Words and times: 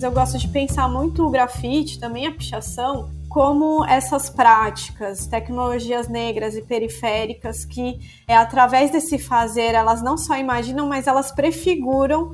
Eu 0.00 0.12
gosto 0.12 0.38
de 0.38 0.46
pensar 0.46 0.88
muito 0.88 1.26
o 1.26 1.30
grafite, 1.30 1.98
também 1.98 2.24
a 2.24 2.30
pichação, 2.30 3.10
como 3.28 3.84
essas 3.84 4.30
práticas, 4.30 5.26
tecnologias 5.26 6.08
negras 6.08 6.56
e 6.56 6.62
periféricas 6.62 7.64
que, 7.64 7.98
é, 8.26 8.36
através 8.36 8.92
desse 8.92 9.18
fazer, 9.18 9.74
elas 9.74 10.00
não 10.00 10.16
só 10.16 10.36
imaginam, 10.38 10.88
mas 10.88 11.08
elas 11.08 11.32
prefiguram 11.32 12.32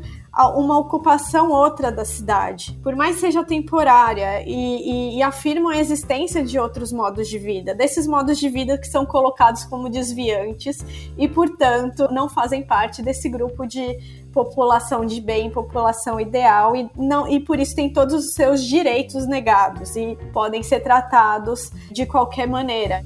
uma 0.57 0.79
ocupação 0.79 1.50
outra 1.50 1.93
da 1.93 2.05
cidade, 2.05 2.79
por 2.82 2.96
mais 2.96 3.17
seja 3.17 3.45
temporária, 3.45 4.43
e, 4.46 5.15
e, 5.15 5.19
e, 5.19 5.23
afirmam 5.23 5.71
a 5.71 5.79
existência 5.79 6.43
de 6.43 6.59
outros 6.59 6.93
modos 6.93 7.29
de 7.29 7.39
vida, 7.39 7.73
desses 7.73 8.07
modos 8.07 8.39
de 8.39 8.49
vida 8.49 8.77
que 8.77 8.89
são 8.89 9.07
colocados 9.07 9.65
como 9.65 9.89
desviantes 9.89 10.85
e, 11.17 11.29
portanto, 11.29 12.09
não 12.11 12.29
fazem 12.29 12.62
parte 12.62 13.01
desse 13.01 13.29
grupo 13.29 13.65
de 13.65 14.24
população 14.35 15.07
de 15.07 15.21
bem, 15.21 15.48
população 15.48 16.21
ideal, 16.21 16.75
e, 16.75 16.90
não, 16.96 17.29
e 17.29 17.39
por 17.39 17.61
isso 17.61 17.77
têm 17.77 17.93
todos 17.93 18.13
os 18.13 18.35
seus 18.35 18.64
direitos 18.64 19.29
negados 19.29 19.95
e 19.95 20.18
podem 20.32 20.61
ser 20.61 20.81
tratados 20.81 21.71
de 21.93 22.04
qualquer 22.04 22.49
maneira. 22.49 23.04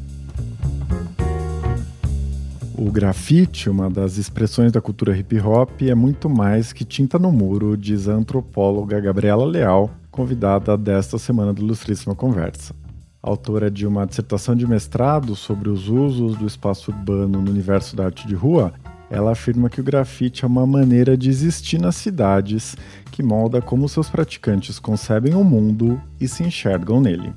O 2.76 2.90
grafite, 2.90 3.68
uma 3.68 3.90
das 3.90 4.16
expressões 4.16 4.72
da 4.72 4.80
cultura 4.80 5.16
hip 5.16 5.38
hop, 5.40 5.82
é 5.82 5.94
muito 5.94 6.30
mais 6.30 6.72
que 6.72 6.84
tinta 6.84 7.18
no 7.18 7.30
muro, 7.30 7.76
diz 7.76 8.08
a 8.08 8.12
antropóloga 8.12 9.00
Gabriela 9.00 9.44
Leal, 9.44 9.90
convidada 10.10 10.76
desta 10.78 11.18
semana 11.18 11.52
do 11.52 11.60
Ilustríssima 11.60 12.14
Conversa. 12.14 12.74
Autora 13.20 13.68
de 13.68 13.84
uma 13.84 14.06
dissertação 14.06 14.54
de 14.54 14.64
mestrado 14.66 15.34
sobre 15.34 15.68
os 15.68 15.88
usos 15.88 16.36
do 16.36 16.46
espaço 16.46 16.92
urbano 16.92 17.42
no 17.42 17.50
universo 17.50 17.96
da 17.96 18.06
arte 18.06 18.26
de 18.28 18.34
rua, 18.34 18.72
ela 19.10 19.32
afirma 19.32 19.70
que 19.70 19.80
o 19.80 19.84
grafite 19.84 20.44
é 20.44 20.48
uma 20.48 20.66
maneira 20.66 21.16
de 21.16 21.28
existir 21.28 21.80
nas 21.80 21.96
cidades 21.96 22.76
que 23.10 23.22
molda 23.22 23.60
como 23.60 23.88
seus 23.88 24.08
praticantes 24.08 24.78
concebem 24.78 25.34
o 25.34 25.42
mundo 25.42 26.00
e 26.20 26.28
se 26.28 26.42
enxergam 26.42 27.00
nele. 27.00 27.32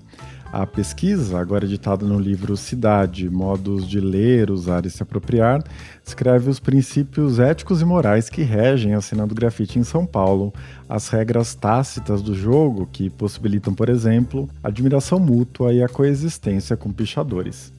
A 0.52 0.68
pesquisa, 0.68 1.40
agora 1.40 1.64
editada 1.64 2.06
no 2.06 2.20
livro 2.20 2.58
Cidade, 2.58 3.30
Modos 3.30 3.88
de 3.88 4.02
Ler, 4.02 4.52
Usar 4.52 4.86
e 4.86 4.90
Se 4.90 5.02
Apropriar, 5.02 5.64
descreve 6.04 6.50
os 6.50 6.60
princípios 6.60 7.40
éticos 7.40 7.82
e 7.82 7.86
morais 7.86 8.30
que 8.30 8.42
regem 8.42 8.94
a 8.94 9.00
cena 9.00 9.26
do 9.26 9.34
grafite 9.34 9.80
em 9.80 9.84
São 9.86 10.06
Paulo, 10.06 10.54
as 10.90 11.08
regras 11.08 11.56
tácitas 11.56 12.22
do 12.22 12.36
jogo 12.36 12.86
que 12.92 13.10
possibilitam, 13.10 13.74
por 13.74 13.88
exemplo, 13.88 14.50
admiração 14.62 15.20
mútua 15.20 15.72
e 15.72 15.82
a 15.82 15.88
coexistência 15.88 16.76
com 16.76 16.92
pichadores. 16.92 17.72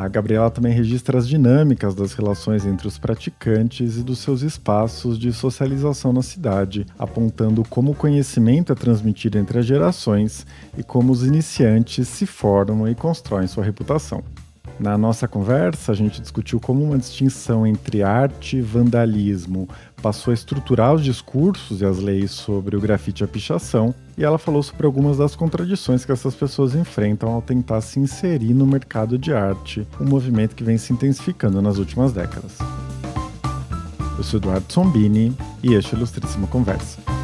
A 0.00 0.06
Gabriela 0.06 0.48
também 0.48 0.72
registra 0.72 1.18
as 1.18 1.26
dinâmicas 1.26 1.92
das 1.92 2.12
relações 2.12 2.64
entre 2.64 2.86
os 2.86 2.96
praticantes 2.96 3.96
e 3.96 4.02
dos 4.04 4.20
seus 4.20 4.42
espaços 4.42 5.18
de 5.18 5.32
socialização 5.32 6.12
na 6.12 6.22
cidade, 6.22 6.86
apontando 6.96 7.64
como 7.68 7.90
o 7.90 7.94
conhecimento 7.96 8.72
é 8.72 8.76
transmitido 8.76 9.38
entre 9.38 9.58
as 9.58 9.66
gerações 9.66 10.46
e 10.76 10.84
como 10.84 11.10
os 11.10 11.24
iniciantes 11.24 12.06
se 12.06 12.26
formam 12.26 12.86
e 12.86 12.94
constroem 12.94 13.48
sua 13.48 13.64
reputação. 13.64 14.22
Na 14.78 14.96
nossa 14.96 15.26
conversa, 15.26 15.90
a 15.90 15.94
gente 15.94 16.20
discutiu 16.20 16.60
como 16.60 16.84
uma 16.84 16.96
distinção 16.96 17.66
entre 17.66 18.02
arte 18.02 18.58
e 18.58 18.62
vandalismo 18.62 19.68
passou 20.00 20.30
a 20.30 20.34
estruturar 20.34 20.94
os 20.94 21.02
discursos 21.02 21.80
e 21.80 21.84
as 21.84 21.98
leis 21.98 22.30
sobre 22.30 22.76
o 22.76 22.80
grafite 22.80 23.22
e 23.22 23.24
a 23.24 23.28
pichação, 23.28 23.92
e 24.16 24.24
ela 24.24 24.38
falou 24.38 24.62
sobre 24.62 24.86
algumas 24.86 25.18
das 25.18 25.34
contradições 25.34 26.04
que 26.04 26.12
essas 26.12 26.34
pessoas 26.34 26.74
enfrentam 26.74 27.30
ao 27.30 27.42
tentar 27.42 27.80
se 27.80 27.98
inserir 27.98 28.54
no 28.54 28.66
mercado 28.66 29.18
de 29.18 29.32
arte, 29.32 29.86
um 30.00 30.04
movimento 30.04 30.54
que 30.54 30.64
vem 30.64 30.78
se 30.78 30.92
intensificando 30.92 31.60
nas 31.60 31.78
últimas 31.78 32.12
décadas. 32.12 32.56
Eu 34.16 34.24
sou 34.24 34.38
Eduardo 34.38 34.72
Sombini 34.72 35.36
e 35.62 35.74
este 35.74 35.94
é 35.94 35.96
o 35.96 35.98
Ilustríssima 35.98 36.46
Conversa. 36.46 37.17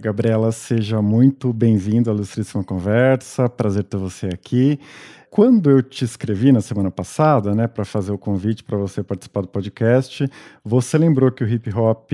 Gabriela, 0.00 0.50
seja 0.50 1.02
muito 1.02 1.52
bem-vinda 1.52 2.10
à 2.10 2.14
Ilustríssima 2.14 2.64
Conversa. 2.64 3.50
Prazer 3.50 3.84
ter 3.84 3.98
você 3.98 4.28
aqui. 4.28 4.80
Quando 5.28 5.68
eu 5.68 5.82
te 5.82 6.06
escrevi 6.06 6.50
na 6.52 6.62
semana 6.62 6.90
passada, 6.90 7.54
né, 7.54 7.68
para 7.68 7.84
fazer 7.84 8.10
o 8.10 8.16
convite 8.16 8.64
para 8.64 8.78
você 8.78 9.02
participar 9.02 9.42
do 9.42 9.48
podcast, 9.48 10.26
você 10.64 10.96
lembrou 10.96 11.30
que 11.30 11.44
o 11.44 11.48
hip 11.48 11.70
hop 11.74 12.12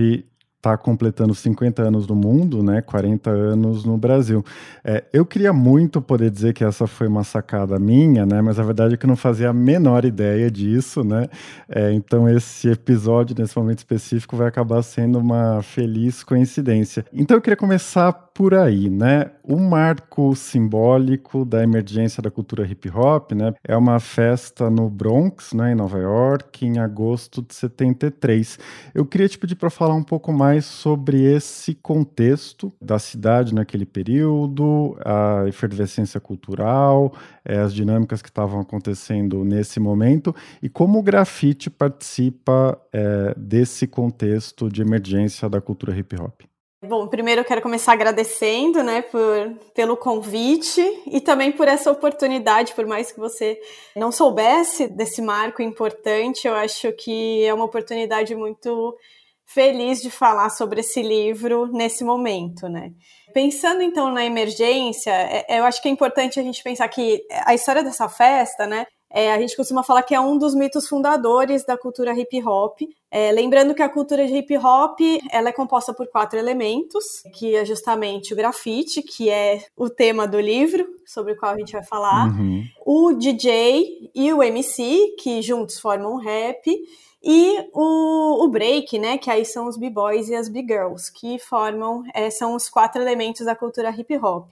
está 0.57 0.75
completando 0.75 1.33
50 1.35 1.83
anos 1.83 2.07
no 2.07 2.15
mundo, 2.15 2.63
né? 2.63 2.81
40 2.81 3.29
anos 3.29 3.85
no 3.85 3.95
Brasil. 3.95 4.43
É, 4.83 5.03
eu 5.13 5.25
queria 5.25 5.53
muito 5.53 6.01
poder 6.01 6.31
dizer 6.31 6.53
que 6.53 6.63
essa 6.63 6.87
foi 6.87 7.07
uma 7.07 7.23
sacada 7.23 7.79
minha, 7.79 8.25
né? 8.25 8.41
Mas 8.41 8.59
a 8.59 8.63
verdade 8.63 8.95
é 8.95 8.97
que 8.97 9.05
eu 9.05 9.09
não 9.09 9.15
fazia 9.15 9.49
a 9.49 9.53
menor 9.53 10.03
ideia 10.03 10.49
disso, 10.49 11.03
né? 11.03 11.27
É, 11.69 11.93
então 11.93 12.27
esse 12.27 12.69
episódio, 12.69 13.35
nesse 13.37 13.57
momento 13.57 13.79
específico, 13.79 14.35
vai 14.35 14.47
acabar 14.47 14.81
sendo 14.81 15.19
uma 15.19 15.61
feliz 15.61 16.23
coincidência. 16.23 17.05
Então 17.13 17.37
eu 17.37 17.41
queria 17.41 17.57
começar 17.57 18.11
por 18.11 18.53
aí, 18.53 18.89
né? 18.89 19.31
O 19.43 19.57
marco 19.57 20.35
simbólico 20.35 21.45
da 21.45 21.63
emergência 21.63 22.21
da 22.21 22.29
cultura 22.29 22.65
hip 22.65 22.89
hop, 22.89 23.31
né? 23.31 23.53
É 23.63 23.75
uma 23.77 23.99
festa 23.99 24.69
no 24.69 24.89
Bronx, 24.89 25.53
né? 25.53 25.71
Em 25.71 25.75
Nova 25.75 25.99
York, 25.99 26.65
em 26.65 26.79
agosto 26.79 27.41
de 27.41 27.53
73. 27.53 28.59
Eu 28.93 29.05
queria 29.05 29.29
te 29.29 29.37
pedir 29.37 29.55
para 29.55 29.69
falar 29.69 29.95
um 29.95 30.03
pouco 30.03 30.31
mais 30.33 30.46
mais 30.47 30.65
sobre 30.65 31.21
esse 31.25 31.75
contexto 31.75 32.71
da 32.81 32.97
cidade 32.97 33.53
naquele 33.53 33.85
período, 33.85 34.97
a 35.03 35.43
efervescência 35.45 36.21
cultural, 36.21 37.13
é, 37.43 37.57
as 37.57 37.73
dinâmicas 37.73 38.21
que 38.21 38.29
estavam 38.29 38.61
acontecendo 38.61 39.43
nesse 39.43 39.77
momento 39.77 40.33
e 40.63 40.69
como 40.69 40.99
o 40.99 41.03
grafite 41.03 41.69
participa 41.69 42.81
é, 42.93 43.33
desse 43.35 43.85
contexto 43.87 44.69
de 44.69 44.81
emergência 44.81 45.49
da 45.49 45.59
cultura 45.59 45.97
hip 45.97 46.15
hop. 46.15 46.43
Bom, 46.81 47.07
primeiro 47.07 47.41
eu 47.41 47.45
quero 47.45 47.61
começar 47.61 47.91
agradecendo, 47.91 48.81
né, 48.83 49.01
por, 49.01 49.51
pelo 49.75 49.97
convite 49.97 50.81
e 51.07 51.19
também 51.19 51.51
por 51.51 51.67
essa 51.67 51.91
oportunidade, 51.91 52.73
por 52.73 52.85
mais 52.85 53.11
que 53.11 53.19
você 53.19 53.59
não 53.97 54.13
soubesse 54.13 54.87
desse 54.87 55.21
marco 55.21 55.61
importante, 55.61 56.47
eu 56.47 56.53
acho 56.53 56.93
que 56.93 57.43
é 57.43 57.53
uma 57.53 57.65
oportunidade 57.65 58.33
muito 58.33 58.95
feliz 59.47 60.01
de 60.01 60.11
falar 60.11 60.49
sobre 60.49 60.81
esse 60.81 61.01
livro 61.01 61.67
nesse 61.67 62.03
momento, 62.03 62.67
né? 62.67 62.91
Pensando 63.33 63.81
então 63.81 64.11
na 64.11 64.25
emergência, 64.25 65.11
é, 65.11 65.45
é, 65.47 65.59
eu 65.59 65.63
acho 65.63 65.81
que 65.81 65.87
é 65.87 65.91
importante 65.91 66.39
a 66.39 66.43
gente 66.43 66.61
pensar 66.61 66.87
que 66.89 67.25
a 67.45 67.55
história 67.55 67.81
dessa 67.81 68.09
festa, 68.09 68.67
né? 68.67 68.85
É, 69.09 69.31
a 69.31 69.39
gente 69.39 69.55
costuma 69.55 69.83
falar 69.83 70.03
que 70.03 70.13
é 70.13 70.19
um 70.19 70.37
dos 70.37 70.53
mitos 70.53 70.85
fundadores 70.85 71.65
da 71.65 71.77
cultura 71.77 72.13
hip 72.13 72.43
hop. 72.45 72.81
É, 73.09 73.31
lembrando 73.31 73.73
que 73.73 73.81
a 73.81 73.87
cultura 73.87 74.27
de 74.27 74.35
hip 74.35 74.57
hop 74.57 74.99
ela 75.31 75.47
é 75.47 75.53
composta 75.53 75.93
por 75.93 76.07
quatro 76.07 76.37
elementos, 76.37 77.05
que 77.33 77.55
é 77.55 77.63
justamente 77.63 78.33
o 78.33 78.35
grafite, 78.35 79.01
que 79.01 79.29
é 79.29 79.63
o 79.77 79.89
tema 79.89 80.27
do 80.27 80.37
livro, 80.41 80.85
sobre 81.05 81.31
o 81.31 81.37
qual 81.37 81.53
a 81.53 81.57
gente 81.57 81.71
vai 81.71 81.85
falar, 81.85 82.27
uhum. 82.27 82.65
o 82.85 83.13
DJ 83.13 84.11
e 84.13 84.33
o 84.33 84.43
MC, 84.43 85.15
que 85.17 85.41
juntos 85.41 85.79
formam 85.79 86.15
um 86.15 86.17
rap, 86.17 86.69
e 87.23 87.69
o, 87.73 88.45
o 88.45 88.49
break, 88.49 88.97
né, 88.99 89.17
que 89.17 89.29
aí 89.29 89.43
são 89.43 89.67
os 89.67 89.77
b-boys 89.77 90.29
e 90.29 90.35
as 90.35 90.47
b-girls, 90.47 91.11
que 91.11 91.39
formam, 91.39 92.03
é, 92.13 92.29
são 92.29 92.55
os 92.55 92.69
quatro 92.69 93.01
elementos 93.01 93.45
da 93.45 93.55
cultura 93.55 93.89
hip 93.89 94.17
hop. 94.17 94.49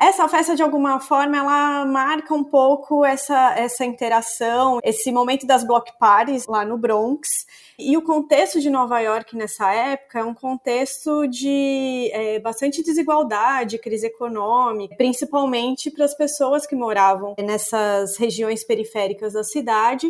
Essa 0.00 0.28
festa, 0.28 0.54
de 0.54 0.62
alguma 0.62 1.00
forma, 1.00 1.36
ela 1.36 1.84
marca 1.84 2.32
um 2.32 2.44
pouco 2.44 3.04
essa, 3.04 3.52
essa 3.58 3.84
interação, 3.84 4.78
esse 4.84 5.10
momento 5.10 5.44
das 5.44 5.64
block 5.64 5.90
parties 5.98 6.46
lá 6.46 6.64
no 6.64 6.78
Bronx. 6.78 7.28
E 7.76 7.96
o 7.96 8.02
contexto 8.02 8.60
de 8.60 8.70
Nova 8.70 9.00
York 9.00 9.36
nessa 9.36 9.72
época 9.72 10.20
é 10.20 10.24
um 10.24 10.34
contexto 10.34 11.26
de 11.26 12.10
é, 12.12 12.38
bastante 12.38 12.80
desigualdade, 12.80 13.76
crise 13.78 14.06
econômica, 14.06 14.94
principalmente 14.94 15.90
para 15.90 16.04
as 16.04 16.16
pessoas 16.16 16.64
que 16.64 16.76
moravam 16.76 17.34
nessas 17.36 18.16
regiões 18.16 18.62
periféricas 18.62 19.32
da 19.32 19.42
cidade 19.42 20.08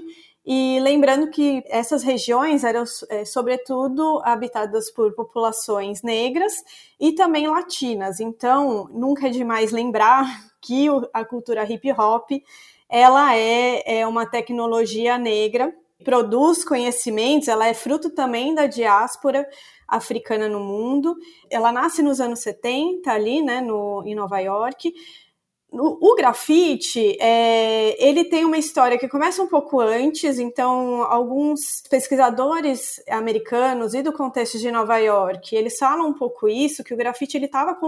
e 0.50 0.80
lembrando 0.80 1.28
que 1.28 1.62
essas 1.66 2.02
regiões 2.02 2.64
eram, 2.64 2.82
é, 3.10 3.22
sobretudo, 3.26 4.22
habitadas 4.24 4.90
por 4.90 5.12
populações 5.12 6.00
negras 6.00 6.54
e 6.98 7.12
também 7.12 7.46
latinas. 7.46 8.18
Então, 8.18 8.88
nunca 8.90 9.26
é 9.26 9.30
demais 9.30 9.72
lembrar 9.72 10.24
que 10.58 10.86
a 11.12 11.22
cultura 11.22 11.70
hip 11.70 11.92
hop 11.92 12.30
ela 12.88 13.36
é, 13.36 13.98
é 13.98 14.06
uma 14.06 14.24
tecnologia 14.24 15.18
negra, 15.18 15.70
produz 16.02 16.64
conhecimentos, 16.64 17.48
ela 17.48 17.68
é 17.68 17.74
fruto 17.74 18.08
também 18.08 18.54
da 18.54 18.66
diáspora 18.66 19.46
africana 19.86 20.48
no 20.48 20.60
mundo. 20.60 21.14
Ela 21.50 21.70
nasce 21.70 22.02
nos 22.02 22.22
anos 22.22 22.38
70, 22.38 23.12
ali, 23.12 23.42
né, 23.42 23.60
no, 23.60 24.02
em 24.06 24.14
Nova 24.14 24.38
York, 24.38 24.94
o, 25.70 26.14
grafite, 26.14 27.16
é, 27.20 27.94
ele 28.02 28.24
tem 28.24 28.42
uma 28.42 28.56
história 28.56 28.98
que 28.98 29.06
começa 29.06 29.42
um 29.42 29.46
pouco 29.46 29.80
antes, 29.80 30.38
então 30.38 31.02
alguns 31.02 31.82
pesquisadores 31.90 33.02
americanos 33.06 33.92
e 33.92 34.02
do 34.02 34.10
contexto 34.10 34.58
de 34.58 34.70
Nova 34.70 34.96
York, 34.96 35.54
eles 35.54 35.78
falam 35.78 36.08
um 36.08 36.14
pouco 36.14 36.48
isso, 36.48 36.82
que 36.82 36.94
o 36.94 36.96
grafite 36.96 37.36
ele 37.36 37.44
estava 37.44 37.78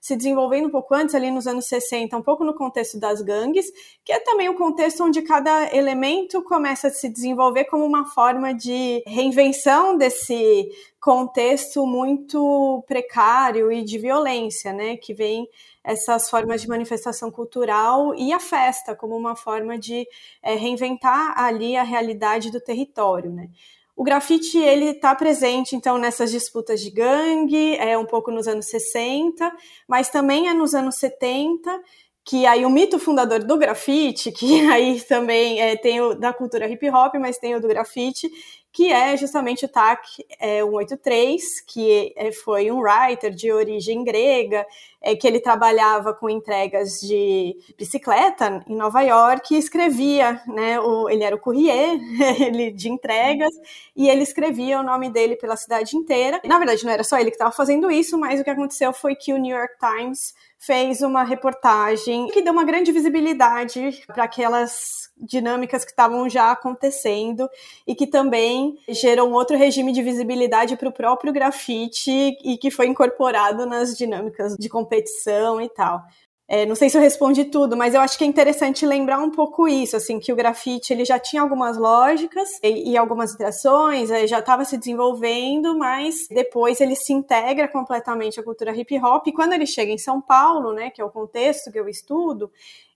se 0.00 0.16
desenvolvendo 0.16 0.66
um 0.66 0.70
pouco 0.70 0.92
antes, 0.94 1.14
ali 1.14 1.30
nos 1.30 1.46
anos 1.46 1.66
60, 1.66 2.16
um 2.16 2.22
pouco 2.22 2.42
no 2.42 2.54
contexto 2.54 2.98
das 2.98 3.22
gangues, 3.22 3.66
que 4.04 4.12
é 4.12 4.18
também 4.18 4.48
o 4.48 4.54
contexto 4.54 5.04
onde 5.04 5.22
cada 5.22 5.72
elemento 5.72 6.42
começa 6.42 6.88
a 6.88 6.90
se 6.90 7.08
desenvolver 7.08 7.66
como 7.66 7.84
uma 7.84 8.04
forma 8.06 8.52
de 8.52 9.00
reinvenção 9.06 9.96
desse 9.96 10.68
contexto 11.00 11.86
muito 11.86 12.84
precário 12.86 13.70
e 13.70 13.84
de 13.84 13.98
violência, 13.98 14.72
né, 14.72 14.96
que 14.96 15.14
vem 15.14 15.48
essas 15.84 16.28
formas 16.28 16.60
de 16.60 16.68
manifestação 16.68 17.30
cultural 17.30 18.14
e 18.14 18.32
a 18.32 18.40
festa 18.40 18.94
como 18.94 19.16
uma 19.16 19.36
forma 19.36 19.78
de 19.78 20.06
é, 20.42 20.54
reinventar 20.54 21.38
ali 21.38 21.76
a 21.76 21.82
realidade 21.82 22.50
do 22.50 22.60
território, 22.60 23.32
né. 23.32 23.48
O 23.96 24.04
grafite 24.04 24.56
ele 24.58 24.90
está 24.90 25.12
presente 25.12 25.74
então 25.74 25.98
nessas 25.98 26.30
disputas 26.30 26.80
de 26.80 26.90
gangue, 26.90 27.74
é 27.76 27.98
um 27.98 28.04
pouco 28.04 28.30
nos 28.30 28.46
anos 28.46 28.66
60, 28.66 29.52
mas 29.88 30.08
também 30.08 30.48
é 30.48 30.54
nos 30.54 30.72
anos 30.72 30.96
70 30.96 31.82
que 32.28 32.44
aí 32.44 32.66
o 32.66 32.70
mito 32.70 32.98
fundador 32.98 33.42
do 33.42 33.56
grafite, 33.56 34.30
que 34.30 34.60
aí 34.70 35.00
também 35.00 35.62
é, 35.62 35.76
tem 35.76 35.98
o 36.02 36.14
da 36.14 36.30
cultura 36.30 36.68
hip 36.68 36.86
hop, 36.90 37.14
mas 37.14 37.38
tem 37.38 37.54
o 37.54 37.60
do 37.60 37.66
grafite, 37.66 38.30
que 38.78 38.92
é 38.92 39.16
justamente 39.16 39.64
o 39.64 39.68
TAC 39.68 40.24
é, 40.38 40.60
183, 40.62 41.62
que 41.62 42.14
é, 42.16 42.30
foi 42.30 42.70
um 42.70 42.78
writer 42.78 43.34
de 43.34 43.50
origem 43.50 44.04
grega, 44.04 44.64
é, 45.02 45.16
que 45.16 45.26
ele 45.26 45.40
trabalhava 45.40 46.14
com 46.14 46.30
entregas 46.30 47.00
de 47.00 47.56
bicicleta 47.76 48.64
em 48.68 48.76
Nova 48.76 49.00
York 49.00 49.52
e 49.52 49.58
escrevia, 49.58 50.40
né, 50.46 50.78
o, 50.78 51.10
ele 51.10 51.24
era 51.24 51.34
o 51.34 51.40
courrier 51.40 51.98
ele, 52.38 52.70
de 52.70 52.88
entregas, 52.88 53.52
e 53.96 54.08
ele 54.08 54.22
escrevia 54.22 54.78
o 54.78 54.84
nome 54.84 55.10
dele 55.10 55.34
pela 55.34 55.56
cidade 55.56 55.96
inteira. 55.96 56.40
Na 56.44 56.58
verdade, 56.58 56.84
não 56.84 56.92
era 56.92 57.02
só 57.02 57.18
ele 57.18 57.30
que 57.30 57.36
estava 57.36 57.50
fazendo 57.50 57.90
isso, 57.90 58.16
mas 58.16 58.40
o 58.40 58.44
que 58.44 58.50
aconteceu 58.50 58.92
foi 58.92 59.16
que 59.16 59.32
o 59.32 59.38
New 59.38 59.56
York 59.56 59.74
Times 59.80 60.34
fez 60.56 61.02
uma 61.02 61.24
reportagem 61.24 62.28
que 62.28 62.42
deu 62.42 62.52
uma 62.52 62.64
grande 62.64 62.92
visibilidade 62.92 64.04
para 64.06 64.22
aquelas 64.22 65.07
dinâmicas 65.20 65.84
que 65.84 65.90
estavam 65.90 66.28
já 66.28 66.52
acontecendo 66.52 67.48
e 67.86 67.94
que 67.94 68.06
também 68.06 68.76
gerou 68.88 69.28
um 69.28 69.32
outro 69.32 69.56
regime 69.56 69.92
de 69.92 70.02
visibilidade 70.02 70.76
para 70.76 70.88
o 70.88 70.92
próprio 70.92 71.32
grafite 71.32 72.10
e 72.10 72.56
que 72.56 72.70
foi 72.70 72.86
incorporado 72.86 73.66
nas 73.66 73.96
dinâmicas 73.96 74.56
de 74.56 74.68
competição 74.68 75.60
e 75.60 75.68
tal. 75.68 76.02
É, 76.50 76.64
não 76.64 76.74
sei 76.74 76.88
se 76.88 76.96
eu 76.96 77.02
respondi 77.02 77.44
tudo, 77.44 77.76
mas 77.76 77.92
eu 77.92 78.00
acho 78.00 78.16
que 78.16 78.24
é 78.24 78.26
interessante 78.26 78.86
lembrar 78.86 79.18
um 79.18 79.30
pouco 79.30 79.68
isso, 79.68 79.94
assim, 79.96 80.18
que 80.18 80.32
o 80.32 80.36
grafite 80.36 80.94
ele 80.94 81.04
já 81.04 81.18
tinha 81.18 81.42
algumas 81.42 81.76
lógicas 81.76 82.48
e, 82.62 82.92
e 82.92 82.96
algumas 82.96 83.34
interações, 83.34 84.08
já 84.08 84.38
estava 84.38 84.64
se 84.64 84.78
desenvolvendo, 84.78 85.76
mas 85.76 86.26
depois 86.30 86.80
ele 86.80 86.96
se 86.96 87.12
integra 87.12 87.68
completamente 87.68 88.40
à 88.40 88.42
cultura 88.42 88.74
hip 88.74 88.98
hop. 88.98 89.26
E 89.26 89.32
quando 89.32 89.52
ele 89.52 89.66
chega 89.66 89.92
em 89.92 89.98
São 89.98 90.22
Paulo, 90.22 90.72
né, 90.72 90.88
que 90.88 91.02
é 91.02 91.04
o 91.04 91.10
contexto 91.10 91.70
que 91.70 91.78
eu 91.78 91.86
estudo, 91.86 92.50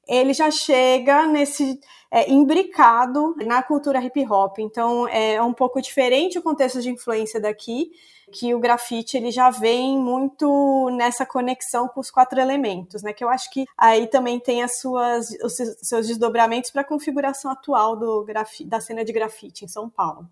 ele 0.09 0.33
já 0.33 0.51
chega 0.51 1.27
nesse 1.27 1.81
é, 2.11 2.31
imbricado 2.31 3.35
na 3.47 3.63
cultura 3.63 4.03
hip 4.03 4.25
hop. 4.31 4.59
Então 4.59 5.09
é 5.09 5.41
um 5.43 5.53
pouco 5.53 5.81
diferente 5.81 6.39
o 6.39 6.43
contexto 6.43 6.81
de 6.81 6.91
influência 6.91 7.41
daqui, 7.41 7.91
que 8.31 8.55
o 8.55 8.61
grafite 8.61 9.17
ele 9.17 9.31
já 9.31 9.51
vem 9.51 9.99
muito 9.99 10.91
nessa 10.97 11.25
conexão 11.25 11.89
com 11.89 12.01
os 12.01 12.11
quatro 12.11 12.41
elementos, 12.41 13.03
né? 13.03 13.13
Que 13.13 13.25
eu 13.25 13.29
acho 13.29 13.51
que 13.51 13.67
aí 13.77 14.07
também 14.07 14.41
tem 14.41 14.63
as 14.63 14.79
suas, 14.81 15.31
os 15.43 15.55
seus 15.83 16.07
desdobramentos 16.07 16.71
para 16.71 16.83
a 16.83 16.85
configuração 16.85 17.51
atual 17.51 17.97
do 17.97 18.27
da 18.67 18.81
cena 18.81 19.05
de 19.05 19.13
grafite 19.13 19.65
em 19.65 19.69
São 19.69 19.89
Paulo. 19.89 20.29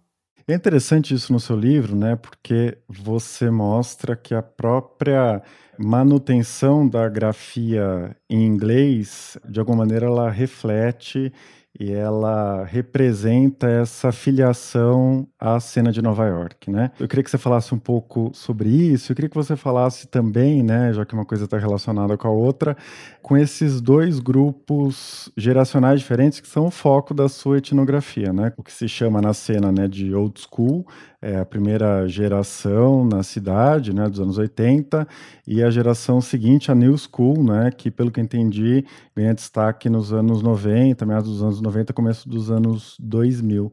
É 0.49 0.55
interessante 0.55 1.15
isso 1.15 1.33
no 1.33 1.39
seu 1.39 1.55
livro, 1.55 1.95
né? 1.95 2.17
Porque 2.17 2.79
você 2.89 3.51
mostra 3.51 4.17
que 4.17 4.35
a 4.35 4.43
própria 4.43 5.43
manutenção 5.83 6.87
da 6.87 7.09
grafia 7.09 8.15
em 8.29 8.45
inglês, 8.45 9.39
de 9.49 9.59
alguma 9.59 9.79
maneira, 9.79 10.07
ela 10.07 10.31
reflete 10.31 11.33
e 11.79 11.93
ela 11.93 12.65
representa 12.65 13.67
essa 13.69 14.11
filiação 14.11 15.27
à 15.39 15.59
cena 15.61 15.93
de 15.93 16.03
Nova 16.03 16.27
York, 16.27 16.71
né? 16.71 16.91
Eu 16.99 17.07
queria 17.07 17.23
que 17.23 17.31
você 17.31 17.39
falasse 17.39 17.73
um 17.73 17.79
pouco 17.79 18.31
sobre 18.35 18.69
isso. 18.69 19.13
Eu 19.13 19.17
queria 19.17 19.29
que 19.29 19.37
você 19.37 19.55
falasse 19.57 20.09
também, 20.09 20.63
né, 20.63 20.93
já 20.93 21.07
que 21.07 21.15
uma 21.15 21.25
coisa 21.25 21.45
está 21.45 21.57
relacionada 21.57 22.17
com 22.17 22.27
a 22.27 22.31
outra, 22.31 22.77
com 23.23 23.37
esses 23.37 23.81
dois 23.81 24.19
grupos 24.19 25.31
geracionais 25.37 26.01
diferentes 26.01 26.41
que 26.41 26.49
são 26.49 26.67
o 26.67 26.71
foco 26.71 27.15
da 27.15 27.29
sua 27.29 27.59
etnografia, 27.59 28.33
né? 28.33 28.53
O 28.57 28.63
que 28.63 28.73
se 28.73 28.89
chama 28.89 29.23
na 29.23 29.33
cena, 29.33 29.71
né, 29.71 29.87
de 29.87 30.13
old 30.13 30.41
school 30.41 30.85
é 31.23 31.39
a 31.39 31.45
primeira 31.45 32.09
geração 32.09 33.05
na 33.05 33.23
cidade, 33.23 33.93
né, 33.93 34.09
dos 34.09 34.21
anos 34.21 34.39
80, 34.39 35.07
e 35.47 35.63
a 35.63 35.71
geração 35.71 36.21
seguinte, 36.21 36.71
a 36.71 36.75
New 36.75 36.97
School, 36.97 37.45
né, 37.45 37.71
que 37.71 37.91
pelo 37.91 38.11
que 38.11 38.21
entendi 38.21 38.85
ganha 39.15 39.35
destaque 39.35 39.91
nos 39.91 40.13
anos 40.13 40.43
90, 40.43 41.05
meados 41.05 41.31
dos 41.31 41.43
anos 41.43 41.61
90, 41.61 41.93
começo 41.93 42.29
dos 42.29 42.51
anos 42.51 42.97
2000. 42.99 43.73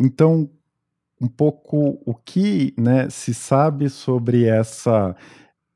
Então, 0.00 0.48
um 1.20 1.26
pouco 1.26 2.00
o 2.06 2.14
que 2.14 2.72
né, 2.78 3.10
se 3.10 3.34
sabe 3.34 3.88
sobre 3.88 4.44
essa 4.44 5.16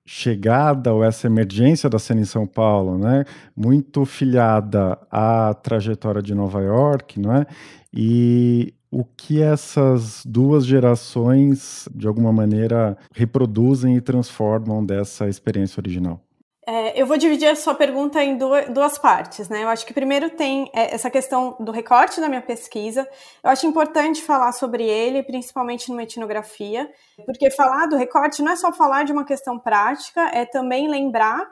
chegada 0.05 0.93
ou 0.93 1.03
essa 1.03 1.27
emergência 1.27 1.89
da 1.89 1.99
cena 1.99 2.21
em 2.21 2.25
São 2.25 2.47
Paulo, 2.47 2.97
né, 2.99 3.25
muito 3.57 4.05
filiada 4.05 4.99
à 5.11 5.55
trajetória 5.55 6.23
de 6.23 6.35
Nova 6.35 6.61
York, 6.61 7.21
não 7.21 7.35
é? 7.35 7.47
E 7.93 8.75
o 8.93 9.05
que 9.05 9.41
essas 9.43 10.23
duas 10.27 10.67
gerações, 10.67 11.89
de 11.95 12.07
alguma 12.07 12.31
maneira, 12.31 12.99
reproduzem 13.15 13.97
e 13.97 14.03
transformam 14.03 14.85
dessa 14.85 15.27
experiência 15.27 15.81
original? 15.81 16.21
É, 16.65 17.01
eu 17.01 17.07
vou 17.07 17.17
dividir 17.17 17.49
a 17.49 17.57
sua 17.57 17.75
pergunta 17.75 18.23
em 18.23 18.37
duas, 18.37 18.69
duas, 18.69 18.97
partes, 18.97 19.49
né? 19.49 19.65
Eu 19.65 19.69
acho 19.69 19.85
que 19.85 19.93
primeiro 19.93 20.31
tem 20.31 20.71
é, 20.73 20.95
essa 20.95 21.11
questão 21.11 21.57
do 21.59 21.73
recorte 21.73 22.21
da 22.21 22.29
minha 22.29 22.43
pesquisa. 22.43 23.09
Eu 23.43 23.51
acho 23.51 23.67
importante 23.67 24.23
falar 24.23 24.53
sobre 24.53 24.85
ele, 24.85 25.25
principalmente 25.25 25.89
numa 25.89 26.05
etnografia, 26.05 26.89
porque 27.25 27.51
falar 27.51 27.87
do 27.87 27.97
recorte 27.97 28.43
não 28.43 28.53
é 28.53 28.57
só 28.57 28.71
falar 28.73 29.05
de 29.05 29.13
uma 29.13 29.25
questão 29.25 29.59
prática, 29.59 30.21
é 30.33 30.45
também 30.45 30.87
lembrar 30.87 31.51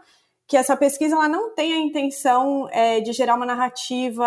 que 0.50 0.56
essa 0.56 0.76
pesquisa 0.76 1.14
ela 1.14 1.29
não 1.29 1.55
tem 1.55 1.73
a 1.73 1.79
intenção 1.79 2.69
é, 2.73 3.00
de 3.00 3.12
gerar 3.12 3.37
uma 3.37 3.47
narrativa 3.47 4.26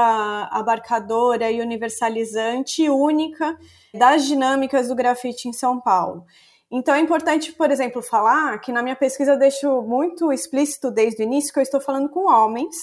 abarcadora 0.49 1.51
e 1.51 1.59
universalizante 1.59 2.89
única 2.89 3.59
das 3.93 4.23
dinâmicas 4.23 4.87
do 4.87 4.95
grafite 4.95 5.49
em 5.49 5.51
São 5.51 5.81
Paulo. 5.81 6.25
Então 6.71 6.95
é 6.95 7.01
importante, 7.01 7.51
por 7.51 7.69
exemplo, 7.69 8.01
falar 8.01 8.57
que 8.59 8.71
na 8.71 8.81
minha 8.81 8.95
pesquisa 8.95 9.33
eu 9.33 9.37
deixo 9.37 9.81
muito 9.81 10.31
explícito 10.31 10.89
desde 10.89 11.21
o 11.21 11.25
início 11.25 11.51
que 11.51 11.59
eu 11.59 11.63
estou 11.63 11.81
falando 11.81 12.07
com 12.07 12.31
homens 12.31 12.73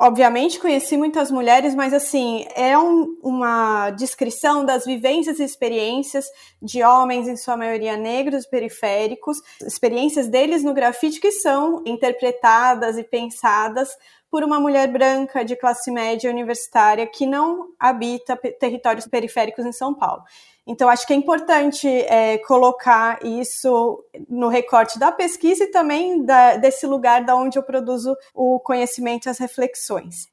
Obviamente 0.00 0.60
conheci 0.60 0.96
muitas 0.96 1.28
mulheres, 1.28 1.74
mas 1.74 1.92
assim, 1.92 2.46
é 2.54 2.78
um, 2.78 3.18
uma 3.20 3.90
descrição 3.90 4.64
das 4.64 4.84
vivências 4.84 5.40
e 5.40 5.42
experiências 5.42 6.24
de 6.62 6.84
homens, 6.84 7.26
em 7.26 7.36
sua 7.36 7.56
maioria 7.56 7.96
negros, 7.96 8.46
periféricos, 8.46 9.38
experiências 9.60 10.28
deles 10.28 10.62
no 10.62 10.72
grafite 10.72 11.20
que 11.20 11.32
são 11.32 11.82
interpretadas 11.84 12.96
e 12.96 13.02
pensadas 13.02 13.88
por 14.30 14.44
uma 14.44 14.60
mulher 14.60 14.88
branca 14.88 15.44
de 15.44 15.56
classe 15.56 15.90
média 15.90 16.30
universitária 16.30 17.06
que 17.06 17.26
não 17.26 17.68
habita 17.78 18.36
territórios 18.36 19.06
periféricos 19.06 19.64
em 19.64 19.72
São 19.72 19.94
Paulo. 19.94 20.22
Então, 20.66 20.88
acho 20.90 21.06
que 21.06 21.14
é 21.14 21.16
importante 21.16 21.88
é, 21.88 22.36
colocar 22.38 23.24
isso 23.24 24.04
no 24.28 24.48
recorte 24.48 24.98
da 24.98 25.10
pesquisa 25.10 25.64
e 25.64 25.70
também 25.70 26.22
da, 26.24 26.56
desse 26.56 26.86
lugar 26.86 27.24
da 27.24 27.34
onde 27.34 27.58
eu 27.58 27.62
produzo 27.62 28.14
o 28.34 28.60
conhecimento 28.60 29.26
e 29.26 29.30
as 29.30 29.38
reflexões. 29.38 30.28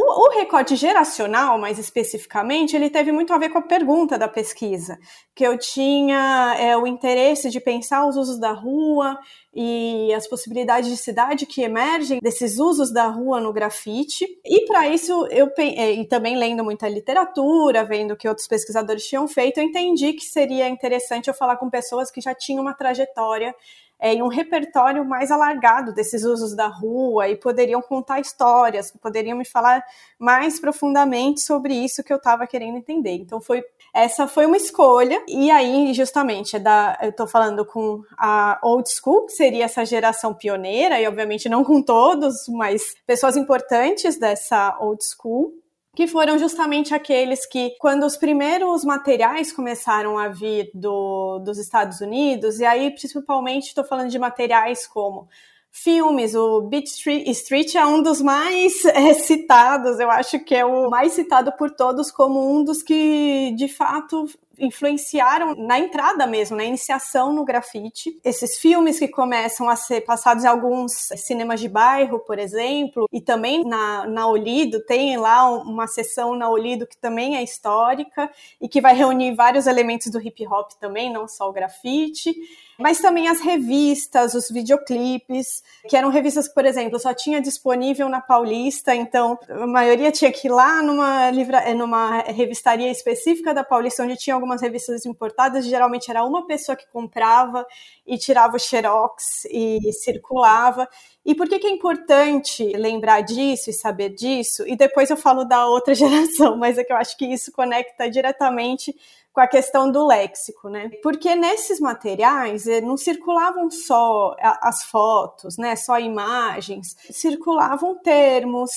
O, 0.00 0.26
o, 0.26 0.30
recorte 0.30 0.76
geracional, 0.76 1.58
mais 1.58 1.76
especificamente, 1.76 2.76
ele 2.76 2.88
teve 2.88 3.10
muito 3.10 3.32
a 3.32 3.38
ver 3.38 3.48
com 3.48 3.58
a 3.58 3.62
pergunta 3.62 4.16
da 4.16 4.28
pesquisa, 4.28 4.96
que 5.34 5.44
eu 5.44 5.58
tinha 5.58 6.54
é, 6.56 6.76
o 6.76 6.86
interesse 6.86 7.50
de 7.50 7.58
pensar 7.58 8.06
os 8.06 8.16
usos 8.16 8.38
da 8.38 8.52
rua 8.52 9.18
e 9.52 10.14
as 10.14 10.28
possibilidades 10.28 10.88
de 10.88 10.96
cidade 10.96 11.46
que 11.46 11.62
emergem 11.62 12.20
desses 12.22 12.60
usos 12.60 12.92
da 12.92 13.08
rua 13.08 13.40
no 13.40 13.52
grafite. 13.52 14.24
E 14.46 14.66
para 14.66 14.86
isso, 14.86 15.26
eu 15.32 15.50
é, 15.58 15.90
e 15.94 16.06
também 16.06 16.36
lendo 16.36 16.62
muita 16.62 16.88
literatura, 16.88 17.84
vendo 17.84 18.12
o 18.12 18.16
que 18.16 18.28
outros 18.28 18.46
pesquisadores 18.46 19.04
tinham 19.04 19.26
feito, 19.26 19.58
eu 19.58 19.64
entendi 19.64 20.12
que 20.12 20.24
seria 20.24 20.68
interessante 20.68 21.26
eu 21.26 21.34
falar 21.34 21.56
com 21.56 21.68
pessoas 21.68 22.08
que 22.08 22.20
já 22.20 22.32
tinham 22.32 22.62
uma 22.62 22.72
trajetória 22.72 23.52
é, 24.00 24.14
em 24.14 24.22
um 24.22 24.28
repertório 24.28 25.04
mais 25.04 25.30
alargado 25.30 25.92
desses 25.92 26.24
usos 26.24 26.54
da 26.54 26.66
rua 26.66 27.28
e 27.28 27.36
poderiam 27.36 27.82
contar 27.82 28.20
histórias, 28.20 28.92
poderiam 29.00 29.36
me 29.36 29.44
falar 29.44 29.84
mais 30.18 30.60
profundamente 30.60 31.40
sobre 31.40 31.74
isso 31.74 32.04
que 32.04 32.12
eu 32.12 32.16
estava 32.16 32.46
querendo 32.46 32.78
entender. 32.78 33.14
Então 33.14 33.40
foi 33.40 33.64
essa 33.92 34.28
foi 34.28 34.46
uma 34.46 34.56
escolha 34.56 35.22
e 35.26 35.50
aí 35.50 35.92
justamente 35.94 36.56
é 36.56 36.58
da, 36.58 36.98
eu 37.02 37.10
estou 37.10 37.26
falando 37.26 37.64
com 37.64 38.02
a 38.16 38.58
old 38.62 38.88
school, 38.88 39.26
que 39.26 39.32
seria 39.32 39.64
essa 39.64 39.84
geração 39.84 40.32
pioneira 40.34 41.00
e 41.00 41.06
obviamente 41.06 41.48
não 41.48 41.64
com 41.64 41.82
todos, 41.82 42.46
mas 42.48 42.94
pessoas 43.06 43.36
importantes 43.36 44.18
dessa 44.18 44.76
old 44.80 45.02
school 45.04 45.52
que 45.98 46.06
foram 46.06 46.38
justamente 46.38 46.94
aqueles 46.94 47.44
que, 47.44 47.74
quando 47.80 48.06
os 48.06 48.16
primeiros 48.16 48.84
materiais 48.84 49.50
começaram 49.50 50.16
a 50.16 50.28
vir 50.28 50.70
do, 50.72 51.40
dos 51.40 51.58
Estados 51.58 52.00
Unidos, 52.00 52.60
e 52.60 52.64
aí 52.64 52.92
principalmente 52.92 53.66
estou 53.66 53.82
falando 53.82 54.08
de 54.08 54.16
materiais 54.16 54.86
como 54.86 55.28
filmes, 55.72 56.36
o 56.36 56.60
Beat 56.60 56.84
Street, 56.86 57.74
é 57.74 57.84
um 57.84 58.00
dos 58.00 58.20
mais 58.20 58.84
é, 58.84 59.12
citados, 59.18 59.98
eu 59.98 60.08
acho 60.08 60.38
que 60.38 60.54
é 60.54 60.64
o 60.64 60.88
mais 60.88 61.14
citado 61.14 61.50
por 61.58 61.68
todos 61.72 62.12
como 62.12 62.48
um 62.48 62.62
dos 62.62 62.80
que 62.80 63.52
de 63.56 63.66
fato 63.66 64.26
influenciaram 64.58 65.54
na 65.54 65.78
entrada 65.78 66.26
mesmo, 66.26 66.56
na 66.56 66.64
iniciação 66.64 67.32
no 67.32 67.44
grafite. 67.44 68.18
Esses 68.24 68.58
filmes 68.58 68.98
que 68.98 69.08
começam 69.08 69.68
a 69.68 69.76
ser 69.76 70.02
passados 70.02 70.44
em 70.44 70.48
alguns 70.48 70.92
cinemas 71.16 71.60
de 71.60 71.68
bairro, 71.68 72.20
por 72.20 72.38
exemplo, 72.38 73.08
e 73.12 73.20
também 73.20 73.64
na, 73.64 74.06
na 74.06 74.26
Olido, 74.26 74.80
tem 74.84 75.16
lá 75.16 75.48
uma 75.50 75.86
sessão 75.86 76.34
na 76.34 76.48
Olido 76.48 76.86
que 76.86 76.96
também 76.96 77.36
é 77.36 77.42
histórica 77.42 78.30
e 78.60 78.68
que 78.68 78.80
vai 78.80 78.94
reunir 78.94 79.34
vários 79.34 79.66
elementos 79.66 80.10
do 80.10 80.20
hip 80.20 80.46
hop 80.46 80.72
também, 80.80 81.12
não 81.12 81.28
só 81.28 81.48
o 81.48 81.52
grafite 81.52 82.34
mas 82.78 83.00
também 83.00 83.26
as 83.26 83.40
revistas, 83.40 84.34
os 84.34 84.48
videoclipes, 84.48 85.64
que 85.88 85.96
eram 85.96 86.10
revistas 86.10 86.48
por 86.48 86.64
exemplo, 86.64 86.98
só 87.00 87.12
tinha 87.12 87.40
disponível 87.40 88.08
na 88.08 88.20
Paulista, 88.20 88.94
então 88.94 89.36
a 89.48 89.66
maioria 89.66 90.12
tinha 90.12 90.30
que 90.30 90.46
ir 90.46 90.50
lá 90.50 90.80
numa, 90.80 91.28
livra, 91.32 91.74
numa 91.74 92.20
revistaria 92.20 92.90
específica 92.90 93.52
da 93.52 93.64
Paulista, 93.64 94.04
onde 94.04 94.16
tinha 94.16 94.36
algumas 94.48 94.62
revistas 94.62 95.04
importadas, 95.04 95.66
geralmente 95.66 96.10
era 96.10 96.24
uma 96.24 96.46
pessoa 96.46 96.74
que 96.74 96.88
comprava 96.88 97.66
e 98.06 98.16
tirava 98.16 98.56
o 98.56 98.58
xerox 98.58 99.44
e 99.50 99.92
circulava. 99.92 100.88
E 101.24 101.34
por 101.34 101.46
que, 101.46 101.58
que 101.58 101.66
é 101.66 101.70
importante 101.70 102.64
lembrar 102.74 103.20
disso 103.20 103.68
e 103.68 103.72
saber 103.74 104.10
disso? 104.10 104.66
E 104.66 104.74
depois 104.74 105.10
eu 105.10 105.16
falo 105.16 105.44
da 105.44 105.66
outra 105.66 105.92
geração, 105.94 106.56
mas 106.56 106.78
é 106.78 106.84
que 106.84 106.92
eu 106.92 106.96
acho 106.96 107.16
que 107.18 107.26
isso 107.26 107.52
conecta 107.52 108.08
diretamente 108.08 108.94
com 109.32 109.40
a 109.42 109.46
questão 109.46 109.92
do 109.92 110.06
léxico, 110.06 110.68
né? 110.68 110.90
Porque 111.02 111.34
nesses 111.36 111.78
materiais 111.78 112.66
eh, 112.66 112.80
não 112.80 112.96
circulavam 112.96 113.70
só 113.70 114.34
as 114.40 114.82
fotos, 114.84 115.56
né? 115.58 115.76
Só 115.76 116.00
imagens, 116.00 116.96
circulavam 117.10 117.96
termos, 118.02 118.70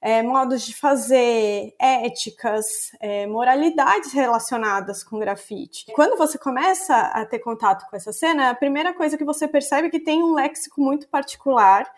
é, 0.00 0.22
modos 0.22 0.64
de 0.64 0.74
fazer, 0.74 1.74
éticas, 1.78 2.64
é, 3.00 3.26
moralidades 3.26 4.12
relacionadas 4.12 5.02
com 5.02 5.18
grafite. 5.18 5.86
Quando 5.92 6.16
você 6.16 6.38
começa 6.38 6.94
a 6.96 7.26
ter 7.26 7.40
contato 7.40 7.88
com 7.88 7.96
essa 7.96 8.12
cena, 8.12 8.50
a 8.50 8.54
primeira 8.54 8.94
coisa 8.94 9.18
que 9.18 9.24
você 9.24 9.48
percebe 9.48 9.88
é 9.88 9.90
que 9.90 10.00
tem 10.00 10.22
um 10.22 10.34
léxico 10.34 10.80
muito 10.80 11.08
particular, 11.08 11.90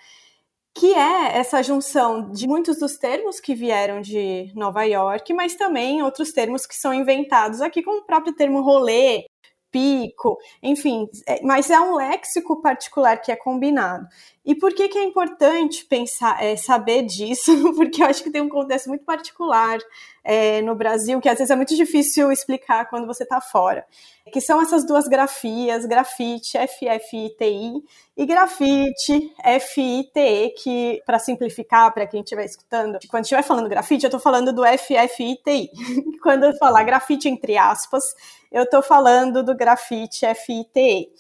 que 0.75 0.95
é 0.95 1.37
essa 1.37 1.63
junção 1.63 2.31
de 2.31 2.47
muitos 2.47 2.79
dos 2.79 2.97
termos 2.97 3.41
que 3.41 3.55
vieram 3.55 4.01
de 4.01 4.53
Nova 4.55 4.85
York, 4.85 5.35
mas 5.35 5.55
também 5.55 6.03
outros 6.03 6.33
termos 6.33 6.65
que 6.65 6.77
são 6.77 6.95
inventados 6.95 7.61
aqui, 7.61 7.83
como 7.83 7.99
o 7.99 8.07
próprio 8.07 8.33
termo 8.33 8.63
rolê, 8.63 9.25
pico, 9.71 10.39
enfim, 10.63 11.09
é, 11.27 11.41
mas 11.43 11.71
é 11.71 11.81
um 11.81 11.95
léxico 11.95 12.61
particular 12.61 13.21
que 13.21 13.31
é 13.31 13.37
combinado. 13.37 14.07
E 14.45 14.55
por 14.55 14.75
que, 14.75 14.89
que 14.89 14.99
é 14.99 15.05
importante 15.05 15.85
pensar, 15.85 16.43
é, 16.43 16.57
saber 16.57 17.03
disso? 17.03 17.53
Porque 17.75 18.03
eu 18.03 18.07
acho 18.07 18.23
que 18.23 18.31
tem 18.31 18.41
um 18.41 18.49
contexto 18.49 18.89
muito 18.89 19.05
particular 19.05 19.79
é, 20.23 20.61
no 20.63 20.75
Brasil, 20.75 21.21
que 21.21 21.29
às 21.29 21.39
vezes 21.39 21.51
é 21.51 21.57
muito 21.57 21.75
difícil 21.75 22.31
explicar 22.31 22.89
quando 22.89 23.07
você 23.07 23.23
está 23.23 23.41
fora. 23.41 23.85
Que 24.33 24.41
são 24.41 24.63
essas 24.63 24.87
duas 24.87 25.09
grafias, 25.09 25.87
grafite, 25.87 26.57
F-F-I-T-I, 26.57 27.83
e 28.17 28.27
grafite, 28.27 29.35
F-I-T-E, 29.43 30.51
que, 30.51 31.03
para 31.05 31.19
simplificar, 31.19 31.93
para 31.93 32.07
quem 32.07 32.21
estiver 32.21 32.45
escutando, 32.45 32.99
quando 33.09 33.25
estiver 33.25 33.43
falando 33.43 33.69
grafite, 33.69 34.05
eu 34.05 34.09
estou 34.09 34.21
falando 34.21 34.53
do 34.53 34.65
F-F-I-T-I. 34.65 35.71
quando 36.23 36.45
eu 36.45 36.57
falar 36.57 36.85
grafite 36.85 37.29
entre 37.29 37.57
aspas, 37.57 38.05
eu 38.53 38.65
estou 38.65 38.83
falando 38.83 39.43
do 39.43 39.57
grafite, 39.57 40.27
F-I-T-E. 40.27 41.11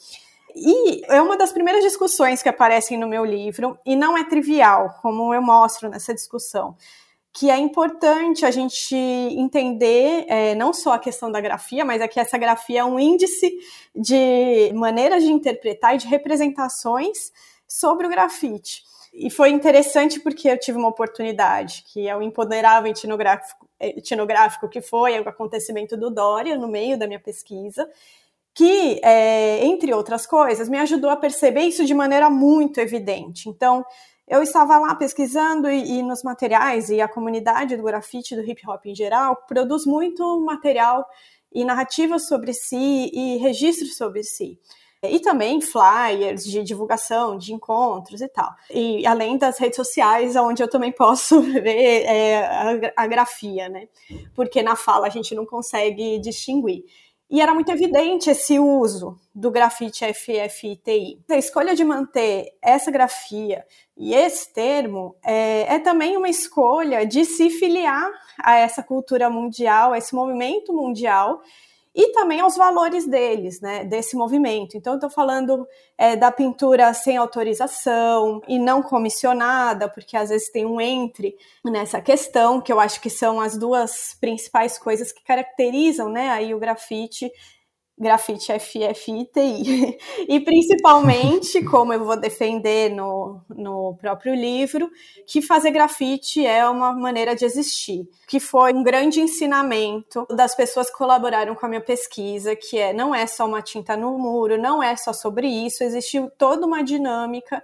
E 0.54 1.04
é 1.07 1.23
uma 1.23 1.37
das 1.37 1.52
primeiras 1.52 1.83
discussões 1.83 2.42
que 2.42 2.49
aparecem 2.49 2.99
no 2.99 3.07
meu 3.07 3.25
livro, 3.25 3.78
e 3.85 3.95
não 3.95 4.16
é 4.16 4.25
trivial, 4.25 4.97
como 5.00 5.33
eu 5.33 5.42
mostro 5.42 5.88
nessa 5.88 6.12
discussão, 6.12 6.76
que 7.33 7.51
é 7.51 7.57
importante 7.59 8.45
a 8.45 8.51
gente 8.51 8.95
entender 8.97 10.25
é, 10.29 10.55
não 10.55 10.73
só 10.73 10.95
a 10.95 10.99
questão 10.99 11.31
da 11.31 11.41
grafia, 11.41 11.85
mas 11.85 12.01
é 12.01 12.09
que 12.09 12.19
essa 12.19 12.37
grafia 12.37 12.81
é 12.81 12.85
um 12.85 12.99
índice 12.99 13.57
de 13.95 14.73
maneiras 14.75 15.23
de 15.23 15.31
interpretar 15.31 15.95
e 15.95 15.99
de 15.99 16.09
representações 16.09 17.33
sobre 17.69 18.07
o 18.07 18.11
grafite. 18.11 18.83
E 19.13 19.31
foi 19.31 19.51
interessante 19.51 20.21
porque 20.21 20.49
eu 20.49 20.59
tive 20.59 20.79
uma 20.79 20.89
oportunidade, 20.89 21.85
que 21.93 22.09
é 22.09 22.17
o 22.17 22.23
empoderável 22.23 22.91
etnográfico, 22.91 23.69
etnográfico 23.79 24.69
que 24.69 24.81
foi 24.81 25.19
o 25.19 25.29
acontecimento 25.29 25.97
do 25.97 26.11
Dória 26.11 26.57
no 26.57 26.69
meio 26.69 26.99
da 26.99 27.07
minha 27.07 27.19
pesquisa, 27.19 27.89
que, 28.55 29.01
é, 29.03 29.65
entre 29.65 29.93
outras 29.93 30.27
coisas, 30.27 30.69
me 30.69 30.79
ajudou 30.79 31.11
a 31.11 31.17
perceber 31.17 31.63
isso 31.63 31.85
de 31.85 31.95
maneira 31.95 32.29
muito 32.29 32.79
evidente. 32.79 33.49
Então, 33.49 33.85
eu 34.31 34.45
estava 34.45 34.79
lá 34.79 34.95
pesquisando 34.95 35.69
e, 35.69 35.99
e, 35.99 36.03
nos 36.05 36.23
materiais, 36.23 36.89
e 36.89 37.01
a 37.01 37.09
comunidade 37.09 37.77
do 37.77 37.83
grafite, 37.83 38.37
do 38.37 38.49
hip 38.49 38.63
hop 38.65 38.87
em 38.87 38.95
geral, 38.95 39.35
produz 39.49 39.85
muito 39.85 40.41
material 40.41 41.05
e 41.53 41.65
narrativas 41.65 42.29
sobre 42.29 42.55
si 42.55 43.11
e 43.13 43.39
registros 43.39 43.97
sobre 43.97 44.23
si. 44.23 44.57
E 45.03 45.19
também 45.19 45.61
flyers 45.61 46.45
de 46.45 46.63
divulgação, 46.63 47.37
de 47.37 47.53
encontros 47.53 48.21
e 48.21 48.29
tal. 48.29 48.55
E 48.71 49.05
além 49.05 49.37
das 49.37 49.59
redes 49.59 49.77
sociais, 49.77 50.37
onde 50.37 50.63
eu 50.63 50.69
também 50.69 50.93
posso 50.93 51.41
ver 51.43 52.05
é, 52.05 52.47
a, 52.47 52.93
a 52.99 53.07
grafia, 53.09 53.69
né? 53.69 53.89
Porque 54.37 54.63
na 54.63 54.77
fala 54.77 55.09
a 55.09 55.11
gente 55.11 55.35
não 55.35 55.45
consegue 55.45 56.21
distinguir. 56.21 56.85
E 57.31 57.41
era 57.41 57.55
muito 57.55 57.71
evidente 57.71 58.29
esse 58.29 58.59
uso 58.59 59.17
do 59.33 59.53
grafite 59.53 60.05
FFTI. 60.13 61.23
A 61.31 61.37
escolha 61.37 61.77
de 61.77 61.85
manter 61.85 62.57
essa 62.61 62.91
grafia 62.91 63.65
e 63.97 64.13
esse 64.13 64.53
termo 64.53 65.15
é, 65.25 65.77
é, 65.77 65.79
também 65.79 66.17
uma 66.17 66.29
escolha 66.29 67.07
de 67.07 67.25
se 67.25 67.49
filiar 67.49 68.11
a 68.43 68.57
essa 68.57 68.83
cultura 68.83 69.31
mundial, 69.31 69.93
a 69.93 69.99
esse 69.99 70.13
movimento 70.13 70.73
mundial 70.73 71.41
e 71.95 72.13
também 72.13 72.41
aos 72.41 72.57
valores 72.57 73.07
deles, 73.07 73.61
né, 73.61 73.85
desse 73.85 74.17
movimento. 74.17 74.77
Então, 74.77 74.95
estou 74.95 75.11
falando 75.11 75.67
é, 75.99 76.15
da 76.15 76.31
pintura 76.31 76.95
sem 76.95 77.17
autorização 77.17 78.41
e 78.47 78.59
não 78.59 78.83
comissionada, 78.83 79.89
porque 79.89 80.17
às 80.17 80.29
vezes 80.29 80.51
tem 80.51 80.65
um 80.65 80.81
entre 80.81 81.37
nessa 81.65 82.01
questão, 82.01 82.61
que 82.61 82.73
eu 82.73 82.79
acho 82.79 83.01
que 83.01 83.11
são 83.11 83.41
as 83.41 83.57
duas 83.57 84.17
principais 84.21 84.79
coisas 84.79 85.11
que 85.11 85.25
caracterizam, 85.25 86.09
né, 86.09 86.29
aí 86.31 86.55
o 86.55 86.61
grafite 86.61 87.31
grafite 88.00 88.52
FFITI. 88.59 89.99
E 90.28 90.40
principalmente, 90.40 91.62
como 91.69 91.92
eu 91.92 92.04
vou 92.04 92.16
defender 92.19 92.90
no, 92.90 93.40
no 93.49 93.97
próprio 94.00 94.35
livro, 94.35 94.90
que 95.26 95.42
fazer 95.42 95.71
grafite 95.71 96.45
é 96.45 96.66
uma 96.69 96.92
maneira 96.92 97.35
de 97.35 97.45
existir. 97.45 98.09
Que 98.26 98.40
foi 98.40 98.73
um 98.73 98.83
grande 98.83 99.21
ensinamento 99.21 100.26
das 100.30 100.54
pessoas 100.54 100.90
que 100.90 100.97
colaboraram 100.97 101.54
com 101.54 101.66
a 101.66 101.69
minha 101.69 101.80
pesquisa, 101.80 102.57
que 102.57 102.78
é 102.78 102.92
não 102.92 103.14
é 103.14 103.26
só 103.26 103.47
uma 103.47 103.61
tinta 103.61 103.97
no 103.97 104.16
muro, 104.19 104.57
não 104.57 104.83
é 104.83 104.97
só 104.97 105.12
sobre 105.12 105.49
isso, 105.49 105.85
existe 105.85 106.21
toda 106.38 106.66
uma 106.66 106.83
dinâmica 106.83 107.62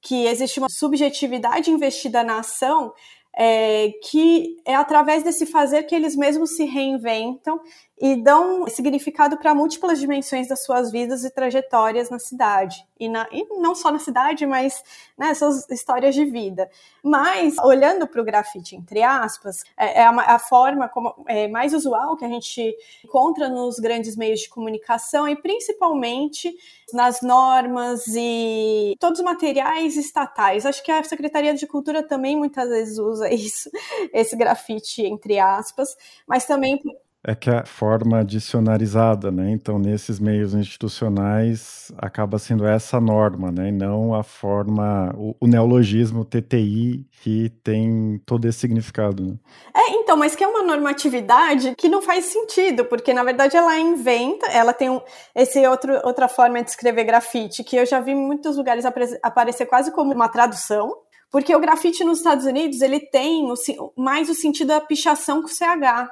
que 0.00 0.26
existe 0.26 0.58
uma 0.58 0.68
subjetividade 0.68 1.70
investida 1.70 2.22
na 2.22 2.38
ação 2.38 2.92
é, 3.36 3.90
que 4.10 4.56
é 4.64 4.74
através 4.74 5.22
desse 5.22 5.44
fazer 5.44 5.82
que 5.82 5.94
eles 5.94 6.16
mesmos 6.16 6.56
se 6.56 6.64
reinventam 6.64 7.60
e 7.98 8.22
dão 8.22 8.66
significado 8.68 9.38
para 9.38 9.54
múltiplas 9.54 9.98
dimensões 9.98 10.48
das 10.48 10.62
suas 10.62 10.92
vidas 10.92 11.24
e 11.24 11.30
trajetórias 11.30 12.10
na 12.10 12.18
cidade. 12.18 12.86
E, 12.98 13.08
na, 13.08 13.26
e 13.32 13.44
não 13.58 13.74
só 13.74 13.90
na 13.90 13.98
cidade, 13.98 14.46
mas 14.46 14.82
né, 15.16 15.32
histórias 15.70 16.14
de 16.14 16.24
vida. 16.24 16.70
Mas, 17.02 17.56
olhando 17.58 18.06
para 18.06 18.20
o 18.20 18.24
grafite, 18.24 18.76
entre 18.76 19.02
aspas, 19.02 19.62
é, 19.78 20.00
é 20.00 20.04
a, 20.04 20.10
a, 20.10 20.38
forma 20.38 20.88
como, 20.88 21.24
é, 21.26 21.48
mais 21.48 21.72
usual 21.72 22.16
que 22.16 22.24
a 22.24 22.28
gente 22.28 22.74
encontra 23.04 23.48
nos 23.48 23.78
grandes 23.78 24.16
meios 24.16 24.40
de 24.40 24.48
comunicação 24.48 25.26
e 25.28 25.36
principalmente 25.36 26.54
nas 26.92 27.20
normas 27.22 28.04
e 28.08 28.94
todos 29.00 29.20
os 29.20 29.24
materiais 29.24 29.96
estatais. 29.96 30.66
Acho 30.66 30.82
que 30.82 30.92
a 30.92 31.02
Secretaria 31.02 31.54
de 31.54 31.66
Cultura 31.66 32.02
também 32.02 32.36
muitas 32.36 32.68
vezes 32.68 32.98
usa 32.98 33.32
isso, 33.32 33.70
esse 34.12 34.36
grafite, 34.36 35.02
entre 35.02 35.38
aspas, 35.38 35.96
mas 36.26 36.46
também 36.46 36.80
é 37.28 37.34
que 37.34 37.50
a 37.50 37.66
forma 37.66 38.24
dicionarizada, 38.24 39.32
né? 39.32 39.50
Então, 39.50 39.80
nesses 39.80 40.20
meios 40.20 40.54
institucionais, 40.54 41.90
acaba 41.98 42.38
sendo 42.38 42.64
essa 42.64 43.00
norma, 43.00 43.50
né? 43.50 43.70
E 43.70 43.72
não 43.72 44.14
a 44.14 44.22
forma, 44.22 45.12
o, 45.18 45.34
o 45.40 45.48
neologismo 45.48 46.24
TTI, 46.24 47.04
que 47.20 47.50
tem 47.64 48.22
todo 48.24 48.44
esse 48.44 48.60
significado. 48.60 49.24
Né? 49.24 49.34
É, 49.74 49.90
então, 49.94 50.16
mas 50.16 50.36
que 50.36 50.44
é 50.44 50.46
uma 50.46 50.62
normatividade 50.62 51.74
que 51.76 51.88
não 51.88 52.00
faz 52.00 52.26
sentido, 52.26 52.84
porque 52.84 53.12
na 53.12 53.24
verdade 53.24 53.56
ela 53.56 53.76
inventa, 53.76 54.46
ela 54.46 54.72
tem 54.72 54.88
um, 54.88 55.00
esse 55.34 55.66
outro, 55.66 56.00
outra 56.04 56.28
forma 56.28 56.62
de 56.62 56.70
escrever 56.70 57.02
grafite, 57.02 57.64
que 57.64 57.74
eu 57.74 57.84
já 57.84 57.98
vi 57.98 58.12
em 58.12 58.14
muitos 58.14 58.56
lugares 58.56 58.84
aparecer 59.20 59.66
quase 59.66 59.90
como 59.90 60.14
uma 60.14 60.28
tradução, 60.28 60.96
porque 61.28 61.54
o 61.56 61.58
grafite 61.58 62.04
nos 62.04 62.18
Estados 62.18 62.46
Unidos 62.46 62.80
ele 62.82 63.00
tem 63.00 63.50
o, 63.50 63.54
mais 63.96 64.30
o 64.30 64.34
sentido 64.34 64.68
da 64.68 64.80
pichação 64.80 65.42
com 65.42 65.48
CH 65.48 66.08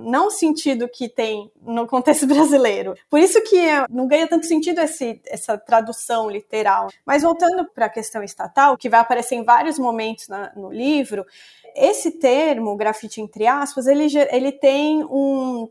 não 0.00 0.28
o 0.28 0.30
sentido 0.30 0.88
que 0.88 1.08
tem 1.08 1.50
no 1.60 1.86
contexto 1.86 2.26
brasileiro. 2.28 2.94
Por 3.08 3.20
isso 3.20 3.42
que 3.42 3.56
não 3.90 4.06
ganha 4.06 4.28
tanto 4.28 4.46
sentido 4.46 4.80
esse, 4.80 5.20
essa 5.26 5.56
tradução 5.56 6.30
literal. 6.30 6.88
Mas 7.04 7.22
voltando 7.22 7.64
para 7.66 7.86
a 7.86 7.90
questão 7.90 8.22
estatal, 8.22 8.76
que 8.76 8.88
vai 8.88 9.00
aparecer 9.00 9.34
em 9.36 9.44
vários 9.44 9.78
momentos 9.78 10.28
na, 10.28 10.52
no 10.54 10.70
livro, 10.72 11.24
esse 11.74 12.12
termo, 12.12 12.76
grafite 12.76 13.20
entre 13.20 13.46
aspas, 13.46 13.86
ele, 13.86 14.06
ele 14.30 14.52
tem 14.52 15.04
um 15.04 15.68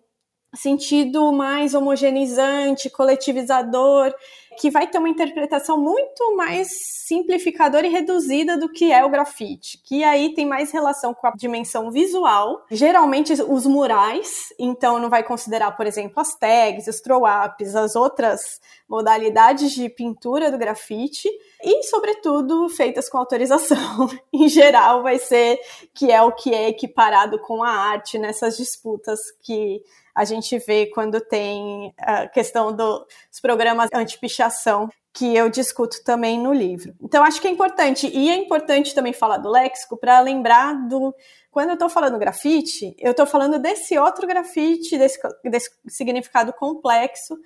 sentido 0.58 1.32
mais 1.32 1.74
homogeneizante, 1.74 2.90
coletivizador, 2.90 4.14
que 4.60 4.72
vai 4.72 4.88
ter 4.88 4.98
uma 4.98 5.10
interpretação 5.10 5.78
muito 5.78 6.36
mais 6.36 6.70
simplificadora 7.08 7.86
e 7.86 7.92
reduzida 7.92 8.58
do 8.58 8.68
que 8.68 8.92
é 8.92 9.06
o 9.06 9.10
grafite, 9.10 9.80
que 9.84 10.04
aí 10.04 10.34
tem 10.34 10.46
mais 10.46 10.72
relação 10.72 11.14
com 11.14 11.28
a 11.28 11.32
dimensão 11.32 11.92
visual, 11.92 12.66
geralmente 12.70 13.34
os 13.34 13.66
murais, 13.66 14.54
então 14.60 15.00
não 15.00 15.10
vai 15.10 15.24
considerar, 15.24 15.72
por 15.78 15.86
exemplo, 15.86 16.20
as 16.20 16.36
tags, 16.36 16.88
os 16.88 17.00
throw-ups, 17.00 17.76
as 17.76 17.96
outras 17.96 18.60
modalidades 18.90 19.72
de 19.72 19.88
pintura 19.90 20.52
do 20.52 20.58
grafite, 20.58 21.30
e, 21.64 21.84
sobretudo, 21.84 22.70
feitas 22.70 23.10
com 23.10 23.18
autorização. 23.18 24.10
em 24.34 24.48
geral, 24.50 25.02
vai 25.02 25.18
ser 25.18 25.60
que 25.94 26.12
é 26.12 26.22
o 26.22 26.32
que 26.32 26.54
é 26.54 26.70
equiparado 26.70 27.40
com 27.40 27.64
a 27.64 27.70
arte 27.70 28.20
nessas 28.20 28.58
disputas 28.58 29.20
que 29.42 29.82
a 30.18 30.26
gente 30.26 30.58
vê 30.58 30.88
quando 30.88 31.22
tem 31.22 31.94
a 32.00 32.28
questão 32.28 32.76
dos 32.76 33.06
programas 33.40 33.88
anti-pichação, 33.94 34.90
que 35.14 35.36
eu 35.36 35.48
discuto 35.48 36.04
também 36.04 36.40
no 36.40 36.52
livro. 36.52 36.96
Então, 37.00 37.24
acho 37.24 37.40
que 37.40 37.48
é 37.48 37.52
importante, 37.52 38.10
e 38.12 38.28
é 38.28 38.36
importante 38.36 38.96
também 38.96 39.14
falar 39.14 39.38
do 39.38 39.48
léxico 39.48 39.96
para 39.96 40.20
lembrar 40.20 40.74
do. 40.88 41.14
Quando 41.52 41.70
eu 41.70 41.74
estou 41.76 41.88
falando 41.88 42.18
grafite, 42.18 42.96
eu 42.98 43.12
estou 43.12 43.28
falando 43.28 43.60
desse 43.60 43.96
outro 43.96 44.26
grafite, 44.26 44.98
desse, 44.98 45.20
desse 45.44 45.70
significado 45.88 46.52
complexo, 46.52 47.38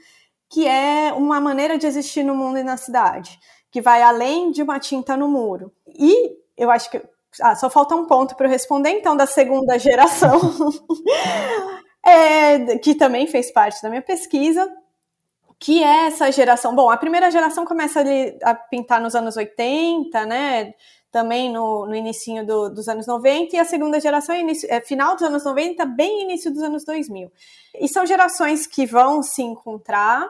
que 0.49 0.65
é 0.65 1.11
uma 1.13 1.41
maneira 1.41 1.77
de 1.77 1.85
existir 1.85 2.23
no 2.23 2.33
mundo 2.33 2.57
e 2.57 2.63
na 2.63 2.77
cidade, 2.77 3.37
que 3.69 3.81
vai 3.81 4.01
além 4.01 4.49
de 4.49 4.63
uma 4.63 4.79
tinta 4.79 5.17
no 5.17 5.27
muro. 5.27 5.73
E 5.87 6.37
eu 6.55 6.71
acho 6.71 6.89
que. 6.89 7.01
Ah, 7.41 7.55
só 7.55 7.69
falta 7.69 7.95
um 7.95 8.05
ponto 8.05 8.35
para 8.35 8.47
eu 8.47 8.51
responder, 8.51 8.91
então, 8.91 9.15
da 9.15 9.25
segunda 9.25 9.77
geração. 9.77 10.39
é, 12.05 12.77
que 12.77 12.95
também 12.95 13.27
fez 13.27 13.51
parte 13.51 13.81
da 13.81 13.89
minha 13.89 14.01
pesquisa, 14.01 14.71
que 15.59 15.83
é 15.83 16.07
essa 16.07 16.31
geração. 16.31 16.73
Bom, 16.73 16.89
a 16.89 16.97
primeira 16.97 17.29
geração 17.29 17.65
começa 17.65 17.99
ali 17.99 18.35
a 18.41 18.55
pintar 18.55 18.99
nos 18.99 19.13
anos 19.13 19.37
80, 19.37 20.25
né? 20.25 20.73
Também 21.11 21.51
no, 21.51 21.85
no 21.85 22.45
do, 22.45 22.69
dos 22.69 22.87
anos 22.87 23.05
90, 23.05 23.55
e 23.55 23.59
a 23.59 23.65
segunda 23.65 23.99
geração 23.99 24.33
é, 24.33 24.43
é 24.69 24.81
final 24.81 25.13
dos 25.13 25.23
anos 25.23 25.43
90, 25.43 25.85
bem 25.85 26.23
início 26.23 26.51
dos 26.51 26.63
anos 26.63 26.83
2000. 26.85 27.31
E 27.79 27.87
são 27.89 28.05
gerações 28.05 28.65
que 28.65 28.85
vão 28.85 29.21
se 29.21 29.43
encontrar, 29.43 30.27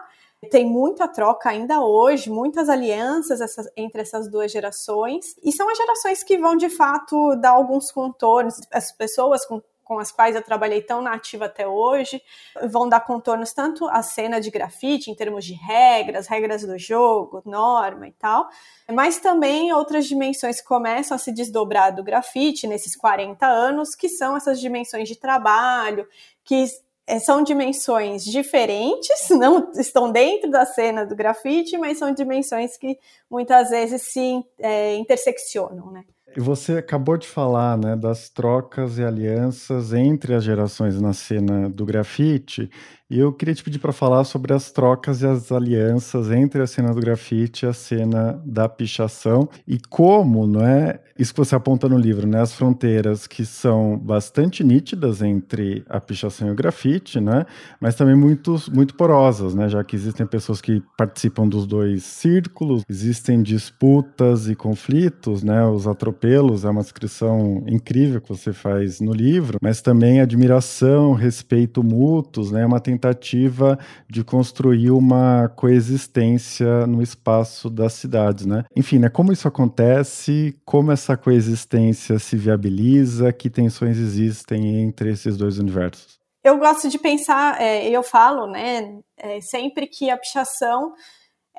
tem 0.50 0.66
muita 0.66 1.08
troca 1.08 1.50
ainda 1.50 1.82
hoje, 1.82 2.32
muitas 2.32 2.68
alianças 2.68 3.40
essas, 3.42 3.68
entre 3.78 4.02
essas 4.02 4.30
duas 4.30 4.52
gerações, 4.52 5.36
e 5.44 5.52
são 5.52 5.70
as 5.70 5.78
gerações 5.78 6.24
que 6.24 6.38
vão 6.38 6.58
de 6.58 6.68
fato 6.68 7.36
dar 7.36 7.52
alguns 7.52 7.92
contornos, 7.92 8.56
as 8.72 8.92
pessoas 8.92 9.46
com 9.46 9.62
com 9.92 10.00
as 10.00 10.10
quais 10.10 10.38
eu 10.38 10.42
trabalhei 10.42 10.82
tão 10.82 11.02
nativa 11.02 11.48
até 11.48 11.68
hoje, 11.68 12.24
vão 12.70 12.88
dar 12.88 13.02
contornos 13.02 13.52
tanto 13.52 13.86
à 13.90 14.02
cena 14.02 14.40
de 14.40 14.50
grafite, 14.50 15.12
em 15.12 15.16
termos 15.16 15.44
de 15.44 15.52
regras, 15.52 16.28
regras 16.28 16.66
do 16.66 16.78
jogo, 16.78 17.42
norma 17.46 18.08
e 18.08 18.14
tal, 18.14 18.48
mas 18.90 19.20
também 19.20 19.74
outras 19.74 20.06
dimensões 20.06 20.62
que 20.62 20.66
começam 20.66 21.14
a 21.14 21.18
se 21.18 21.34
desdobrar 21.34 21.94
do 21.94 22.06
grafite 22.06 22.68
nesses 22.68 22.96
40 22.96 23.46
anos, 23.46 23.94
que 23.94 24.08
são 24.08 24.38
essas 24.38 24.62
dimensões 24.62 25.10
de 25.10 25.18
trabalho, 25.18 26.08
que 26.46 26.64
eh, 27.06 27.20
são 27.20 27.44
dimensões 27.44 28.24
diferentes, 28.24 29.28
não 29.38 29.74
estão 29.74 30.10
dentro 30.10 30.50
da 30.50 30.66
cena 30.66 31.06
do 31.06 31.18
grafite, 31.18 31.78
mas 31.78 31.98
são 31.98 32.14
dimensões 32.14 32.78
que 32.78 32.98
muitas 33.30 33.72
vezes 33.72 34.04
se 34.04 34.42
é, 34.58 34.96
interseccionam, 34.96 35.92
né? 35.92 36.06
Você 36.38 36.78
acabou 36.78 37.18
de 37.18 37.28
falar, 37.28 37.78
né, 37.78 37.96
das 37.96 38.30
trocas 38.30 38.98
e 38.98 39.04
alianças 39.04 39.92
entre 39.92 40.34
as 40.34 40.44
gerações 40.44 41.00
na 41.02 41.12
cena 41.12 41.70
do 41.70 41.86
grafite, 41.86 42.70
e 43.12 43.20
eu 43.20 43.34
queria 43.34 43.54
te 43.54 43.62
pedir 43.62 43.80
para 43.80 43.92
falar 43.92 44.24
sobre 44.24 44.54
as 44.54 44.72
trocas 44.72 45.22
e 45.22 45.28
as 45.28 45.52
alianças 45.52 46.32
entre 46.32 46.62
a 46.62 46.66
cena 46.68 46.94
do 46.94 47.02
grafite 47.02 47.66
e 47.66 47.68
a 47.68 47.74
cena 47.74 48.42
da 48.46 48.70
pichação 48.70 49.50
e 49.68 49.78
como, 49.90 50.48
não 50.48 50.66
é, 50.66 51.02
isso 51.20 51.34
que 51.34 51.40
você 51.40 51.54
aponta 51.54 51.90
no 51.90 51.98
livro, 51.98 52.26
né, 52.26 52.40
as 52.40 52.54
fronteiras 52.54 53.28
que 53.28 53.46
são 53.46 53.98
bastante 53.98 54.64
nítidas 54.64 55.22
entre 55.22 55.84
a 55.90 56.00
pichação 56.00 56.48
e 56.48 56.52
o 56.52 56.56
grafite, 56.56 57.20
né, 57.20 57.46
mas 57.82 57.96
também 57.96 58.16
muito, 58.16 58.56
muito 58.74 58.96
porosas, 58.96 59.54
né, 59.54 59.68
já 59.68 59.84
que 59.84 59.94
existem 59.94 60.26
pessoas 60.26 60.62
que 60.62 60.82
participam 60.98 61.46
dos 61.46 61.68
dois 61.68 62.04
círculos, 62.04 62.84
existem 62.88 63.44
disputas 63.44 64.48
e 64.48 64.56
conflitos, 64.56 65.44
né, 65.44 65.66
os 65.66 65.86
atropelos 66.22 66.64
é 66.64 66.70
uma 66.70 66.82
descrição 66.82 67.64
incrível 67.68 68.22
que 68.22 68.30
você 68.30 68.54
faz 68.54 69.00
no 69.00 69.12
livro, 69.12 69.58
mas 69.62 69.82
também 69.82 70.22
admiração, 70.22 71.14
respeito 71.14 71.84
mútuos, 71.84 72.52
né, 72.52 72.66
uma 72.66 72.80
tentativa 72.80 73.02
tentativa 73.02 73.80
de 74.10 74.24
construir 74.24 74.92
uma 74.92 75.50
coexistência 75.50 76.86
no 76.86 77.02
espaço 77.02 77.70
das 77.70 77.94
cidades, 77.94 78.46
né? 78.46 78.64
Enfim, 78.76 79.00
né, 79.00 79.10
como 79.10 79.32
isso 79.32 79.48
acontece, 79.48 80.56
como 80.64 80.92
essa 80.92 81.18
coexistência 81.18 82.20
se 82.20 82.36
viabiliza, 82.36 83.34
que 83.34 83.50
tensões 83.50 83.98
existem 83.98 84.82
entre 84.82 85.12
esses 85.12 85.38
dois 85.38 85.58
universos? 85.58 86.20
Eu 86.44 86.58
gosto 86.58 86.90
de 86.90 86.98
pensar, 86.98 87.62
é, 87.62 87.88
eu 87.90 88.04
falo, 88.04 88.48
né, 88.48 89.00
é, 89.18 89.40
sempre 89.42 89.88
que 89.88 90.10
a 90.10 90.18
pichação 90.18 90.94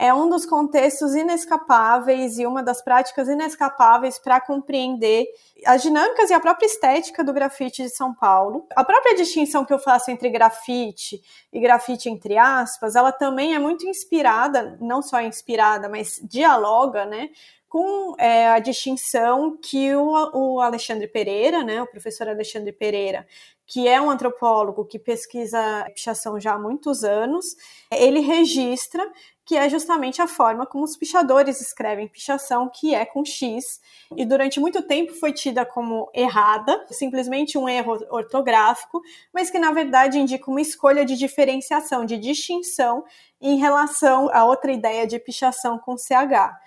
é 0.03 0.13
um 0.13 0.29
dos 0.29 0.45
contextos 0.45 1.15
inescapáveis 1.15 2.37
e 2.37 2.45
uma 2.45 2.61
das 2.61 2.83
práticas 2.83 3.29
inescapáveis 3.29 4.19
para 4.19 4.41
compreender 4.41 5.29
as 5.65 5.81
dinâmicas 5.81 6.29
e 6.29 6.35
a 6.35 6.41
própria 6.41 6.67
estética 6.67 7.23
do 7.23 7.33
grafite 7.33 7.85
de 7.85 7.89
São 7.89 8.13
Paulo. 8.13 8.67
A 8.75 8.83
própria 8.83 9.15
distinção 9.15 9.65
que 9.65 9.73
eu 9.73 9.79
faço 9.79 10.11
entre 10.11 10.29
grafite 10.29 11.23
e 11.53 11.61
grafite 11.61 12.11
entre 12.11 12.37
aspas, 12.37 12.97
ela 12.97 13.13
também 13.13 13.55
é 13.55 13.61
muito 13.61 13.87
inspirada, 13.87 14.77
não 14.81 15.03
só 15.03 15.21
inspirada, 15.21 15.89
mas 15.89 16.21
dialoga, 16.25 17.07
né, 17.07 17.31
com 17.69 18.17
é, 18.19 18.49
a 18.49 18.59
distinção 18.59 19.57
que 19.57 19.95
o, 19.95 20.11
o, 20.35 20.61
Alexandre 20.61 21.07
Pereira, 21.07 21.63
né, 21.63 21.81
o 21.81 21.87
professor 21.87 22.29
Alexandre 22.29 22.73
Pereira, 22.73 23.25
que 23.73 23.89
é 23.89 23.99
um 23.99 24.11
antropólogo 24.11 24.85
que 24.85 24.99
pesquisa 24.99 25.59
pichação 25.95 26.39
já 26.39 26.53
há 26.53 26.59
muitos 26.59 27.03
anos, 27.05 27.57
ele 27.91 28.21
registra 28.21 29.03
que 29.47 29.57
é 29.57 29.67
justamente 29.67 30.21
a 30.21 30.27
forma 30.27 30.67
como 30.67 30.85
os 30.85 30.95
pichadores 30.95 31.59
escrevem 31.59 32.07
pichação, 32.07 32.69
que 32.69 32.95
é 32.95 33.07
com 33.07 33.25
X, 33.25 33.81
e 34.15 34.27
durante 34.27 34.61
muito 34.61 34.83
tempo 34.83 35.15
foi 35.15 35.33
tida 35.33 35.65
como 35.65 36.11
errada, 36.13 36.85
simplesmente 36.91 37.57
um 37.57 37.67
erro 37.67 37.99
ortográfico, 38.11 39.01
mas 39.33 39.49
que 39.49 39.59
na 39.59 39.73
verdade 39.73 40.19
indica 40.19 40.51
uma 40.51 40.61
escolha 40.61 41.03
de 41.03 41.17
diferenciação, 41.17 42.05
de 42.05 42.19
distinção 42.19 43.03
em 43.41 43.57
relação 43.57 44.29
a 44.35 44.45
outra 44.45 44.71
ideia 44.71 45.07
de 45.07 45.19
pichação 45.19 45.79
com 45.79 45.97
CH. 45.97 46.61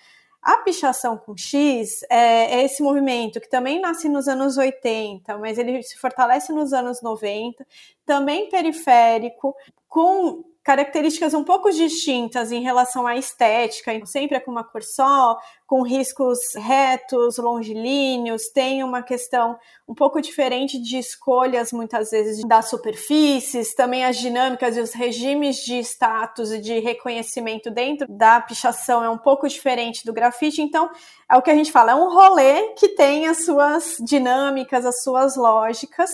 A 0.45 0.57
pichação 0.57 1.17
com 1.17 1.35
X 1.35 2.03
é, 2.07 2.59
é, 2.59 2.65
esse 2.65 2.83
movimento 2.83 3.41
que 3.41 3.49
também 3.49 3.81
nasce 3.81 4.07
nos 4.07 4.27
anos 4.27 4.59
80, 4.59 5.39
mas 5.39 5.57
ele 5.57 5.81
se 5.81 5.97
fortalece 5.97 6.53
nos 6.53 6.71
anos 6.71 7.01
90, 7.01 7.65
também 8.05 8.47
periférico, 8.47 9.55
com 9.89 10.45
características 10.65 11.35
um 11.35 11.43
pouco 11.43 11.69
distintas 11.69 12.51
em 12.51 12.63
relação 12.63 13.05
à 13.05 13.15
estética, 13.15 13.91
sempre 14.03 14.37
é 14.37 14.39
com 14.39 14.49
uma 14.49 14.63
cor 14.63 14.81
só, 14.81 15.37
com 15.67 15.83
riscos 15.83 16.39
retos, 16.55 17.37
longilíneos, 17.37 18.49
tem 18.49 18.83
uma 18.83 19.03
questão 19.03 19.59
um 19.87 19.93
pouco 19.93 20.19
diferente 20.19 20.81
de 20.81 20.97
escolhas, 20.97 21.71
muitas 21.71 22.09
vezes, 22.09 22.43
das 22.47 22.67
superfícies, 22.67 23.75
também 23.75 24.03
as 24.03 24.17
dinâmicas 24.17 24.75
e 24.75 24.81
os 24.81 24.91
regimes 24.91 25.57
de 25.57 25.77
status 25.83 26.51
e 26.51 26.59
de 26.59 26.79
reconhecimento 26.79 27.69
dentro 27.69 28.07
da 28.09 28.41
pichação 28.41 29.03
é 29.03 29.09
um 29.09 29.19
pouco 29.19 29.47
diferente 29.47 30.03
do 30.03 30.11
grafite, 30.11 30.63
então 30.63 30.89
é 31.29 31.37
o 31.37 31.43
que 31.43 31.51
a 31.51 31.55
gente 31.55 31.71
fala, 31.71 31.91
é 31.91 31.95
um 31.95 32.11
rolê 32.11 32.73
que 32.73 32.89
tem 32.89 33.27
as 33.27 33.45
suas 33.45 33.97
dinâmicas, 33.99 34.83
as 34.83 35.03
suas 35.03 35.35
lógicas, 35.35 36.09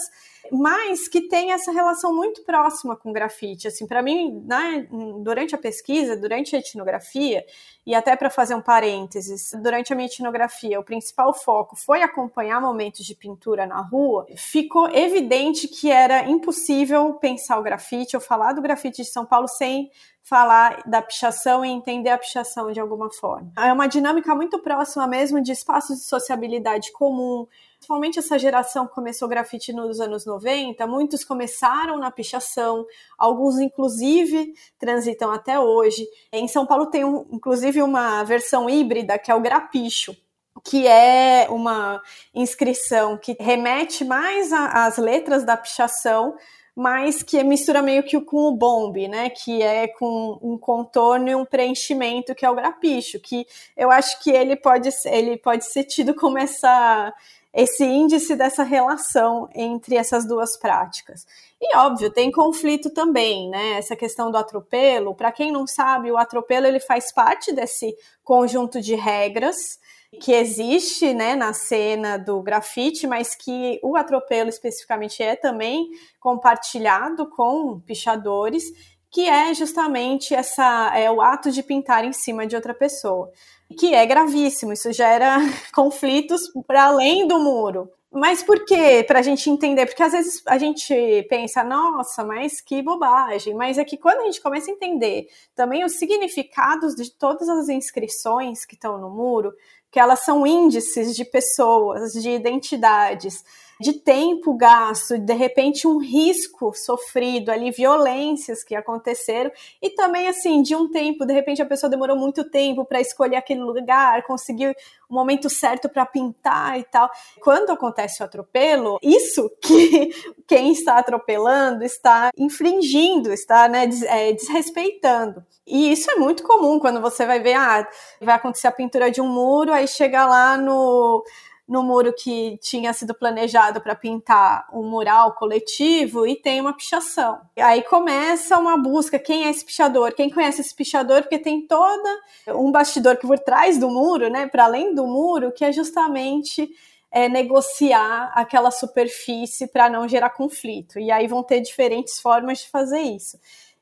mas 0.52 1.08
que 1.08 1.28
tem 1.28 1.52
essa 1.52 1.72
relação 1.72 2.16
muito 2.16 2.44
próxima 2.44 2.96
com 2.96 3.12
grafite. 3.12 3.68
Assim, 3.68 3.86
para 3.86 4.02
mim, 4.02 4.44
né, 4.46 4.88
durante 5.24 5.54
a 5.54 5.58
pesquisa, 5.58 6.16
durante 6.16 6.56
a 6.56 6.60
etnografia, 6.60 7.46
e 7.86 7.96
até 7.96 8.16
para 8.16 8.30
fazer 8.30 8.54
um 8.56 8.62
parênteses, 8.62 9.52
durante 9.62 9.92
a 9.92 9.96
minha 9.96 10.08
etnografia, 10.08 10.80
o 10.80 10.84
principal 10.84 11.34
foco 11.34 11.76
foi 11.76 12.02
acompanhar 12.02 12.62
momentos 12.62 13.06
de 13.06 13.16
pintura 13.16 13.66
na 13.66 13.82
rua, 13.82 14.26
ficou 14.36 14.90
evidente 14.90 15.68
que 15.68 15.90
era 15.90 16.30
impossível 16.30 17.14
pensar 17.16 17.58
o 17.58 17.64
grafite 17.64 18.16
ou 18.16 18.22
falar 18.22 18.54
do 18.54 18.62
grafite 18.62 19.02
de 19.02 19.08
São 19.08 19.26
Paulo 19.26 19.48
sem 19.48 19.90
falar 20.24 20.84
da 20.86 21.02
pichação 21.02 21.66
e 21.66 21.70
entender 21.70 22.10
a 22.10 22.18
pichação 22.18 22.72
de 22.72 22.80
alguma 22.80 23.12
forma. 23.12 23.52
É 23.58 23.74
uma 23.74 23.88
dinâmica 23.88 24.34
muito 24.36 24.60
próxima 24.60 25.08
mesmo 25.08 25.42
de 25.42 25.52
espaços 25.52 25.98
de 25.98 26.04
sociabilidade 26.04 26.92
comum, 26.92 27.48
principalmente 27.78 28.20
essa 28.20 28.38
geração 28.38 28.86
que 28.86 28.94
começou 28.94 29.28
grafite 29.28 29.74
nos 29.74 30.00
anos 30.00 30.26
90, 30.26 30.86
muitos 30.86 31.24
começaram 31.24 31.98
na 31.98 32.12
pichação, 32.12 32.86
alguns 33.18 33.60
inclusive 33.60 34.54
transitam 34.78 35.32
até 35.32 35.60
hoje. 35.60 36.08
Em 36.32 36.48
São 36.48 36.66
Paulo 36.66 36.86
tem 36.86 37.04
um, 37.04 37.26
inclusive 37.32 37.71
uma 37.80 38.24
versão 38.24 38.68
híbrida 38.68 39.20
que 39.20 39.30
é 39.30 39.36
o 39.36 39.40
grapicho, 39.40 40.18
que 40.64 40.88
é 40.88 41.46
uma 41.52 42.02
inscrição 42.34 43.18
que 43.18 43.38
remete 43.40 44.04
mais 44.04 44.52
às 44.52 44.98
letras 44.98 45.44
da 45.46 45.56
pichação, 45.56 46.36
mas 46.76 47.22
que 47.22 47.44
mistura 47.44 47.82
meio 47.82 48.02
que 48.04 48.20
com 48.22 48.48
o 48.48 48.56
bombe, 48.56 49.08
né? 49.08 49.30
Que 49.30 49.62
é 49.62 49.88
com 49.88 50.40
um 50.42 50.58
contorno 50.58 51.30
e 51.30 51.36
um 51.36 51.46
preenchimento, 51.46 52.34
que 52.34 52.46
é 52.46 52.50
o 52.50 52.56
grapicho, 52.56 53.20
que 53.20 53.46
eu 53.76 53.92
acho 53.92 54.22
que 54.24 54.32
ele 54.32 54.56
pode, 54.56 54.90
ele 55.06 55.38
pode 55.38 55.66
ser 55.66 55.84
tido 55.84 56.16
como 56.16 56.38
essa 56.38 57.14
esse 57.54 57.84
índice 57.84 58.36
dessa 58.36 58.64
relação 58.64 59.50
entre 59.54 59.96
essas 59.96 60.26
duas 60.26 60.58
práticas. 60.58 61.26
E 61.60 61.76
óbvio, 61.76 62.12
tem 62.12 62.32
conflito 62.32 62.90
também, 62.90 63.50
né? 63.50 63.78
Essa 63.78 63.96
questão 63.96 64.32
do 64.32 64.38
atropelo, 64.38 65.14
para 65.14 65.32
quem 65.32 65.52
não 65.52 65.68
sabe, 65.68 66.12
o 66.12 66.18
atropelo 66.18 66.66
ele 66.66 66.80
faz 66.80 67.14
parte 67.14 67.52
desse 67.52 67.96
conjunto 68.24 68.80
de 68.82 68.96
regras 68.96 69.80
que 70.20 70.34
existe, 70.34 71.14
né, 71.14 71.36
na 71.36 71.54
cena 71.54 72.18
do 72.18 72.42
grafite, 72.42 73.08
mas 73.08 73.34
que 73.34 73.80
o 73.82 73.96
atropelo 73.96 74.50
especificamente 74.50 75.24
é 75.24 75.38
também 75.38 75.90
compartilhado 76.20 77.30
com 77.30 77.80
pichadores, 77.80 78.64
que 79.10 79.28
é 79.28 79.54
justamente 79.54 80.36
essa 80.36 80.92
é 80.96 81.10
o 81.10 81.22
ato 81.22 81.50
de 81.50 81.64
pintar 81.64 82.04
em 82.04 82.12
cima 82.12 82.46
de 82.46 82.56
outra 82.56 82.74
pessoa 82.74 83.32
que 83.72 83.94
é 83.94 84.06
gravíssimo, 84.06 84.74
isso 84.74 84.92
gera 84.92 85.38
conflitos 85.74 86.42
para 86.66 86.86
além 86.86 87.28
do 87.28 87.40
muro. 87.40 87.90
Mas 88.14 88.44
por 88.44 88.66
quê? 88.66 89.06
Para 89.08 89.20
a 89.20 89.22
gente 89.22 89.50
entender, 89.50 89.86
porque 89.86 90.04
às 90.04 90.12
vezes 90.12 90.44
a 90.46 90.58
gente 90.58 91.26
pensa, 91.30 91.64
nossa, 91.64 92.26
mas 92.26 92.60
que 92.60 92.82
bobagem. 92.82 93.54
Mas 93.54 93.78
é 93.78 93.86
que 93.86 93.96
quando 93.96 94.20
a 94.20 94.26
gente 94.26 94.42
começa 94.42 94.70
a 94.70 94.74
entender 94.74 95.30
também 95.56 95.86
os 95.86 95.94
significados 95.94 96.94
de 96.94 97.10
todas 97.10 97.48
as 97.48 97.70
inscrições 97.70 98.66
que 98.66 98.76
estão 98.76 98.98
no 98.98 99.10
muro, 99.10 99.54
que 99.90 99.98
elas 99.98 100.20
são 100.26 100.46
índices 100.46 101.16
de 101.16 101.24
pessoas, 101.24 102.12
de 102.14 102.32
identidades, 102.32 103.46
de 103.82 103.94
tempo 103.94 104.54
gasto, 104.56 105.18
de 105.18 105.34
repente 105.34 105.88
um 105.88 105.98
risco 105.98 106.72
sofrido 106.74 107.50
ali, 107.50 107.72
violências 107.72 108.64
que 108.64 108.76
aconteceram, 108.76 109.52
e 109.82 109.90
também 109.90 110.28
assim, 110.28 110.62
de 110.62 110.76
um 110.76 110.90
tempo, 110.90 111.26
de 111.26 111.34
repente 111.34 111.62
a 111.62 111.66
pessoa 111.66 111.90
demorou 111.90 112.16
muito 112.16 112.50
tempo 112.50 112.86
para 112.86 113.02
escolher 113.02 113.38
aquele 113.38 113.62
lugar, 113.62 114.24
conseguiu 114.24 114.74
o 115.10 115.14
momento 115.14 115.50
certo 115.50 115.90
para 115.90 116.06
pintar 116.06 116.80
e 116.80 116.84
tal. 116.84 117.10
Quando 117.42 117.72
acontece 117.72 118.22
o 118.22 118.26
atropelo, 118.26 118.98
isso 119.02 119.50
que 119.62 120.10
quem 120.48 120.72
está 120.72 120.98
atropelando 120.98 121.84
está 121.84 122.30
infringindo, 122.38 123.34
está 123.34 123.68
né, 123.68 123.90
é, 124.06 124.32
desrespeitando. 124.32 125.46
E 125.68 125.92
isso 125.92 126.10
é 126.10 126.16
muito 126.16 126.44
comum 126.44 126.80
quando 126.80 127.02
você 127.02 127.26
vai 127.26 127.40
ver, 127.40 127.54
ah, 127.54 127.88
vai 128.22 128.36
acontecer 128.36 128.68
a 128.68 128.72
pintura 128.72 129.12
de 129.12 129.22
um 129.22 129.28
muro, 129.28 129.74
aí 129.74 129.88
chega 129.88 130.26
lá 130.26 130.58
no 130.58 131.24
no 131.72 131.82
muro 131.82 132.14
que 132.14 132.58
tinha 132.58 132.92
sido 132.92 133.14
planejado 133.14 133.80
para 133.80 133.96
pintar 133.96 134.68
um 134.74 134.84
mural 134.90 135.36
coletivo 135.36 136.28
e 136.28 136.36
tem 136.36 136.60
uma 136.60 136.76
pichação. 136.76 137.40
E 137.56 137.62
aí 137.62 137.82
começa 137.82 138.60
uma 138.60 138.76
busca, 138.76 139.18
quem 139.18 139.46
é 139.46 139.50
esse 139.50 139.64
pichador? 139.64 140.14
Quem 140.14 140.30
conhece 140.30 140.60
esse 140.60 140.76
pichador? 140.76 141.22
Porque 141.22 141.40
tem 141.40 141.66
toda 141.66 142.10
um 142.50 142.74
bastidor 142.74 143.16
que 143.16 143.26
por 143.26 143.40
trás 143.40 143.78
do 143.78 143.90
muro, 143.90 144.30
né, 144.30 144.48
para 144.48 144.66
além 144.66 144.94
do 144.94 145.08
muro, 145.08 145.54
que 145.54 145.64
é 145.64 145.72
justamente 145.72 146.70
é, 147.10 147.30
negociar 147.30 148.34
aquela 148.36 148.70
superfície 148.70 149.66
para 149.66 149.90
não 149.90 150.10
gerar 150.10 150.32
conflito. 150.32 151.00
E 151.00 151.10
aí 151.10 151.26
vão 151.26 151.42
ter 151.42 151.62
diferentes 151.62 152.20
formas 152.20 152.60
de 152.60 152.70
fazer 152.70 153.00
isso. 153.00 153.40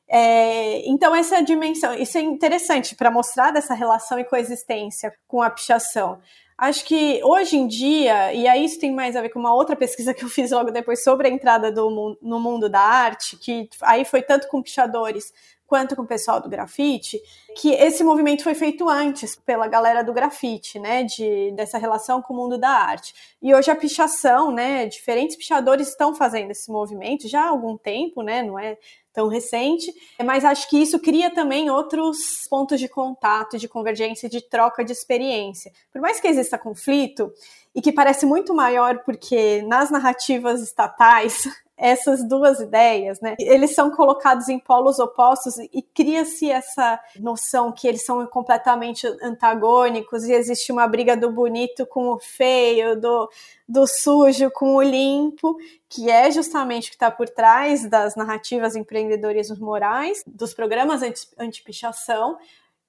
É, 0.08 0.88
então, 0.88 1.12
essa 1.14 1.34
é 1.34 1.38
a 1.38 1.42
dimensão, 1.42 1.94
isso 1.94 2.18
é 2.18 2.20
interessante 2.20 2.94
para 2.94 3.10
mostrar 3.10 3.50
dessa 3.50 3.74
relação 3.74 4.18
e 4.18 4.24
coexistência 4.24 5.12
com 5.26 5.42
a 5.42 5.50
pichação. 5.50 6.20
Acho 6.60 6.84
que 6.84 7.22
hoje 7.24 7.56
em 7.56 7.66
dia, 7.66 8.34
e 8.34 8.46
aí 8.46 8.66
isso 8.66 8.78
tem 8.78 8.92
mais 8.92 9.16
a 9.16 9.22
ver 9.22 9.30
com 9.30 9.38
uma 9.38 9.54
outra 9.54 9.74
pesquisa 9.74 10.12
que 10.14 10.22
eu 10.22 10.28
fiz 10.28 10.50
logo 10.50 10.70
depois 10.70 11.02
sobre 11.02 11.26
a 11.26 11.30
entrada 11.30 11.72
do, 11.72 12.18
no 12.20 12.38
mundo 12.38 12.68
da 12.68 12.82
arte, 12.82 13.38
que 13.38 13.66
aí 13.80 14.04
foi 14.04 14.20
tanto 14.20 14.46
com 14.46 14.62
pichadores 14.62 15.32
quanto 15.66 15.96
com 15.96 16.02
o 16.02 16.06
pessoal 16.06 16.38
do 16.38 16.50
grafite, 16.50 17.18
que 17.56 17.70
esse 17.70 18.04
movimento 18.04 18.42
foi 18.42 18.54
feito 18.54 18.88
antes 18.90 19.36
pela 19.36 19.68
galera 19.68 20.02
do 20.02 20.12
grafite, 20.12 20.78
né, 20.78 21.04
de, 21.04 21.52
dessa 21.52 21.78
relação 21.78 22.20
com 22.20 22.34
o 22.34 22.36
mundo 22.36 22.58
da 22.58 22.68
arte. 22.68 23.14
E 23.40 23.54
hoje 23.54 23.70
a 23.70 23.76
pichação, 23.76 24.50
né, 24.50 24.84
diferentes 24.84 25.36
pichadores 25.36 25.88
estão 25.88 26.14
fazendo 26.14 26.50
esse 26.50 26.70
movimento 26.70 27.26
já 27.26 27.44
há 27.44 27.48
algum 27.48 27.78
tempo, 27.78 28.20
né, 28.20 28.42
não 28.42 28.58
é 28.58 28.76
tão 29.12 29.28
recente, 29.28 29.92
mas 30.24 30.44
acho 30.44 30.68
que 30.68 30.80
isso 30.80 30.98
cria 30.98 31.30
também 31.30 31.70
outros 31.70 32.18
pontos 32.48 32.78
de 32.78 32.88
contato, 32.88 33.58
de 33.58 33.68
convergência, 33.68 34.28
de 34.28 34.40
troca 34.40 34.84
de 34.84 34.92
experiência. 34.92 35.72
Por 35.92 36.00
mais 36.00 36.20
que 36.20 36.28
exista 36.28 36.58
conflito, 36.58 37.32
e 37.74 37.80
que 37.80 37.92
parece 37.92 38.26
muito 38.26 38.54
maior 38.54 39.02
porque 39.04 39.62
nas 39.62 39.90
narrativas 39.90 40.60
estatais 40.60 41.44
essas 41.80 42.22
duas 42.22 42.60
ideias, 42.60 43.20
né? 43.22 43.34
Eles 43.38 43.74
são 43.74 43.90
colocados 43.90 44.50
em 44.50 44.58
polos 44.58 44.98
opostos 44.98 45.56
e 45.58 45.80
cria-se 45.82 46.50
essa 46.50 47.00
noção 47.18 47.72
que 47.72 47.88
eles 47.88 48.04
são 48.04 48.24
completamente 48.26 49.06
antagônicos 49.22 50.24
e 50.24 50.32
existe 50.32 50.70
uma 50.70 50.86
briga 50.86 51.16
do 51.16 51.32
bonito 51.32 51.86
com 51.86 52.08
o 52.08 52.18
feio, 52.20 53.00
do, 53.00 53.30
do 53.66 53.86
sujo 53.86 54.50
com 54.50 54.76
o 54.76 54.82
limpo, 54.82 55.56
que 55.88 56.10
é 56.10 56.30
justamente 56.30 56.88
o 56.88 56.90
que 56.90 56.96
está 56.96 57.10
por 57.10 57.30
trás 57.30 57.88
das 57.88 58.14
narrativas 58.14 58.76
empreendedorismo 58.76 59.56
morais, 59.64 60.22
dos 60.26 60.52
programas 60.52 61.00
anti-pichação, 61.38 62.36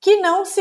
que 0.02 0.18
não 0.18 0.44
se 0.44 0.60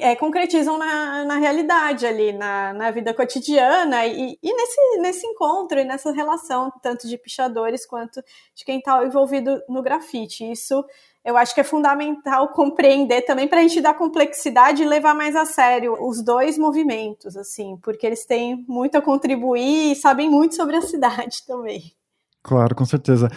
é, 0.00 0.14
concretizam 0.14 0.78
na, 0.78 1.24
na 1.24 1.36
realidade 1.38 2.06
ali, 2.06 2.32
na, 2.32 2.72
na 2.72 2.92
vida 2.92 3.12
cotidiana 3.12 4.06
e, 4.06 4.38
e, 4.40 4.54
nesse, 4.54 4.98
nesse 4.98 5.26
encontro 5.26 5.80
e 5.80 5.84
nessa 5.84 6.12
relação, 6.12 6.72
tanto 6.80 7.08
de 7.08 7.18
pichadores 7.18 7.84
quanto 7.84 8.22
de 8.54 8.64
quem 8.64 8.78
está 8.78 9.04
envolvido 9.04 9.60
no 9.68 9.82
grafite. 9.82 10.48
Isso 10.48 10.84
eu 11.24 11.36
acho 11.36 11.52
que 11.52 11.60
é 11.60 11.64
fundamental 11.64 12.52
compreender 12.52 13.22
também 13.22 13.48
para 13.48 13.58
a 13.58 13.62
gente 13.62 13.80
dar 13.80 13.94
complexidade 13.94 14.84
e 14.84 14.86
levar 14.86 15.16
mais 15.16 15.34
a 15.34 15.44
sério 15.44 15.96
os 16.00 16.22
dois 16.22 16.56
movimentos, 16.56 17.36
assim, 17.36 17.76
porque 17.82 18.06
eles 18.06 18.24
têm 18.24 18.64
muito 18.68 18.96
a 18.96 19.02
contribuir 19.02 19.90
e 19.90 19.96
sabem 19.96 20.30
muito 20.30 20.54
sobre 20.54 20.76
a 20.76 20.80
cidade 20.86 21.44
também. 21.44 21.92
Claro, 22.40 22.76
com 22.76 22.84
certeza. 22.84 23.28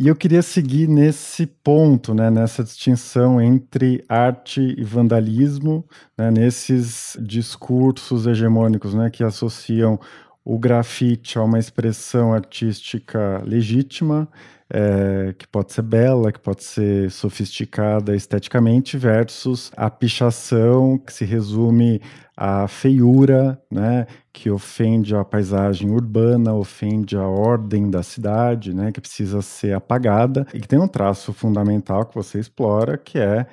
E 0.00 0.06
eu 0.06 0.14
queria 0.14 0.42
seguir 0.42 0.88
nesse 0.88 1.44
ponto, 1.44 2.14
né, 2.14 2.30
nessa 2.30 2.62
distinção 2.62 3.40
entre 3.40 4.04
arte 4.08 4.60
e 4.78 4.84
vandalismo, 4.84 5.84
né, 6.16 6.30
nesses 6.30 7.16
discursos 7.20 8.24
hegemônicos 8.24 8.94
né, 8.94 9.10
que 9.10 9.24
associam 9.24 9.98
o 10.44 10.56
grafite 10.56 11.36
a 11.36 11.42
uma 11.42 11.58
expressão 11.58 12.32
artística 12.32 13.42
legítima, 13.44 14.28
é, 14.72 15.34
que 15.38 15.46
pode 15.46 15.72
ser 15.72 15.82
bela, 15.82 16.30
que 16.30 16.40
pode 16.40 16.62
ser 16.62 17.10
sofisticada 17.10 18.14
esteticamente, 18.14 18.96
versus 18.98 19.72
a 19.76 19.90
pichação, 19.90 20.98
que 20.98 21.12
se 21.12 21.24
resume 21.24 22.00
à 22.36 22.68
feiura, 22.68 23.60
né, 23.70 24.06
que 24.32 24.50
ofende 24.50 25.16
a 25.16 25.24
paisagem 25.24 25.90
urbana, 25.90 26.54
ofende 26.54 27.16
a 27.16 27.26
ordem 27.26 27.90
da 27.90 28.02
cidade, 28.02 28.74
né, 28.74 28.92
que 28.92 29.00
precisa 29.00 29.42
ser 29.42 29.74
apagada 29.74 30.46
e 30.54 30.60
que 30.60 30.68
tem 30.68 30.78
um 30.78 30.86
traço 30.86 31.32
fundamental 31.32 32.04
que 32.06 32.14
você 32.14 32.38
explora, 32.38 32.96
que 32.96 33.18
é 33.18 33.46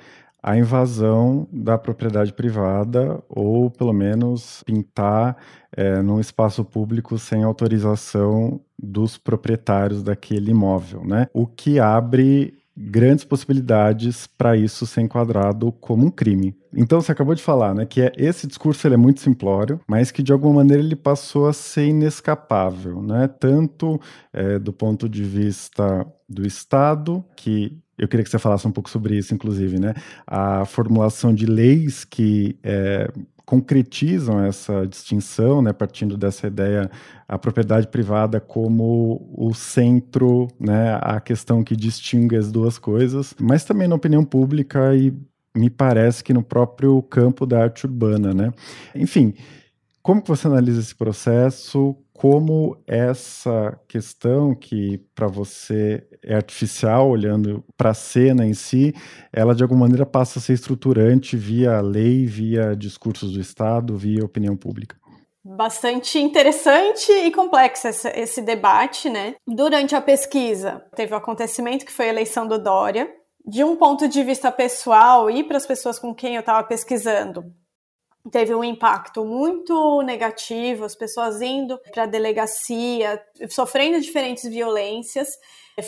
a 0.46 0.56
invasão 0.56 1.48
da 1.52 1.76
propriedade 1.76 2.32
privada 2.32 3.20
ou 3.28 3.68
pelo 3.68 3.92
menos 3.92 4.62
pintar 4.62 5.36
é, 5.72 6.00
num 6.00 6.20
espaço 6.20 6.64
público 6.64 7.18
sem 7.18 7.42
autorização 7.42 8.60
dos 8.78 9.18
proprietários 9.18 10.04
daquele 10.04 10.52
imóvel, 10.52 11.04
né? 11.04 11.26
O 11.34 11.48
que 11.48 11.80
abre 11.80 12.54
grandes 12.76 13.24
possibilidades 13.24 14.26
para 14.26 14.56
isso 14.56 14.86
ser 14.86 15.00
enquadrado 15.00 15.72
como 15.72 16.06
um 16.06 16.10
crime. 16.10 16.54
Então 16.74 17.00
você 17.00 17.10
acabou 17.10 17.34
de 17.34 17.42
falar, 17.42 17.74
né, 17.74 17.86
que 17.86 18.02
é, 18.02 18.12
esse 18.18 18.46
discurso 18.46 18.86
ele 18.86 18.94
é 18.94 18.98
muito 18.98 19.20
simplório, 19.20 19.80
mas 19.88 20.10
que 20.10 20.22
de 20.22 20.32
alguma 20.32 20.56
maneira 20.56 20.82
ele 20.82 20.96
passou 20.96 21.48
a 21.48 21.52
ser 21.52 21.86
inescapável, 21.86 23.00
né, 23.02 23.28
tanto 23.28 23.98
é, 24.32 24.58
do 24.58 24.72
ponto 24.72 25.08
de 25.08 25.24
vista 25.24 26.06
do 26.28 26.46
Estado, 26.46 27.24
que 27.34 27.78
eu 27.98 28.06
queria 28.06 28.22
que 28.22 28.30
você 28.30 28.38
falasse 28.38 28.68
um 28.68 28.72
pouco 28.72 28.90
sobre 28.90 29.16
isso, 29.16 29.32
inclusive, 29.32 29.80
né, 29.80 29.94
a 30.26 30.66
formulação 30.66 31.32
de 31.32 31.46
leis 31.46 32.04
que 32.04 32.58
é, 32.62 33.10
concretizam 33.46 34.44
essa 34.44 34.84
distinção, 34.84 35.62
né, 35.62 35.72
partindo 35.72 36.16
dessa 36.16 36.48
ideia, 36.48 36.90
a 37.28 37.38
propriedade 37.38 37.86
privada 37.86 38.40
como 38.40 39.32
o 39.32 39.54
centro, 39.54 40.48
né, 40.58 40.98
a 41.00 41.20
questão 41.20 41.62
que 41.62 41.76
distingue 41.76 42.36
as 42.36 42.50
duas 42.50 42.76
coisas, 42.76 43.34
mas 43.40 43.64
também 43.64 43.86
na 43.86 43.94
opinião 43.94 44.24
pública 44.24 44.94
e 44.96 45.14
me 45.56 45.70
parece 45.70 46.24
que 46.24 46.34
no 46.34 46.42
próprio 46.42 47.00
campo 47.02 47.46
da 47.46 47.62
arte 47.62 47.86
urbana, 47.86 48.34
né? 48.34 48.52
Enfim, 48.94 49.32
como 50.02 50.20
que 50.20 50.28
você 50.28 50.46
analisa 50.46 50.80
esse 50.80 50.94
processo? 50.94 51.96
Como 52.16 52.78
essa 52.86 53.78
questão 53.86 54.54
que 54.54 54.96
para 55.14 55.26
você 55.26 56.02
é 56.22 56.34
artificial, 56.34 57.10
olhando 57.10 57.62
para 57.76 57.90
a 57.90 57.94
cena 57.94 58.46
em 58.46 58.54
si, 58.54 58.94
ela 59.30 59.54
de 59.54 59.62
alguma 59.62 59.80
maneira 59.80 60.06
passa 60.06 60.38
a 60.38 60.42
ser 60.42 60.54
estruturante 60.54 61.36
via 61.36 61.78
lei, 61.82 62.24
via 62.24 62.74
discursos 62.74 63.32
do 63.32 63.40
Estado, 63.40 63.98
via 63.98 64.24
opinião 64.24 64.56
pública? 64.56 64.96
Bastante 65.44 66.18
interessante 66.18 67.12
e 67.12 67.30
complexo 67.30 67.86
esse, 67.88 68.08
esse 68.08 68.40
debate, 68.40 69.10
né? 69.10 69.34
Durante 69.46 69.94
a 69.94 70.00
pesquisa, 70.00 70.82
teve 70.96 71.12
o 71.12 71.16
um 71.16 71.18
acontecimento 71.18 71.84
que 71.84 71.92
foi 71.92 72.06
a 72.06 72.12
eleição 72.12 72.48
do 72.48 72.58
Dória. 72.58 73.12
De 73.46 73.62
um 73.62 73.76
ponto 73.76 74.08
de 74.08 74.24
vista 74.24 74.50
pessoal 74.50 75.30
e 75.30 75.44
para 75.44 75.58
as 75.58 75.66
pessoas 75.66 75.98
com 75.98 76.14
quem 76.14 76.34
eu 76.34 76.40
estava 76.40 76.66
pesquisando, 76.66 77.44
teve 78.30 78.54
um 78.54 78.64
impacto 78.64 79.24
muito 79.24 80.02
negativo, 80.02 80.84
as 80.84 80.94
pessoas 80.94 81.40
indo 81.40 81.78
para 81.92 82.04
a 82.04 82.06
delegacia, 82.06 83.22
sofrendo 83.48 84.00
diferentes 84.00 84.44
violências. 84.44 85.38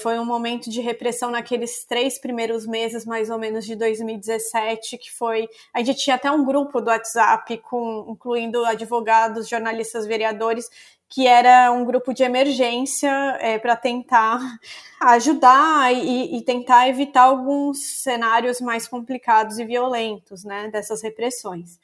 Foi 0.03 0.18
um 0.18 0.24
momento 0.24 0.68
de 0.68 0.83
repressão 0.83 1.31
naqueles 1.31 1.85
três 1.87 2.18
primeiros 2.18 2.66
meses, 2.66 3.07
mais 3.07 3.31
ou 3.31 3.38
menos, 3.38 3.64
de 3.64 3.74
2017, 3.74 4.98
que 4.98 5.11
foi. 5.11 5.48
A 5.72 5.83
gente 5.83 6.01
tinha 6.01 6.16
até 6.16 6.31
um 6.31 6.44
grupo 6.44 6.81
do 6.81 6.88
WhatsApp, 6.90 7.57
com, 7.59 8.07
incluindo 8.11 8.64
advogados, 8.66 9.48
jornalistas, 9.48 10.07
vereadores, 10.07 10.68
que 11.09 11.27
era 11.27 11.72
um 11.72 11.87
grupo 11.87 12.12
de 12.12 12.22
emergência 12.22 13.11
é, 13.40 13.59
para 13.59 13.77
tentar 13.77 14.38
ajudar 15.01 15.94
e, 15.94 16.37
e, 16.37 16.42
tentar 16.42 16.87
evitar 16.88 17.22
alguns 17.22 18.03
cenários 18.03 18.61
mais 18.61 18.87
complicados 18.87 19.59
e 19.59 19.64
violentos 19.64 20.44
né, 20.44 20.68
dessas 20.68 21.03
repressões. 21.03 21.79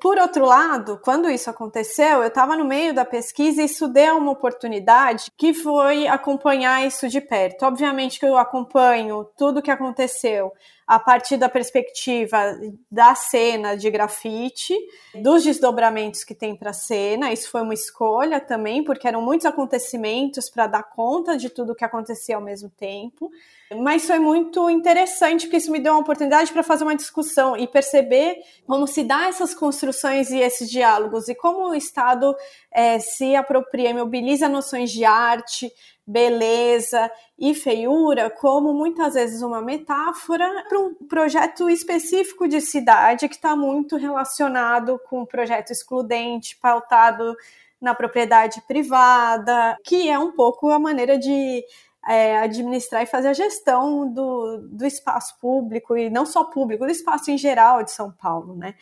Por 0.00 0.18
outro 0.18 0.46
lado, 0.46 0.98
quando 1.02 1.28
isso 1.28 1.50
aconteceu, 1.50 2.22
eu 2.22 2.28
estava 2.28 2.56
no 2.56 2.64
meio 2.64 2.94
da 2.94 3.04
pesquisa 3.04 3.60
e 3.60 3.66
isso 3.66 3.88
deu 3.88 4.16
uma 4.16 4.30
oportunidade 4.30 5.30
que 5.36 5.52
foi 5.52 6.06
acompanhar 6.06 6.86
isso 6.86 7.08
de 7.08 7.20
perto. 7.20 7.64
Obviamente 7.64 8.18
que 8.18 8.24
eu 8.24 8.38
acompanho 8.38 9.24
tudo 9.36 9.58
o 9.58 9.62
que 9.62 9.70
aconteceu 9.70 10.52
a 10.86 10.98
partir 10.98 11.36
da 11.36 11.48
perspectiva 11.48 12.58
da 12.90 13.14
cena 13.14 13.74
de 13.76 13.90
grafite, 13.90 14.74
dos 15.14 15.42
desdobramentos 15.42 16.24
que 16.24 16.34
tem 16.34 16.54
para 16.54 16.70
a 16.70 16.74
cena. 16.74 17.32
Isso 17.32 17.50
foi 17.50 17.62
uma 17.62 17.74
escolha 17.74 18.38
também, 18.40 18.84
porque 18.84 19.08
eram 19.08 19.22
muitos 19.22 19.46
acontecimentos 19.46 20.50
para 20.50 20.66
dar 20.66 20.82
conta 20.82 21.36
de 21.36 21.48
tudo 21.48 21.72
o 21.72 21.74
que 21.74 21.84
acontecia 21.84 22.36
ao 22.36 22.42
mesmo 22.42 22.68
tempo. 22.68 23.30
Mas 23.76 24.06
foi 24.06 24.18
muito 24.18 24.68
interessante, 24.68 25.46
porque 25.46 25.56
isso 25.56 25.72
me 25.72 25.80
deu 25.80 25.94
uma 25.94 26.02
oportunidade 26.02 26.52
para 26.52 26.62
fazer 26.62 26.84
uma 26.84 26.94
discussão 26.94 27.56
e 27.56 27.66
perceber 27.66 28.36
como 28.66 28.86
se 28.86 29.02
dá 29.02 29.26
essas 29.26 29.54
construções 29.54 30.30
e 30.30 30.38
esses 30.38 30.70
diálogos, 30.70 31.28
e 31.28 31.34
como 31.34 31.70
o 31.70 31.74
Estado 31.74 32.36
é, 32.70 32.98
se 32.98 33.34
apropria 33.34 33.90
e 33.90 33.94
mobiliza 33.94 34.48
noções 34.48 34.90
de 34.90 35.04
arte, 35.04 35.72
beleza 36.06 37.10
e 37.38 37.54
feiura 37.54 38.28
como 38.28 38.74
muitas 38.74 39.14
vezes 39.14 39.42
uma 39.42 39.62
metáfora 39.62 40.64
para 40.68 40.78
um 40.78 40.94
projeto 40.94 41.70
específico 41.70 42.46
de 42.46 42.60
cidade 42.60 43.28
que 43.28 43.34
está 43.34 43.56
muito 43.56 43.96
relacionado 43.96 45.00
com 45.08 45.22
um 45.22 45.26
projeto 45.26 45.70
excludente, 45.70 46.58
pautado 46.60 47.34
na 47.80 47.94
propriedade 47.94 48.62
privada, 48.62 49.76
que 49.84 50.08
é 50.08 50.18
um 50.18 50.32
pouco 50.32 50.70
a 50.70 50.78
maneira 50.78 51.18
de 51.18 51.64
é, 52.06 52.38
administrar 52.38 53.02
e 53.02 53.06
fazer 53.06 53.28
a 53.28 53.32
gestão 53.32 54.12
do, 54.12 54.68
do 54.70 54.86
espaço 54.86 55.38
público, 55.40 55.96
e 55.96 56.10
não 56.10 56.26
só 56.26 56.44
público, 56.44 56.84
do 56.84 56.90
espaço 56.90 57.30
em 57.30 57.38
geral 57.38 57.82
de 57.82 57.90
São 57.90 58.10
Paulo, 58.10 58.54
né? 58.54 58.74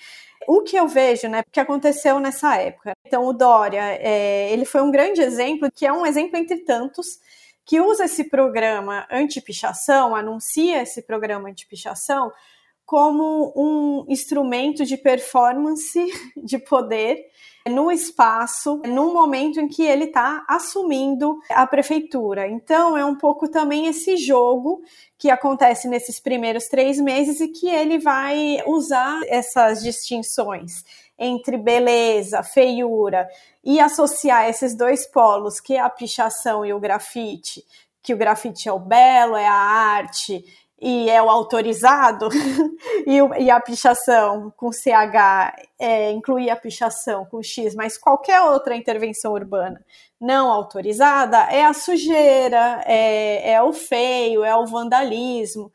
O 0.49 0.63
que 0.63 0.77
eu 0.77 0.89
vejo, 0.89 1.29
né, 1.29 1.43
que 1.53 1.61
aconteceu 1.61 2.19
nessa 2.19 2.57
época. 2.57 2.93
Então, 3.07 3.25
o 3.25 3.33
Dória, 3.33 3.83
é, 4.01 4.53
ele 4.53 4.65
foi 4.65 4.83
um 4.83 4.91
grande 4.91 5.21
exemplo, 5.21 5.71
que 5.71 5.87
é 5.87 5.93
um 5.93 6.05
exemplo 6.05 6.37
entre 6.37 6.59
tantos, 6.65 7.21
que 7.65 7.81
usa 7.81 8.07
esse 8.07 8.25
programa 8.25 9.07
anti-pichação, 9.11 10.17
anuncia 10.17 10.83
esse 10.83 11.03
programa 11.03 11.49
anti-pichação, 11.49 12.33
como 12.85 13.53
um 13.57 14.05
instrumento 14.09 14.85
de 14.85 14.97
performance 14.97 16.05
de 16.37 16.59
poder 16.59 17.25
no 17.69 17.91
espaço, 17.91 18.81
num 18.85 19.13
momento 19.13 19.61
em 19.61 19.69
que 19.69 19.83
ele 19.83 20.05
está 20.05 20.45
assumindo 20.49 21.39
a 21.51 21.67
prefeitura. 21.67 22.49
Então, 22.49 22.97
é 22.97 23.05
um 23.05 23.15
pouco 23.15 23.49
também 23.49 23.87
esse 23.87 24.17
jogo 24.17 24.83
que 25.17 25.31
acontece 25.31 25.89
nesses 25.89 26.19
primeiros 26.19 26.67
três 26.67 26.99
meses 26.99 27.41
e 27.41 27.49
que 27.49 27.69
ele 27.69 27.99
vai 27.99 28.63
usar 28.67 29.21
essas 29.27 29.83
distinções 29.83 30.85
entre 31.19 31.57
beleza, 31.57 32.43
feiura 32.43 33.29
e 33.63 33.79
associar 33.79 34.49
esses 34.49 34.75
dois 34.75 35.07
polos, 35.07 35.61
que 35.61 35.75
é 35.75 35.81
a 35.81 35.89
pichação 35.89 36.67
e 36.67 36.73
o 36.73 36.81
grafite, 36.81 37.65
que 38.03 38.13
o 38.13 38.17
grafite 38.17 38.69
é 38.69 38.73
o 38.73 38.81
belo, 38.81 39.37
é 39.37 39.47
a 39.47 39.55
arte 39.55 40.45
e 40.83 41.09
é 41.09 41.23
o 41.23 41.31
autorizado, 41.31 42.29
e, 43.07 43.23
o, 43.23 43.33
e, 43.37 43.49
a 43.49 43.61
pichação 43.61 44.53
com 44.57 44.73
CH 44.73 45.55
é, 45.79 46.11
incluir 46.11 46.51
a 46.51 46.57
pichação 46.57 47.25
com 47.27 47.41
X, 47.41 47.77
mas 47.77 47.97
qualquer 47.97 48.41
outra 48.41 48.75
intervenção 48.75 49.33
urbana 49.33 49.81
não 50.21 50.51
autorizada 50.51 51.39
é 51.51 51.65
a 51.65 51.73
sujeira, 51.73 52.83
é, 52.85 53.53
é 53.53 53.63
o 53.63 53.73
feio, 53.73 54.45
é 54.45 54.57
o 54.57 54.67
vandalismo 54.67 55.71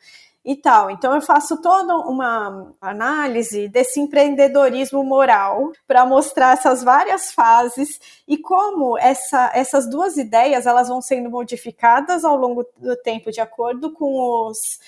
e 0.48 0.56
tal. 0.56 0.90
Então 0.90 1.14
eu 1.14 1.22
faço 1.22 1.62
toda 1.62 1.94
uma 1.94 2.72
análise 2.80 3.68
desse 3.68 4.00
empreendedorismo 4.00 5.04
moral 5.04 5.74
para 5.86 6.06
mostrar 6.06 6.54
essas 6.54 6.82
várias 6.82 7.34
fases 7.34 8.00
e 8.26 8.38
como 8.38 8.98
essa, 8.98 9.52
essas 9.54 9.90
duas 9.90 10.16
ideias 10.16 10.66
elas 10.66 10.88
vão 10.88 11.02
sendo 11.02 11.30
modificadas 11.30 12.24
ao 12.24 12.38
longo 12.38 12.66
do 12.78 12.96
tempo 12.96 13.30
de 13.30 13.42
acordo 13.42 13.92
com 13.92 14.48
os 14.48 14.80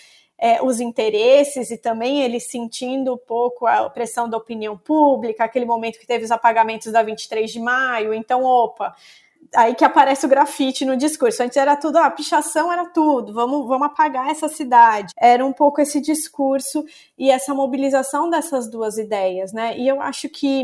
é, 0.42 0.64
os 0.64 0.80
interesses 0.80 1.70
e 1.70 1.78
também 1.78 2.22
ele 2.24 2.40
sentindo 2.40 3.16
um 3.16 3.18
pouco 3.18 3.68
a 3.68 3.90
pressão 3.90 4.30
da 4.30 4.38
opinião 4.38 4.78
pública, 4.78 5.44
aquele 5.44 5.66
momento 5.66 6.00
que 6.00 6.08
teve 6.08 6.24
os 6.24 6.32
apagamentos 6.32 6.94
da 6.94 7.04
23 7.04 7.52
de 7.52 7.60
maio, 7.60 8.14
então, 8.14 8.46
opa, 8.46 8.96
aí 9.56 9.76
que 9.76 9.84
aparece 9.84 10.26
o 10.26 10.30
grafite 10.30 10.86
no 10.86 10.98
discurso. 10.98 11.44
Antes 11.44 11.58
era 11.58 11.76
tudo, 11.76 11.98
ah, 11.98 12.10
pichação 12.10 12.72
era 12.72 12.86
tudo, 12.86 13.34
vamos, 13.34 13.68
vamos 13.68 13.88
apagar 13.88 14.30
essa 14.30 14.48
cidade. 14.48 15.14
Era 15.18 15.46
um 15.46 15.54
pouco 15.54 15.82
esse 15.82 16.00
discurso 16.00 16.84
e 17.18 17.30
essa 17.32 17.54
mobilização 17.54 18.30
dessas 18.30 18.70
duas 18.70 18.98
ideias, 18.98 19.52
né? 19.54 19.78
E 19.78 19.88
eu 19.88 20.02
acho 20.02 20.30
que 20.30 20.64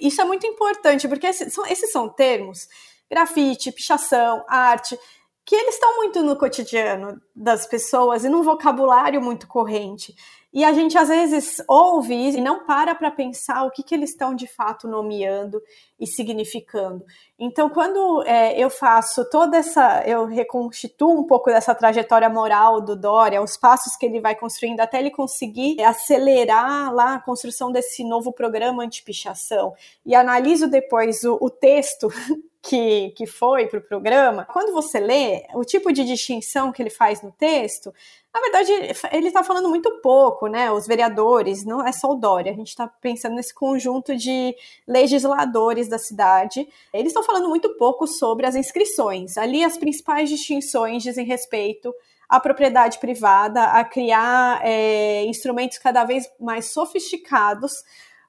isso 0.00 0.20
é 0.20 0.24
muito 0.24 0.46
importante, 0.46 1.08
porque 1.08 1.26
esses 1.26 1.52
são, 1.52 1.66
esses 1.66 1.90
são 1.90 2.08
termos, 2.08 2.68
grafite, 3.10 3.72
pichação, 3.72 4.44
arte, 4.48 4.98
que 5.44 5.54
eles 5.54 5.74
estão 5.74 5.96
muito 5.96 6.22
no 6.22 6.36
cotidiano 6.36 7.20
das 7.34 7.66
pessoas 7.66 8.22
e 8.22 8.28
num 8.28 8.42
vocabulário 8.42 9.20
muito 9.22 9.46
corrente. 9.46 10.14
E 10.52 10.64
a 10.64 10.72
gente 10.72 10.96
às 10.96 11.08
vezes 11.08 11.62
ouve 11.68 12.14
e 12.14 12.40
não 12.40 12.64
para 12.64 12.94
para 12.94 13.10
pensar 13.10 13.64
o 13.64 13.70
que, 13.70 13.82
que 13.82 13.94
eles 13.94 14.10
estão 14.10 14.34
de 14.34 14.46
fato 14.46 14.88
nomeando 14.88 15.62
e 16.00 16.06
significando. 16.06 17.04
Então, 17.38 17.68
quando 17.68 18.22
é, 18.24 18.58
eu 18.58 18.70
faço 18.70 19.28
toda 19.28 19.58
essa, 19.58 20.02
eu 20.06 20.24
reconstituo 20.24 21.20
um 21.20 21.24
pouco 21.24 21.50
dessa 21.50 21.74
trajetória 21.74 22.28
moral 22.30 22.80
do 22.80 22.96
Dória, 22.96 23.42
os 23.42 23.56
passos 23.56 23.94
que 23.94 24.06
ele 24.06 24.20
vai 24.20 24.34
construindo 24.34 24.80
até 24.80 24.98
ele 24.98 25.10
conseguir 25.10 25.82
acelerar 25.82 26.94
lá 26.94 27.14
a 27.14 27.20
construção 27.20 27.70
desse 27.70 28.02
novo 28.02 28.32
programa 28.32 28.82
anti-pichação, 28.82 29.74
e 30.04 30.14
analiso 30.14 30.68
depois 30.68 31.24
o, 31.24 31.38
o 31.40 31.50
texto 31.50 32.08
que, 32.68 33.10
que 33.16 33.26
foi 33.26 33.66
para 33.66 33.78
o 33.78 33.82
programa, 33.82 34.44
quando 34.44 34.74
você 34.74 35.00
lê 35.00 35.46
o 35.54 35.64
tipo 35.64 35.90
de 35.90 36.04
distinção 36.04 36.70
que 36.70 36.82
ele 36.82 36.90
faz 36.90 37.22
no 37.22 37.32
texto, 37.32 37.94
na 38.32 38.40
verdade, 38.42 38.72
ele 39.10 39.28
está 39.28 39.42
falando 39.42 39.70
muito 39.70 39.90
pouco, 40.02 40.48
né? 40.48 40.70
Os 40.70 40.86
vereadores, 40.86 41.64
não 41.64 41.84
é 41.84 41.92
só 41.92 42.12
o 42.12 42.14
Dória, 42.14 42.52
a 42.52 42.54
gente 42.54 42.68
está 42.68 42.86
pensando 42.86 43.34
nesse 43.36 43.54
conjunto 43.54 44.14
de 44.14 44.54
legisladores 44.86 45.88
da 45.88 45.98
cidade. 45.98 46.68
Eles 46.92 47.08
estão 47.08 47.22
falando 47.22 47.48
muito 47.48 47.70
pouco 47.76 48.06
sobre 48.06 48.46
as 48.46 48.54
inscrições. 48.54 49.38
Ali, 49.38 49.64
as 49.64 49.78
principais 49.78 50.28
distinções 50.28 51.02
dizem 51.02 51.24
respeito 51.24 51.94
a 52.28 52.38
propriedade 52.38 52.98
privada, 52.98 53.64
a 53.64 53.82
criar 53.82 54.60
é, 54.62 55.24
instrumentos 55.24 55.78
cada 55.78 56.04
vez 56.04 56.30
mais 56.38 56.66
sofisticados 56.66 57.82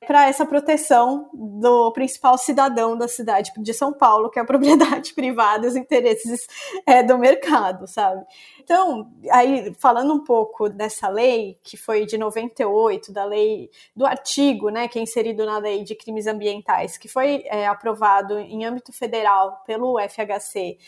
para 0.09 0.27
essa 0.27 0.43
proteção 0.43 1.29
do 1.31 1.91
principal 1.91 2.35
cidadão 2.35 2.97
da 2.97 3.07
cidade 3.07 3.51
de 3.55 3.73
São 3.75 3.93
Paulo, 3.93 4.31
que 4.31 4.39
é 4.39 4.41
a 4.41 4.45
propriedade 4.45 5.13
privada 5.13 5.67
e 5.67 5.69
os 5.69 5.75
interesses 5.75 6.47
é, 6.83 7.03
do 7.03 7.15
mercado, 7.15 7.85
sabe? 7.85 8.25
Então, 8.59 9.13
aí 9.29 9.71
falando 9.77 10.11
um 10.11 10.23
pouco 10.23 10.67
dessa 10.67 11.07
lei, 11.09 11.59
que 11.61 11.77
foi 11.77 12.07
de 12.07 12.17
98, 12.17 13.13
da 13.13 13.23
lei 13.23 13.69
do 13.95 14.03
artigo, 14.03 14.71
né, 14.71 14.87
que 14.87 14.97
é 14.97 15.01
inserido 15.03 15.45
na 15.45 15.59
lei 15.59 15.83
de 15.83 15.93
crimes 15.93 16.25
ambientais, 16.25 16.97
que 16.97 17.07
foi 17.07 17.43
é, 17.45 17.67
aprovado 17.67 18.39
em 18.39 18.65
âmbito 18.65 18.91
federal 18.91 19.61
pelo 19.63 19.99
FHC 19.99 20.79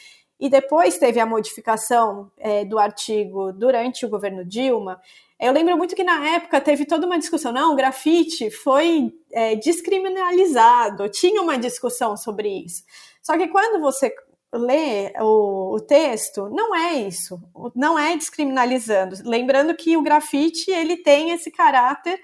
e 0.42 0.50
depois 0.50 0.98
teve 0.98 1.20
a 1.20 1.26
modificação 1.26 2.32
é, 2.40 2.66
do 2.66 2.80
artigo 2.80 3.54
durante 3.54 4.04
o 4.04 4.10
governo 4.10 4.44
Dilma, 4.44 5.00
eu 5.40 5.54
lembro 5.54 5.78
muito 5.78 5.96
que 5.96 6.04
na 6.04 6.36
época 6.36 6.60
teve 6.60 6.86
toda 6.86 7.06
uma 7.06 7.20
discussão, 7.20 7.52
não, 7.52 7.74
o 7.74 7.76
grafite 7.76 8.50
foi 8.50 9.14
é, 9.32 9.56
descriminalizado, 9.56 11.08
tinha 11.10 11.42
uma 11.42 11.58
discussão 11.60 12.18
sobre 12.18 12.50
isso. 12.50 12.84
Só 13.22 13.38
que 13.38 13.48
quando 13.48 13.80
você 13.80 14.14
lê 14.54 15.14
o, 15.20 15.76
o, 15.76 15.80
texto, 15.80 16.50
não 16.50 16.76
é 16.76 16.96
isso, 16.96 17.40
não 17.76 17.98
é 17.98 18.18
descriminalizando. 18.18 19.16
Lembrando 19.24 19.76
que 19.76 19.96
o 19.96 20.02
grafite 20.02 20.70
ele 20.72 20.98
tem 20.98 21.32
esse 21.32 21.52
caráter 21.52 22.20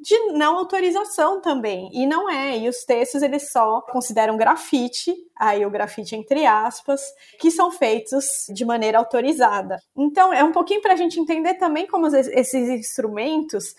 de 0.00 0.18
não 0.32 0.58
autorização 0.58 1.40
também. 1.40 1.90
E 1.92 2.06
não 2.06 2.28
é. 2.28 2.58
E 2.58 2.68
os 2.68 2.84
textos 2.84 3.22
eles 3.22 3.50
só 3.50 3.80
consideram 3.82 4.36
grafite, 4.36 5.14
aí 5.36 5.64
o 5.64 5.70
grafite 5.70 6.16
entre 6.16 6.46
aspas, 6.46 7.00
que 7.38 7.50
são 7.50 7.70
feitos 7.70 8.46
de 8.52 8.64
maneira 8.64 8.98
autorizada. 8.98 9.78
Então 9.96 10.32
é 10.32 10.42
um 10.42 10.52
pouquinho 10.52 10.82
para 10.82 10.94
a 10.94 10.96
gente 10.96 11.20
entender 11.20 11.54
também 11.54 11.86
como 11.86 12.06
esses 12.06 12.68
instrumentos, 12.68 13.74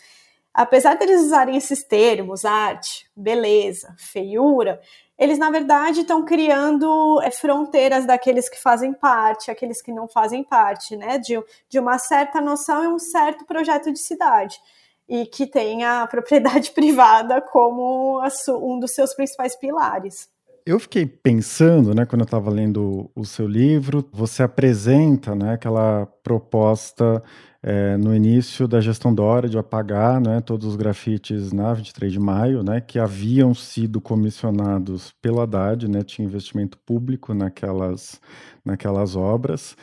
apesar 0.54 0.96
deles 0.96 1.22
usarem 1.22 1.58
esses 1.58 1.84
termos, 1.84 2.46
arte, 2.46 3.10
beleza, 3.16 3.96
feiura, 3.98 4.80
eles 5.18 5.38
na 5.38 5.50
verdade 5.52 6.02
estão 6.02 6.26
criando 6.26 7.22
é, 7.22 7.32
fronteiras 7.32 8.06
daqueles 8.06 8.50
que 8.50 8.60
fazem 8.60 8.94
parte, 8.94 9.52
aqueles 9.52 9.82
que 9.82 9.92
não 9.92 10.08
fazem 10.08 10.44
parte, 10.44 10.96
né? 10.96 11.18
De, 11.18 11.42
de 11.70 11.80
uma 11.80 11.98
certa 11.98 12.42
noção 12.42 12.84
e 12.84 12.88
um 12.88 13.00
certo 13.00 13.46
projeto 13.46 13.92
de 13.92 14.00
cidade 14.00 14.60
e 15.08 15.26
que 15.26 15.46
tem 15.46 15.84
a 15.84 16.08
propriedade 16.08 16.72
privada 16.76 17.42
como 17.42 18.22
um 18.50 18.80
dos 18.80 18.92
seus 18.92 19.14
principais 19.14 19.56
pilares. 19.56 20.32
Eu 20.66 20.80
fiquei 20.80 21.06
pensando, 21.06 21.94
né, 21.94 22.06
quando 22.06 22.22
eu 22.22 22.26
estava 22.26 22.50
lendo 22.50 23.12
o 23.14 23.26
seu 23.26 23.46
livro, 23.46 24.08
você 24.14 24.44
apresenta, 24.44 25.36
né, 25.36 25.56
aquela 25.56 26.06
proposta 26.24 27.22
é, 27.62 27.98
no 27.98 28.16
início 28.16 28.66
da 28.66 28.80
gestão 28.80 29.14
Dória 29.14 29.50
de 29.50 29.58
apagar, 29.58 30.22
né, 30.22 30.40
todos 30.40 30.66
os 30.66 30.78
grafites 30.78 31.52
na 31.52 31.74
23 31.74 32.14
de 32.14 32.20
maio, 32.20 32.64
né, 32.64 32.80
que 32.80 32.98
haviam 32.98 33.54
sido 33.54 34.00
comissionados 34.00 35.14
pela 35.22 35.44
Haddad, 35.44 35.90
né, 35.90 36.02
tinha 36.02 36.26
investimento 36.26 36.78
público 36.78 37.34
naquelas, 37.34 38.22
naquelas 38.64 39.18
obras. 39.18 39.76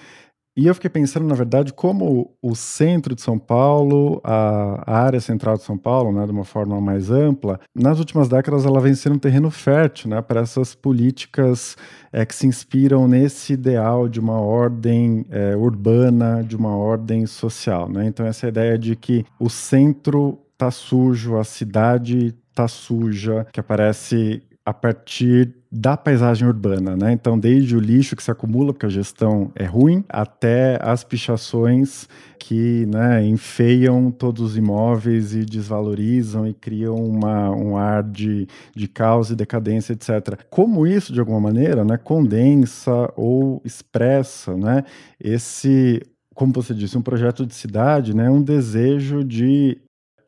E 0.60 0.66
eu 0.66 0.74
fiquei 0.74 0.90
pensando, 0.90 1.26
na 1.26 1.34
verdade, 1.34 1.72
como 1.72 2.36
o 2.42 2.54
centro 2.54 3.14
de 3.14 3.22
São 3.22 3.38
Paulo, 3.38 4.20
a, 4.22 4.84
área 4.86 5.18
central 5.18 5.56
de 5.56 5.62
São 5.62 5.78
Paulo, 5.78 6.12
né, 6.12 6.26
de 6.26 6.32
uma 6.32 6.44
forma 6.44 6.78
mais 6.82 7.10
ampla, 7.10 7.58
nas 7.74 7.98
últimas 7.98 8.28
décadas 8.28 8.66
ela 8.66 8.78
vem 8.78 8.94
sendo 8.94 9.14
um 9.14 9.18
terreno 9.18 9.50
fértil 9.50 10.10
né, 10.10 10.20
para 10.20 10.42
essas 10.42 10.74
políticas 10.74 11.78
é, 12.12 12.26
que 12.26 12.34
se 12.34 12.46
inspiram 12.46 13.08
nesse 13.08 13.54
ideal 13.54 14.06
de 14.06 14.20
uma 14.20 14.38
ordem 14.38 15.24
é, 15.30 15.56
urbana, 15.56 16.44
de 16.44 16.54
uma 16.54 16.76
ordem 16.76 17.24
social. 17.24 17.88
Né? 17.88 18.08
Então, 18.08 18.26
essa 18.26 18.46
ideia 18.46 18.76
de 18.76 18.94
que 18.94 19.24
o 19.38 19.48
centro 19.48 20.38
está 20.52 20.70
sujo, 20.70 21.38
a 21.38 21.44
cidade 21.44 22.34
está 22.50 22.68
suja, 22.68 23.46
que 23.50 23.60
aparece 23.60 24.42
a 24.64 24.72
partir 24.72 25.54
da 25.72 25.96
paisagem 25.96 26.46
urbana, 26.46 26.96
né? 26.96 27.12
Então, 27.12 27.38
desde 27.38 27.76
o 27.76 27.80
lixo 27.80 28.16
que 28.16 28.22
se 28.22 28.30
acumula 28.30 28.72
porque 28.72 28.86
a 28.86 28.90
gestão 28.90 29.50
é 29.54 29.64
ruim, 29.64 30.04
até 30.08 30.78
as 30.82 31.04
pichações 31.04 32.08
que 32.38 32.86
né, 32.86 33.24
enfeiam 33.24 34.10
todos 34.10 34.42
os 34.42 34.56
imóveis 34.56 35.34
e 35.34 35.44
desvalorizam 35.44 36.46
e 36.46 36.52
criam 36.52 36.96
uma, 36.96 37.50
um 37.50 37.76
ar 37.76 38.02
de, 38.02 38.48
de 38.74 38.88
caos 38.88 39.30
e 39.30 39.36
decadência, 39.36 39.92
etc. 39.92 40.44
Como 40.50 40.86
isso, 40.86 41.12
de 41.12 41.20
alguma 41.20 41.40
maneira, 41.40 41.84
né, 41.84 41.96
condensa 41.96 43.12
ou 43.16 43.62
expressa 43.64 44.56
né, 44.56 44.84
esse 45.20 46.02
como 46.34 46.54
você 46.54 46.72
disse, 46.72 46.96
um 46.96 47.02
projeto 47.02 47.44
de 47.44 47.54
cidade, 47.54 48.16
né, 48.16 48.30
um 48.30 48.42
desejo 48.42 49.22
de 49.22 49.78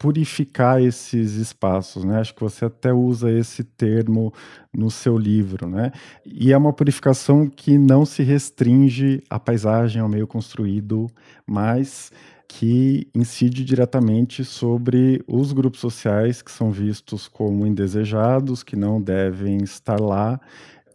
purificar 0.02 0.82
esses 0.82 1.34
espaços, 1.34 2.02
né? 2.02 2.18
Acho 2.18 2.34
que 2.34 2.40
você 2.40 2.64
até 2.64 2.92
usa 2.92 3.30
esse 3.30 3.62
termo 3.62 4.34
no 4.74 4.90
seu 4.90 5.16
livro, 5.16 5.68
né? 5.68 5.92
E 6.26 6.52
é 6.52 6.58
uma 6.58 6.72
purificação 6.72 7.48
que 7.48 7.78
não 7.78 8.04
se 8.04 8.24
restringe 8.24 9.22
à 9.30 9.38
paisagem, 9.38 10.02
ao 10.02 10.08
meio 10.08 10.26
construído, 10.26 11.06
mas 11.46 12.10
que 12.48 13.06
incide 13.14 13.64
diretamente 13.64 14.44
sobre 14.44 15.22
os 15.28 15.52
grupos 15.52 15.78
sociais 15.78 16.42
que 16.42 16.50
são 16.50 16.72
vistos 16.72 17.28
como 17.28 17.64
indesejados, 17.64 18.64
que 18.64 18.74
não 18.74 19.00
devem 19.00 19.58
estar 19.58 20.00
lá 20.00 20.40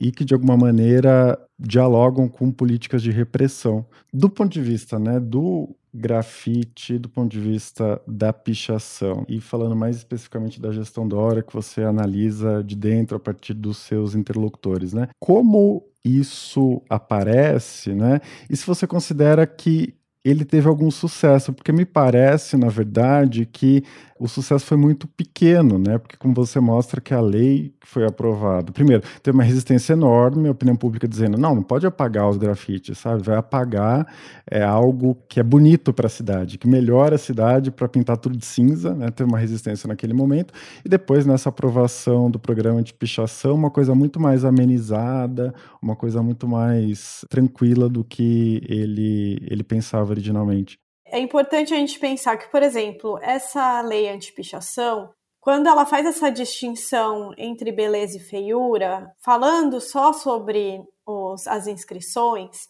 e 0.02 0.12
que 0.12 0.26
de 0.26 0.34
alguma 0.34 0.58
maneira 0.58 1.40
dialogam 1.58 2.28
com 2.28 2.52
políticas 2.52 3.02
de 3.02 3.10
repressão. 3.10 3.86
Do 4.14 4.30
ponto 4.30 4.52
de 4.52 4.62
vista 4.62 5.00
né, 5.00 5.18
do 5.18 5.74
grafite 5.98 7.00
do 7.00 7.10
ponto 7.10 7.32
de 7.32 7.40
vista 7.40 8.02
da 8.08 8.32
pichação 8.32 9.26
e 9.28 9.42
falando 9.42 9.76
mais 9.76 9.98
especificamente 9.98 10.62
da 10.62 10.72
gestão 10.72 11.08
da 11.08 11.18
hora 11.18 11.42
que 11.42 11.54
você 11.54 11.84
analisa 11.84 12.64
de 12.64 12.76
dentro 12.76 13.18
a 13.18 13.20
partir 13.20 13.54
dos 13.54 13.78
seus 13.78 14.14
interlocutores, 14.14 14.94
né? 14.94 15.10
Como 15.20 15.84
isso 16.06 16.82
aparece, 16.90 17.94
né? 17.94 18.22
E 18.50 18.56
se 18.56 18.66
você 18.66 18.86
considera 18.86 19.46
que 19.46 19.96
ele 20.30 20.44
teve 20.46 20.68
algum 20.68 20.92
sucesso, 20.92 21.54
porque 21.54 21.72
me 21.72 21.86
parece, 21.86 22.58
na 22.58 22.70
verdade, 22.70 23.46
que 23.46 23.84
o 24.20 24.28
sucesso 24.28 24.66
foi 24.66 24.78
muito 24.78 25.08
pequeno, 25.08 25.78
né? 25.78 25.98
Porque 25.98 26.18
como 26.18 26.34
você 26.34 26.60
mostra 26.60 27.00
que 27.00 27.14
a 27.14 27.22
lei 27.22 27.74
foi 27.82 28.06
aprovada, 28.06 28.72
primeiro, 28.72 29.04
teve 29.22 29.38
uma 29.38 29.44
resistência 29.44 29.94
enorme, 29.94 30.48
a 30.48 30.52
opinião 30.52 30.76
pública 30.76 31.08
dizendo, 31.08 31.38
não, 31.38 31.56
não 31.56 31.64
pode 31.64 31.86
apagar 31.86 32.28
os 32.28 32.38
grafites, 32.38 32.98
sabe? 32.98 33.24
Vai 33.24 33.38
apagar 33.38 34.08
é 34.50 34.64
algo 34.64 35.18
que 35.28 35.40
é 35.40 35.44
bonito 35.44 35.94
para 35.94 36.08
a 36.08 36.10
cidade, 36.10 36.58
que 36.58 36.68
melhora 36.68 37.16
a 37.16 37.18
cidade 37.18 37.70
para 37.70 37.88
pintar 37.88 38.18
tudo 38.18 38.38
de 38.38 38.46
cinza, 38.46 38.94
né? 38.96 39.12
Teve 39.12 39.30
uma 39.30 39.38
resistência 39.38 39.88
naquele 39.88 40.14
momento 40.14 40.54
e 40.84 40.90
depois 40.90 41.26
nessa 41.26 41.50
aprovação 41.50 42.32
do 42.32 42.40
programa 42.40 42.82
de 42.82 42.94
pichação, 42.94 43.56
uma 43.56 43.70
coisa 43.70 43.94
muito 43.94 44.20
mais 44.20 44.44
amenizada, 44.46 45.54
uma 45.82 45.96
coisa 45.96 46.24
muito 46.24 46.48
mais 46.48 47.26
tranquila 47.30 47.90
do 47.90 48.04
que 48.04 48.62
ele 48.68 49.38
ele 49.50 49.64
pensava 49.64 50.16
originalmente. 50.18 50.80
É 51.06 51.20
importante 51.20 51.74
a 51.74 51.78
gente 51.78 52.00
pensar 52.00 52.38
que, 52.38 52.52
por 52.52 52.62
exemplo, 52.62 53.18
essa 53.22 53.80
lei 53.82 54.10
anti-pichação, 54.10 55.10
quando 55.40 55.68
ela 55.68 55.86
faz 55.86 56.06
essa 56.06 56.30
distinção 56.30 57.32
entre 57.38 57.72
beleza 57.72 58.18
e 58.18 58.20
feiura, 58.20 59.10
falando 59.24 59.80
só 59.80 60.12
sobre 60.12 60.82
os, 61.06 61.48
as 61.48 61.68
inscrições, 61.68 62.68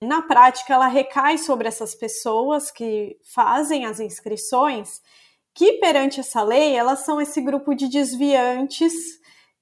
na 0.00 0.22
prática 0.22 0.74
ela 0.74 0.86
recai 0.86 1.38
sobre 1.38 1.66
essas 1.66 1.94
pessoas 1.94 2.70
que 2.70 3.16
fazem 3.34 3.84
as 3.84 3.98
inscrições, 3.98 5.00
que 5.54 5.74
perante 5.74 6.20
essa 6.20 6.42
lei 6.42 6.76
elas 6.76 7.00
são 7.00 7.20
esse 7.20 7.40
grupo 7.40 7.74
de 7.74 7.88
desviantes 7.88 8.92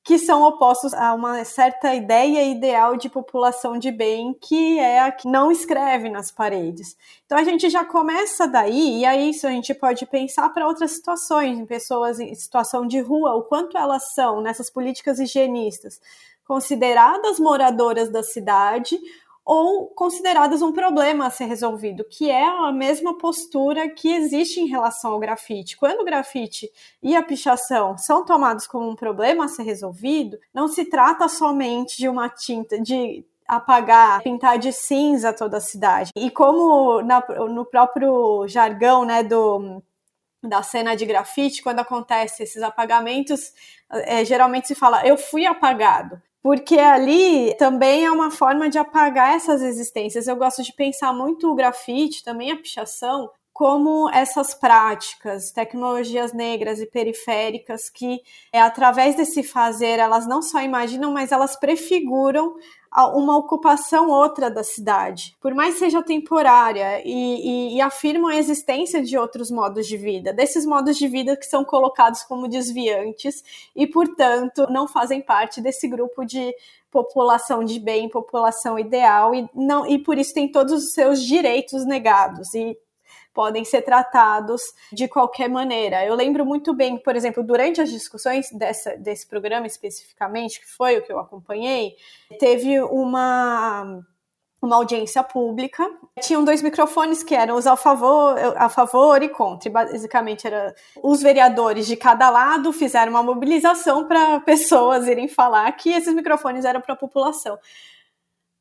que 0.03 0.19
são 0.19 0.43
opostos 0.43 0.95
a 0.95 1.13
uma 1.13 1.45
certa 1.45 1.95
ideia 1.95 2.43
ideal 2.45 2.97
de 2.97 3.09
população 3.09 3.79
de 3.79 3.91
bem, 3.91 4.35
que 4.41 4.79
é 4.79 5.01
a 5.01 5.13
que 5.13 5.29
não 5.29 5.53
escreve 5.53 6.09
nas 6.09 6.31
paredes. 6.31 6.97
Então 7.27 7.37
a 7.37 7.45
gente 7.45 7.69
já 7.69 7.85
começa 7.85 8.49
daí, 8.49 9.01
e 9.01 9.05
aí 9.05 9.31
isso 9.31 9.47
a 9.47 9.51
gente 9.51 9.75
pode 9.75 10.07
pensar 10.07 10.49
para 10.51 10.67
outras 10.67 10.93
situações, 10.93 11.59
em 11.59 11.67
pessoas 11.67 12.19
em 12.19 12.35
situação 12.35 12.87
de 12.87 13.01
rua, 13.01 13.35
o 13.35 13.43
quanto 13.43 13.77
elas 13.77 14.15
são, 14.15 14.41
nessas 14.41 14.71
políticas 14.71 15.21
higienistas, 15.21 16.01
consideradas 16.47 17.39
moradoras 17.39 18.11
da 18.11 18.23
cidade 18.23 18.99
ou 19.53 19.89
consideradas 19.89 20.63
um 20.63 20.71
problema 20.71 21.27
a 21.27 21.31
ser 21.31 21.47
resolvido, 21.47 22.05
que 22.05 22.31
é 22.31 22.47
a 22.47 22.71
mesma 22.71 23.19
postura 23.19 23.91
que 23.91 24.09
existe 24.13 24.61
em 24.61 24.69
relação 24.69 25.11
ao 25.11 25.19
grafite. 25.19 25.77
Quando 25.77 26.03
o 26.03 26.05
grafite 26.05 26.71
e 27.03 27.17
a 27.17 27.23
pichação 27.23 27.99
são 27.99 28.25
tomados 28.25 28.69
como 28.69 28.89
um 28.89 28.95
problema 28.95 29.47
a 29.47 29.49
ser 29.49 29.65
resolvido, 29.65 30.39
não 30.55 30.69
se 30.69 30.85
trata 30.85 31.29
somente 31.29 31.97
de 31.97 32.09
uma 32.09 32.29
tinta, 32.29 32.81
de 32.81 33.27
apagar, 33.45 34.23
pintar 34.23 34.57
de 34.57 34.73
cinza 34.73 35.33
toda 35.33 35.57
a 35.57 35.61
cidade. 35.61 36.13
E 36.15 36.31
como 36.31 37.03
na, 37.03 37.21
no 37.49 37.65
próprio 37.65 38.47
jargão 38.47 39.05
né, 39.05 39.25
do 39.25 39.83
da 40.41 40.63
cena 40.63 40.95
de 40.95 41.05
grafite, 41.05 41.61
quando 41.61 41.81
acontece 41.81 42.45
esses 42.45 42.63
apagamentos, 42.63 43.53
é, 43.91 44.25
geralmente 44.25 44.69
se 44.69 44.77
fala, 44.77 45.05
eu 45.05 45.17
fui 45.19 45.45
apagado. 45.45 46.23
Porque 46.43 46.79
ali 46.79 47.55
também 47.59 48.05
é 48.05 48.11
uma 48.11 48.31
forma 48.31 48.71
de 48.71 48.79
apagar 48.79 49.35
essas 49.35 49.61
existências. 49.61 50.27
Eu 50.27 50.37
gosto 50.37 50.63
de 50.63 50.73
pensar 50.73 51.13
muito 51.13 51.51
o 51.51 51.55
grafite, 51.55 52.25
também 52.25 52.51
a 52.51 52.57
pichação, 52.57 53.31
como 53.53 54.09
essas 54.09 54.55
práticas, 54.55 55.53
tecnologias 55.53 56.33
negras 56.33 56.81
e 56.81 56.87
periféricas 56.87 57.91
que, 57.91 58.21
é, 58.51 58.59
através 58.59 59.17
desse 59.17 59.43
fazer, 59.43 59.99
elas 59.99 60.27
não 60.27 60.41
só 60.41 60.63
imaginam, 60.63 61.13
mas 61.13 61.31
elas 61.31 61.57
prefiguram 61.57 62.55
uma 62.93 63.37
ocupação 63.37 64.09
outra 64.09 64.51
da 64.51 64.65
cidade, 64.65 65.37
por 65.41 65.55
mais 65.55 65.79
seja 65.79 66.03
temporária, 66.03 67.01
e, 67.05 67.13
e, 67.13 67.77
e, 67.77 67.81
afirmam 67.81 68.31
a 68.31 68.37
existência 68.37 69.03
de 69.03 69.17
outros 69.17 69.51
modos 69.51 69.87
de 69.87 69.97
vida, 69.97 70.33
desses 70.33 70.67
modos 70.67 70.97
de 70.97 71.07
vida 71.07 71.37
que 71.37 71.47
são 71.47 71.65
colocados 71.65 72.25
como 72.25 72.49
desviantes 72.49 73.45
e, 73.77 73.87
portanto, 73.87 74.67
não 74.71 74.89
fazem 74.89 75.21
parte 75.21 75.61
desse 75.61 75.87
grupo 75.87 76.25
de 76.25 76.53
população 76.91 77.63
de 77.63 77.79
bem, 77.79 78.09
população 78.09 78.77
ideal, 78.77 79.33
e, 79.35 79.49
não, 79.55 79.87
e 79.87 79.99
por 79.99 80.19
isso 80.19 80.35
tem 80.35 80.51
todos 80.51 80.73
os 80.73 80.93
seus 80.93 81.23
direitos 81.23 81.87
negados. 81.87 82.53
E 82.55 82.77
podem 83.33 83.65
ser 83.65 83.83
tratados 83.83 84.63
de 84.93 85.09
qualquer 85.09 85.49
maneira. 85.49 86.05
Eu 86.05 86.15
lembro 86.15 86.45
muito 86.45 86.75
bem, 86.75 86.99
por 86.99 87.17
exemplo, 87.17 87.43
durante 87.43 87.81
as 87.81 87.91
discussões 87.91 88.51
dessa, 88.51 88.97
desse 88.97 89.27
programa 89.27 89.67
especificamente, 89.67 90.61
que 90.61 90.67
foi 90.67 90.99
o 90.99 91.03
que 91.03 91.13
eu 91.13 91.19
acompanhei, 91.19 91.95
teve 92.39 92.81
uma 92.81 94.03
uma 94.63 94.77
audiência 94.77 95.23
pública. 95.23 95.89
Tinham 96.21 96.45
dois 96.45 96.61
microfones 96.61 97.23
que 97.23 97.35
eram 97.35 97.57
os 97.57 97.67
a 97.67 97.77
favor, 97.77 98.37
a 98.57 98.69
favor 98.69 99.23
e 99.23 99.29
contra. 99.29 99.71
Basicamente 99.71 100.47
era 100.47 100.75
os 101.03 101.23
vereadores 101.23 101.87
de 101.87 101.97
cada 101.97 102.29
lado 102.29 102.73
fizeram 102.73 103.11
uma 103.11 103.23
mobilização 103.23 104.07
para 104.07 104.41
pessoas 104.41 105.07
irem 105.09 105.29
falar 105.29 105.71
que 105.73 105.91
esses 105.91 106.15
microfones 106.15 106.65
eram 106.65 106.81
para 106.81 106.93
a 106.93 106.97
população. 106.97 107.59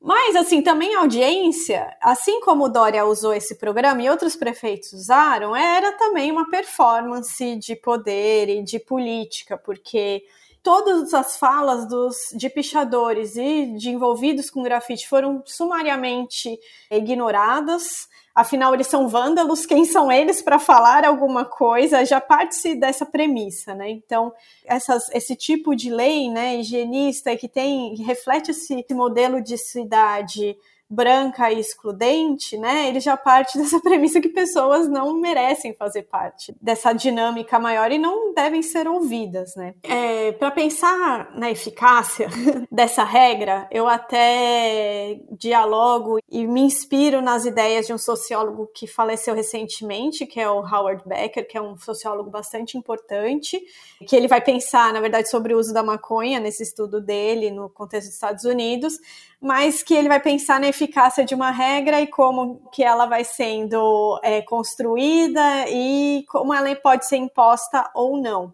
Mas, 0.01 0.35
assim, 0.35 0.61
também 0.61 0.95
a 0.95 1.01
audiência, 1.01 1.95
assim 2.01 2.39
como 2.39 2.65
o 2.65 2.69
Dória 2.69 3.05
usou 3.05 3.33
esse 3.33 3.55
programa 3.55 4.01
e 4.01 4.09
outros 4.09 4.35
prefeitos 4.35 4.93
usaram, 4.93 5.53
era 5.53 5.91
também 5.97 6.31
uma 6.31 6.49
performance 6.49 7.55
de 7.57 7.75
poder 7.75 8.47
e 8.47 8.63
de 8.63 8.79
política, 8.79 9.57
porque 9.57 10.23
todas 10.63 11.13
as 11.13 11.37
falas 11.37 11.85
dos, 11.85 12.15
de 12.33 12.49
pichadores 12.49 13.35
e 13.35 13.73
de 13.77 13.89
envolvidos 13.89 14.49
com 14.49 14.63
grafite 14.63 15.07
foram 15.07 15.43
sumariamente 15.45 16.57
ignoradas 16.89 18.07
Afinal, 18.33 18.73
eles 18.73 18.87
são 18.87 19.07
vândalos, 19.07 19.65
quem 19.65 19.85
são 19.85 20.11
eles 20.11 20.41
para 20.41 20.59
falar 20.59 21.03
alguma 21.03 21.43
coisa? 21.43 22.05
Já 22.05 22.21
parte-se 22.21 22.75
dessa 22.75 23.05
premissa, 23.05 23.73
né? 23.73 23.89
Então, 23.89 24.31
essas, 24.65 25.09
esse 25.09 25.35
tipo 25.35 25.75
de 25.75 25.89
lei, 25.89 26.29
né, 26.29 26.57
higienista, 26.57 27.35
que 27.35 27.47
tem, 27.47 27.95
que 27.95 28.03
reflete 28.03 28.51
esse 28.51 28.85
modelo 28.91 29.41
de 29.41 29.57
cidade 29.57 30.55
branca 30.89 31.51
e 31.51 31.59
excludente, 31.59 32.57
né, 32.57 32.87
ele 32.87 32.99
já 32.99 33.15
parte 33.15 33.57
dessa 33.59 33.79
premissa 33.79 34.19
que 34.19 34.29
pessoas 34.29 34.87
não 34.87 35.19
merecem 35.19 35.73
fazer 35.73 36.03
parte 36.03 36.55
dessa 36.61 36.91
dinâmica 36.93 37.59
maior 37.59 37.91
e 37.91 37.97
não 37.97 38.33
devem 38.33 38.61
ser 38.61 38.87
ouvidas, 38.87 39.55
né. 39.55 39.75
É, 39.83 40.31
Para 40.33 40.51
pensar 40.51 41.31
na 41.35 41.51
eficácia 41.51 42.27
dessa 42.71 43.03
regra, 43.03 43.67
eu 43.71 43.87
até 43.87 45.19
dialogo 45.31 46.19
e 46.29 46.47
me 46.47 46.61
inspiro 46.61 47.21
nas 47.21 47.45
ideias 47.45 47.87
de 47.87 47.93
um 47.93 47.97
sociólogo 47.97 48.69
que 48.73 48.87
faleceu 48.87 49.35
recentemente, 49.35 50.25
que 50.25 50.39
é 50.39 50.49
o 50.49 50.59
Howard 50.59 51.03
Becker, 51.05 51.47
que 51.47 51.57
é 51.57 51.61
um 51.61 51.77
sociólogo 51.77 52.29
bastante 52.29 52.77
importante, 52.77 53.59
que 54.07 54.15
ele 54.15 54.27
vai 54.27 54.41
pensar, 54.41 54.93
na 54.93 54.99
verdade, 54.99 55.29
sobre 55.29 55.53
o 55.53 55.57
uso 55.59 55.73
da 55.73 55.83
maconha 55.83 56.39
nesse 56.39 56.63
estudo 56.63 57.01
dele 57.01 57.51
no 57.51 57.69
contexto 57.69 58.07
dos 58.07 58.15
Estados 58.15 58.43
Unidos, 58.43 58.99
mas 59.41 59.81
que 59.81 59.93
ele 59.93 60.09
vai 60.09 60.19
pensar 60.19 60.59
na 60.59 60.67
eficácia 60.67 61.23
de 61.23 61.33
uma 61.33 61.51
regra 61.51 62.01
e 62.01 62.07
como 62.07 62.61
que 62.71 62.83
ela 62.83 63.05
vai 63.05 63.23
sendo 63.23 64.19
é, 64.21 64.41
construída 64.41 65.65
e 65.69 66.25
como 66.27 66.53
ela 66.53 66.75
pode 66.75 67.07
ser 67.07 67.17
imposta 67.17 67.89
ou 67.93 68.21
não. 68.21 68.53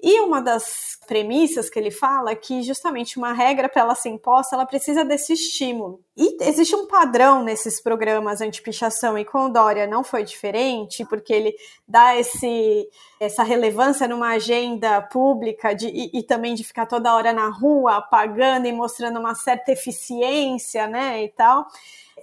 E 0.00 0.20
uma 0.20 0.40
das 0.40 0.98
premissas 1.06 1.70
que 1.70 1.78
ele 1.78 1.90
fala 1.90 2.32
é 2.32 2.34
que 2.34 2.62
justamente 2.62 3.18
uma 3.18 3.32
regra 3.32 3.68
para 3.68 3.82
ela 3.82 3.94
ser 3.94 4.08
imposta, 4.08 4.56
ela 4.56 4.66
precisa 4.66 5.04
desse 5.04 5.32
estímulo. 5.32 6.00
E 6.14 6.36
existe 6.44 6.76
um 6.76 6.86
padrão 6.86 7.42
nesses 7.42 7.80
programas 7.80 8.42
anti-pichação 8.42 9.16
e 9.16 9.24
com 9.24 9.46
o 9.46 9.48
Dória 9.48 9.86
não 9.86 10.04
foi 10.04 10.22
diferente, 10.22 11.06
porque 11.06 11.32
ele 11.32 11.54
dá 11.88 12.14
esse, 12.14 12.86
essa 13.18 13.42
relevância 13.42 14.06
numa 14.06 14.28
agenda 14.28 15.00
pública 15.00 15.74
de, 15.74 15.88
e, 15.88 16.18
e 16.18 16.22
também 16.22 16.54
de 16.54 16.64
ficar 16.64 16.84
toda 16.84 17.14
hora 17.14 17.32
na 17.32 17.48
rua 17.48 17.96
apagando 17.96 18.66
e 18.66 18.72
mostrando 18.72 19.18
uma 19.18 19.34
certa 19.34 19.72
eficiência, 19.72 20.86
né, 20.86 21.24
e 21.24 21.28
tal. 21.30 21.66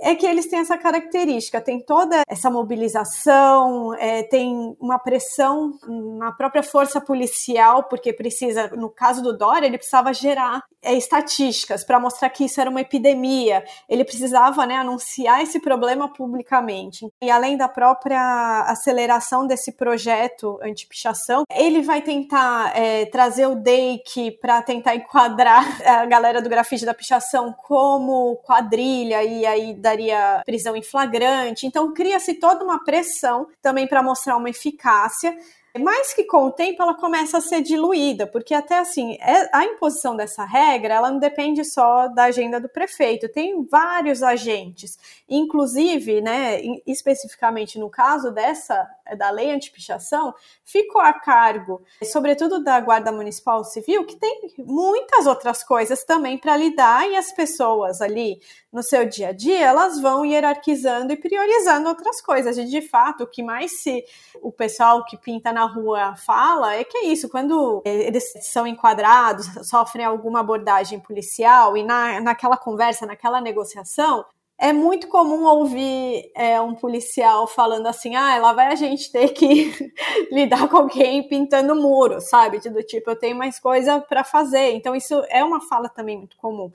É 0.02 0.16
que 0.16 0.26
eles 0.26 0.48
têm 0.48 0.60
essa 0.60 0.78
característica, 0.78 1.60
tem 1.60 1.82
toda 1.82 2.22
essa 2.28 2.50
mobilização, 2.50 3.94
é, 3.96 4.24
tem 4.24 4.78
uma 4.80 4.98
pressão 4.98 5.74
na 6.18 6.32
própria 6.32 6.64
força 6.64 7.02
policial, 7.02 7.84
porque 7.84 8.14
precisa, 8.14 8.68
no 8.70 8.90
caso 8.90 9.22
do 9.22 9.38
Dória, 9.38 9.66
ele 9.66 9.78
precisava 9.78 10.14
gerar 10.14 10.64
é, 10.82 10.94
estatísticas 10.94 11.84
para 11.84 12.00
mostrar 12.00 12.30
que 12.30 12.46
isso 12.46 12.62
era 12.62 12.70
uma 12.70 12.82
epidemia, 12.82 13.64
ele 13.88 14.04
precisava 14.04 14.66
né, 14.66 14.76
anunciar 14.76 15.42
esse 15.42 15.60
problema 15.60 16.12
publicamente. 16.12 17.08
E 17.22 17.30
além 17.30 17.58
da 17.58 17.68
própria 17.68 18.62
aceleração 18.68 19.48
desse 19.48 19.72
projeto 19.72 20.60
anti-pichação, 20.62 21.44
ele 21.54 21.82
vai 21.82 22.02
tentar 22.02 22.76
é, 22.76 23.06
trazer 23.06 23.48
o 23.48 23.56
DEIC 23.56 24.40
para 24.42 24.62
tentar 24.62 24.96
enquadrar 24.96 25.66
a 25.88 26.06
galera 26.06 26.42
do 26.42 26.50
grafite 26.50 26.86
da 26.86 26.94
pichação 26.94 27.54
como 27.54 28.38
quadrilha 28.38 29.24
e 29.24 29.46
aí 29.46 29.74
daria 29.74 30.42
prisão 30.46 30.76
em 30.76 30.84
flagrante. 30.84 31.66
Então 31.66 31.94
cria-se 31.94 32.36
toda 32.36 32.64
uma 32.64 32.84
pressão 32.84 33.48
também 33.62 33.88
para 33.88 34.04
mostrar 34.04 34.38
uma 34.38 34.50
eficácia 34.50 35.36
mais 35.80 36.14
que 36.14 36.24
com 36.24 36.46
o 36.46 36.52
tempo 36.52 36.82
ela 36.82 36.94
começa 36.94 37.38
a 37.38 37.42
ser 37.42 37.62
diluída, 37.62 38.28
porque 38.28 38.54
até 38.54 38.80
assim, 38.80 39.18
é, 39.22 39.50
a 39.54 39.66
imposição 39.66 40.16
dessa 40.16 40.44
regra, 40.44 40.94
ela 40.94 41.12
não 41.12 41.20
depende 41.20 41.64
só 41.64 42.08
da 42.08 42.26
agenda 42.26 42.60
do 42.60 42.70
prefeito, 42.70 43.30
tem 43.30 43.66
vários 43.66 44.22
agentes, 44.22 44.98
inclusive, 45.28 46.22
né, 46.22 46.62
especificamente 46.86 47.80
no 47.80 47.90
caso 47.90 48.32
dessa, 48.32 48.88
da 49.18 49.30
lei 49.30 49.52
antipichação, 49.52 50.34
ficou 50.64 51.02
a 51.02 51.14
cargo, 51.14 51.82
sobretudo 52.04 52.64
da 52.64 52.80
Guarda 52.80 53.12
Municipal 53.12 53.64
Civil, 53.64 54.06
que 54.06 54.16
tem 54.16 54.54
muitas 54.58 55.26
outras 55.26 55.64
coisas 55.64 56.04
também 56.04 56.38
para 56.38 56.58
lidar 56.58 57.10
e 57.10 57.16
as 57.16 57.32
pessoas 57.32 58.02
ali 58.02 58.40
no 58.72 58.84
seu 58.84 59.06
dia 59.08 59.30
a 59.30 59.32
dia, 59.32 59.66
elas 59.66 60.00
vão 60.00 60.26
hierarquizando 60.26 61.12
e 61.12 61.18
priorizando 61.18 61.90
outras 61.90 62.22
coisas. 62.22 62.58
E 62.58 62.66
de 62.66 62.82
fato, 62.82 63.24
o 63.24 63.28
que 63.28 63.42
mais 63.42 63.82
se 63.82 64.04
o 64.42 64.52
pessoal 64.52 65.04
que 65.06 65.18
pinta 65.18 65.52
na 65.52 65.66
rua 65.66 66.16
fala 66.16 66.76
é 66.76 66.84
que 66.84 66.98
é 66.98 67.06
isso, 67.06 67.30
quando 67.30 67.82
eles 67.84 68.32
são 68.42 68.68
enquadrados, 68.68 69.48
sofrem 69.68 70.06
alguma 70.06 70.42
abordagem 70.42 71.00
policial 71.00 71.76
e 71.76 71.84
na, 71.84 72.22
naquela 72.22 72.58
conversa, 72.58 73.06
naquela 73.06 73.42
negociação, 73.42 74.26
é 74.62 74.74
muito 74.74 75.08
comum 75.08 75.46
ouvir 75.46 76.32
é, 76.36 76.60
um 76.60 76.76
policial 76.76 77.48
falando 77.48 77.88
assim: 77.88 78.16
ah, 78.16 78.38
lá 78.40 78.52
vai 78.52 78.68
a 78.68 78.76
gente 78.76 79.10
ter 79.10 79.30
que 79.30 79.74
lidar 80.30 80.68
com 80.68 80.78
alguém 80.78 81.28
pintando 81.28 81.74
muro, 81.74 82.20
sabe? 82.20 82.60
Do 82.60 82.84
tipo, 82.84 83.10
eu 83.10 83.16
tenho 83.16 83.38
mais 83.38 83.58
coisa 83.58 84.02
para 84.02 84.24
fazer. 84.24 84.74
Então, 84.74 84.94
isso 84.94 85.24
é 85.30 85.44
uma 85.44 85.62
fala 85.62 85.88
também 85.88 86.18
muito 86.18 86.36
comum. 86.36 86.70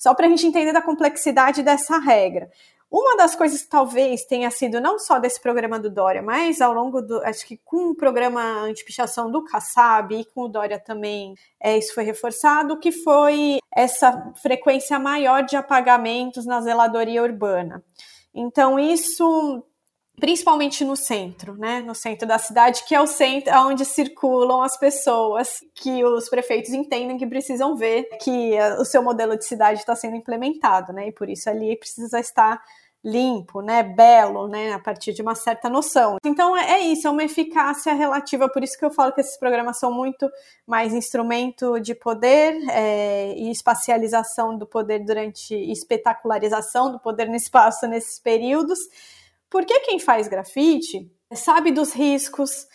Só 0.00 0.14
para 0.14 0.26
a 0.26 0.30
gente 0.30 0.46
entender 0.46 0.72
da 0.72 0.80
complexidade 0.80 1.62
dessa 1.62 1.98
regra. 1.98 2.50
Uma 2.90 3.16
das 3.16 3.36
coisas 3.36 3.62
que 3.62 3.68
talvez 3.68 4.24
tenha 4.24 4.50
sido 4.50 4.80
não 4.80 4.98
só 4.98 5.20
desse 5.20 5.40
programa 5.40 5.78
do 5.78 5.90
Dória, 5.90 6.22
mas 6.22 6.60
ao 6.60 6.72
longo 6.72 7.02
do. 7.02 7.22
Acho 7.22 7.46
que 7.46 7.58
com 7.58 7.90
o 7.90 7.94
programa 7.94 8.40
antipichação 8.62 9.30
do 9.30 9.44
Kassab 9.44 10.12
e 10.12 10.24
com 10.24 10.44
o 10.44 10.48
Dória 10.48 10.80
também, 10.80 11.34
é, 11.60 11.78
isso 11.78 11.94
foi 11.94 12.02
reforçado, 12.02 12.80
que 12.80 12.90
foi 12.90 13.58
essa 13.72 14.32
frequência 14.42 14.98
maior 14.98 15.44
de 15.44 15.54
apagamentos 15.54 16.46
na 16.46 16.60
zeladoria 16.62 17.22
urbana. 17.22 17.84
Então, 18.34 18.78
isso 18.78 19.64
principalmente 20.20 20.84
no 20.84 20.94
centro, 20.94 21.54
né, 21.54 21.80
no 21.80 21.94
centro 21.94 22.28
da 22.28 22.38
cidade, 22.38 22.84
que 22.84 22.94
é 22.94 23.00
o 23.00 23.06
centro 23.06 23.52
onde 23.66 23.84
circulam 23.84 24.62
as 24.62 24.78
pessoas 24.78 25.60
que 25.74 26.04
os 26.04 26.28
prefeitos 26.28 26.70
entendem 26.70 27.16
que 27.16 27.26
precisam 27.26 27.74
ver 27.74 28.04
que 28.22 28.52
o 28.78 28.84
seu 28.84 29.02
modelo 29.02 29.36
de 29.36 29.46
cidade 29.46 29.80
está 29.80 29.96
sendo 29.96 30.16
implementado, 30.16 30.92
né, 30.92 31.08
e 31.08 31.12
por 31.12 31.28
isso 31.28 31.48
ali 31.48 31.76
precisa 31.76 32.20
estar 32.20 32.62
limpo, 33.02 33.62
né, 33.62 33.82
belo, 33.82 34.46
né, 34.46 34.74
a 34.74 34.78
partir 34.78 35.14
de 35.14 35.22
uma 35.22 35.34
certa 35.34 35.70
noção. 35.70 36.18
Então 36.22 36.54
é, 36.54 36.72
é 36.72 36.80
isso, 36.80 37.08
é 37.08 37.10
uma 37.10 37.24
eficácia 37.24 37.94
relativa, 37.94 38.46
por 38.46 38.62
isso 38.62 38.78
que 38.78 38.84
eu 38.84 38.90
falo 38.90 39.12
que 39.12 39.22
esses 39.22 39.38
programas 39.38 39.78
são 39.78 39.90
muito 39.90 40.28
mais 40.66 40.92
instrumento 40.92 41.80
de 41.80 41.94
poder 41.94 42.60
é, 42.70 43.32
e 43.38 43.50
espacialização 43.50 44.58
do 44.58 44.66
poder 44.66 44.98
durante 44.98 45.54
espetacularização 45.54 46.92
do 46.92 47.00
poder 47.00 47.26
no 47.26 47.36
espaço 47.36 47.86
nesses 47.86 48.18
períodos 48.18 48.78
porque 49.50 49.80
quem 49.80 49.98
faz 49.98 50.28
grafite 50.28 51.10
sabe 51.34 51.70
dos 51.72 51.92
riscos, 51.92 52.66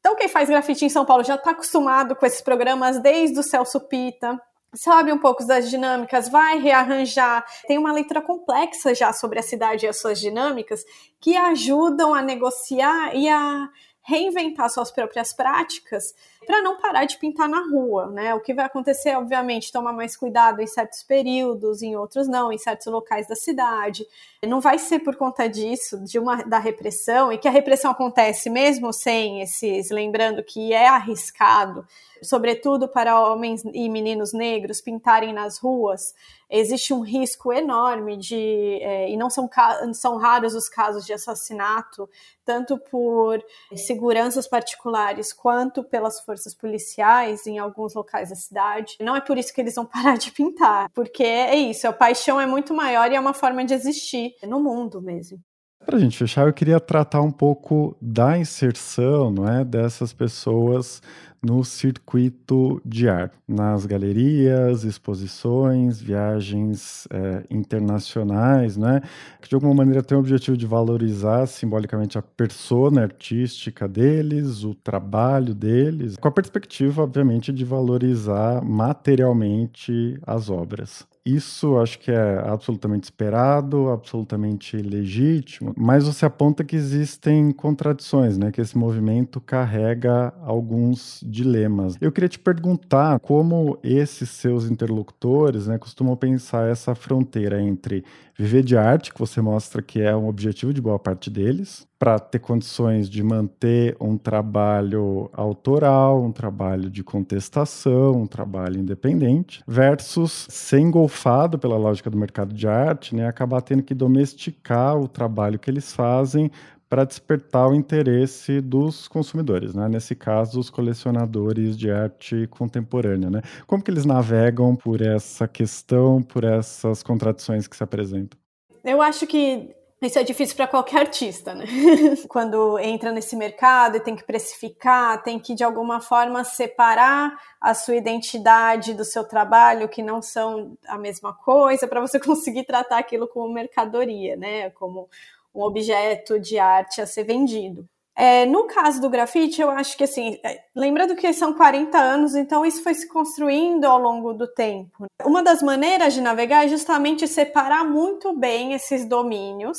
Então, 0.00 0.16
quem 0.16 0.28
faz 0.28 0.50
grafite 0.50 0.84
em 0.84 0.90
São 0.90 1.06
Paulo 1.06 1.24
já 1.24 1.36
está 1.36 1.52
acostumado 1.52 2.14
com 2.14 2.26
esses 2.26 2.42
programas 2.42 3.00
desde 3.00 3.38
o 3.40 3.42
Celso 3.42 3.80
Pita, 3.80 4.38
sabe 4.74 5.12
um 5.12 5.18
pouco 5.18 5.46
das 5.46 5.70
dinâmicas, 5.70 6.28
vai 6.28 6.58
rearranjar. 6.58 7.44
Tem 7.66 7.78
uma 7.78 7.92
letra 7.92 8.20
complexa 8.20 8.94
já 8.94 9.12
sobre 9.12 9.38
a 9.38 9.42
cidade 9.42 9.86
e 9.86 9.88
as 9.88 9.98
suas 9.98 10.20
dinâmicas 10.20 10.84
que 11.20 11.36
ajudam 11.36 12.12
a 12.12 12.20
negociar 12.20 13.14
e 13.16 13.28
a 13.28 13.68
reinventar 14.02 14.68
suas 14.68 14.90
próprias 14.90 15.32
práticas 15.32 16.12
para 16.44 16.62
não 16.62 16.76
parar 16.78 17.04
de 17.04 17.18
pintar 17.18 17.48
na 17.48 17.60
rua, 17.68 18.06
né? 18.10 18.34
O 18.34 18.40
que 18.40 18.54
vai 18.54 18.64
acontecer, 18.64 19.16
obviamente, 19.16 19.72
tomar 19.72 19.92
mais 19.92 20.16
cuidado 20.16 20.60
em 20.60 20.66
certos 20.66 21.02
períodos, 21.02 21.82
em 21.82 21.96
outros 21.96 22.28
não, 22.28 22.52
em 22.52 22.58
certos 22.58 22.86
locais 22.86 23.26
da 23.26 23.34
cidade. 23.34 24.06
Não 24.46 24.60
vai 24.60 24.78
ser 24.78 25.00
por 25.00 25.16
conta 25.16 25.48
disso, 25.48 26.02
de 26.04 26.18
uma 26.18 26.42
da 26.44 26.58
repressão, 26.58 27.32
e 27.32 27.38
que 27.38 27.48
a 27.48 27.50
repressão 27.50 27.90
acontece 27.90 28.48
mesmo 28.50 28.92
sem 28.92 29.40
esses, 29.40 29.90
lembrando 29.90 30.42
que 30.42 30.72
é 30.72 30.88
arriscado 30.88 31.86
sobretudo 32.24 32.88
para 32.88 33.20
homens 33.20 33.62
e 33.72 33.88
meninos 33.88 34.32
negros, 34.32 34.80
pintarem 34.80 35.32
nas 35.32 35.58
ruas, 35.58 36.14
existe 36.50 36.92
um 36.92 37.00
risco 37.00 37.52
enorme 37.52 38.16
de, 38.16 38.78
é, 38.82 39.10
e 39.10 39.16
não 39.16 39.30
são, 39.30 39.48
são 39.92 40.16
raros 40.16 40.54
os 40.54 40.68
casos 40.68 41.04
de 41.04 41.12
assassinato, 41.12 42.08
tanto 42.44 42.78
por 42.78 43.42
seguranças 43.76 44.46
particulares 44.46 45.32
quanto 45.32 45.82
pelas 45.82 46.20
forças 46.20 46.33
policiais 46.54 47.46
em 47.46 47.58
alguns 47.58 47.94
locais 47.94 48.30
da 48.30 48.34
cidade. 48.34 48.96
Não 49.00 49.14
é 49.14 49.20
por 49.20 49.38
isso 49.38 49.54
que 49.54 49.60
eles 49.60 49.74
vão 49.74 49.86
parar 49.86 50.16
de 50.16 50.32
pintar, 50.32 50.90
porque 50.92 51.22
é 51.22 51.54
isso, 51.54 51.86
a 51.86 51.92
paixão 51.92 52.40
é 52.40 52.46
muito 52.46 52.74
maior 52.74 53.12
e 53.12 53.14
é 53.14 53.20
uma 53.20 53.34
forma 53.34 53.64
de 53.64 53.74
existir 53.74 54.34
no 54.42 54.60
mundo 54.60 55.00
mesmo. 55.00 55.38
Para 55.84 55.98
a 55.98 56.00
gente 56.00 56.16
fechar, 56.16 56.46
eu 56.46 56.52
queria 56.52 56.80
tratar 56.80 57.20
um 57.20 57.30
pouco 57.30 57.94
da 58.00 58.38
inserção 58.38 59.30
não 59.30 59.46
é, 59.46 59.62
dessas 59.64 60.14
pessoas 60.14 61.02
no 61.44 61.62
circuito 61.62 62.80
de 62.84 63.08
arte, 63.08 63.36
nas 63.46 63.84
galerias, 63.84 64.84
exposições, 64.84 66.00
viagens 66.00 67.06
é, 67.10 67.44
internacionais, 67.50 68.76
né? 68.76 69.02
Que 69.40 69.48
de 69.48 69.54
alguma 69.54 69.74
maneira 69.74 70.02
tem 70.02 70.16
o 70.16 70.20
objetivo 70.20 70.56
de 70.56 70.66
valorizar 70.66 71.46
simbolicamente 71.46 72.16
a 72.16 72.22
persona 72.22 73.02
artística 73.02 73.86
deles, 73.86 74.64
o 74.64 74.74
trabalho 74.74 75.54
deles, 75.54 76.16
com 76.16 76.28
a 76.28 76.32
perspectiva, 76.32 77.02
obviamente, 77.02 77.52
de 77.52 77.64
valorizar 77.64 78.64
materialmente 78.64 80.18
as 80.26 80.48
obras. 80.48 81.06
Isso 81.26 81.78
acho 81.78 81.98
que 82.00 82.10
é 82.10 82.38
absolutamente 82.46 83.04
esperado, 83.04 83.88
absolutamente 83.88 84.76
legítimo, 84.76 85.72
mas 85.74 86.04
você 86.06 86.26
aponta 86.26 86.62
que 86.62 86.76
existem 86.76 87.50
contradições, 87.50 88.36
né? 88.36 88.52
Que 88.52 88.60
esse 88.60 88.76
movimento 88.76 89.40
carrega 89.40 90.34
alguns 90.42 91.24
dilemas. 91.26 91.96
Eu 91.98 92.12
queria 92.12 92.28
te 92.28 92.38
perguntar 92.38 93.18
como 93.20 93.78
esses 93.82 94.28
seus 94.28 94.66
interlocutores, 94.70 95.66
né, 95.66 95.78
costumam 95.78 96.14
pensar 96.14 96.68
essa 96.70 96.94
fronteira 96.94 97.58
entre 97.58 98.04
viver 98.36 98.62
de 98.62 98.76
arte, 98.76 99.12
que 99.12 99.18
você 99.18 99.40
mostra 99.40 99.80
que 99.80 100.00
é 100.00 100.14
um 100.14 100.28
objetivo 100.28 100.72
de 100.72 100.80
boa 100.80 100.98
parte 100.98 101.30
deles, 101.30 101.86
para 101.98 102.18
ter 102.18 102.38
condições 102.38 103.08
de 103.08 103.22
manter 103.22 103.96
um 104.00 104.18
trabalho 104.18 105.30
autoral, 105.32 106.22
um 106.22 106.32
trabalho 106.32 106.90
de 106.90 107.02
contestação, 107.02 108.12
um 108.22 108.26
trabalho 108.26 108.78
independente, 108.78 109.62
versus 109.66 110.46
ser 110.50 110.80
engolfado 110.80 111.58
pela 111.58 111.76
lógica 111.76 112.10
do 112.10 112.18
mercado 112.18 112.52
de 112.52 112.68
arte, 112.68 113.14
né, 113.14 113.26
acabar 113.26 113.62
tendo 113.62 113.82
que 113.82 113.94
domesticar 113.94 114.98
o 114.98 115.08
trabalho 115.08 115.58
que 115.58 115.70
eles 115.70 115.92
fazem 115.92 116.50
para 116.94 117.04
despertar 117.04 117.68
o 117.68 117.74
interesse 117.74 118.60
dos 118.60 119.08
consumidores, 119.08 119.74
né? 119.74 119.88
Nesse 119.88 120.14
caso, 120.14 120.60
os 120.60 120.70
colecionadores 120.70 121.76
de 121.76 121.90
arte 121.90 122.46
contemporânea, 122.46 123.28
né? 123.28 123.42
Como 123.66 123.82
que 123.82 123.90
eles 123.90 124.04
navegam 124.04 124.76
por 124.76 125.02
essa 125.02 125.48
questão, 125.48 126.22
por 126.22 126.44
essas 126.44 127.02
contradições 127.02 127.66
que 127.66 127.76
se 127.76 127.82
apresentam? 127.82 128.38
Eu 128.84 129.02
acho 129.02 129.26
que 129.26 129.74
isso 130.00 130.20
é 130.20 130.22
difícil 130.22 130.54
para 130.54 130.68
qualquer 130.68 131.00
artista, 131.00 131.52
né? 131.52 131.64
Quando 132.28 132.78
entra 132.78 133.10
nesse 133.10 133.34
mercado 133.34 133.96
e 133.96 134.00
tem 134.00 134.14
que 134.14 134.22
precificar, 134.22 135.20
tem 135.24 135.40
que 135.40 135.52
de 135.52 135.64
alguma 135.64 136.00
forma 136.00 136.44
separar 136.44 137.36
a 137.60 137.74
sua 137.74 137.96
identidade 137.96 138.94
do 138.94 139.04
seu 139.04 139.24
trabalho, 139.24 139.88
que 139.88 140.00
não 140.00 140.22
são 140.22 140.78
a 140.86 140.96
mesma 140.96 141.32
coisa, 141.32 141.88
para 141.88 142.00
você 142.00 142.20
conseguir 142.22 142.62
tratar 142.62 142.98
aquilo 142.98 143.26
como 143.26 143.52
mercadoria, 143.52 144.36
né? 144.36 144.70
Como 144.70 145.08
um 145.54 145.62
objeto 145.62 146.38
de 146.40 146.58
arte 146.58 147.00
a 147.00 147.06
ser 147.06 147.24
vendido. 147.24 147.86
É, 148.16 148.46
no 148.46 148.64
caso 148.64 149.00
do 149.00 149.10
grafite, 149.10 149.60
eu 149.60 149.68
acho 149.70 149.96
que 149.96 150.04
assim, 150.04 150.38
é, 150.44 150.62
lembrando 150.74 151.16
que 151.16 151.32
são 151.32 151.52
40 151.52 151.98
anos, 151.98 152.36
então 152.36 152.64
isso 152.64 152.82
foi 152.82 152.94
se 152.94 153.08
construindo 153.08 153.84
ao 153.84 153.98
longo 153.98 154.32
do 154.32 154.46
tempo. 154.46 155.06
Uma 155.24 155.42
das 155.42 155.60
maneiras 155.60 156.14
de 156.14 156.20
navegar 156.20 156.64
é 156.64 156.68
justamente 156.68 157.26
separar 157.26 157.84
muito 157.84 158.32
bem 158.36 158.72
esses 158.72 159.04
domínios. 159.04 159.78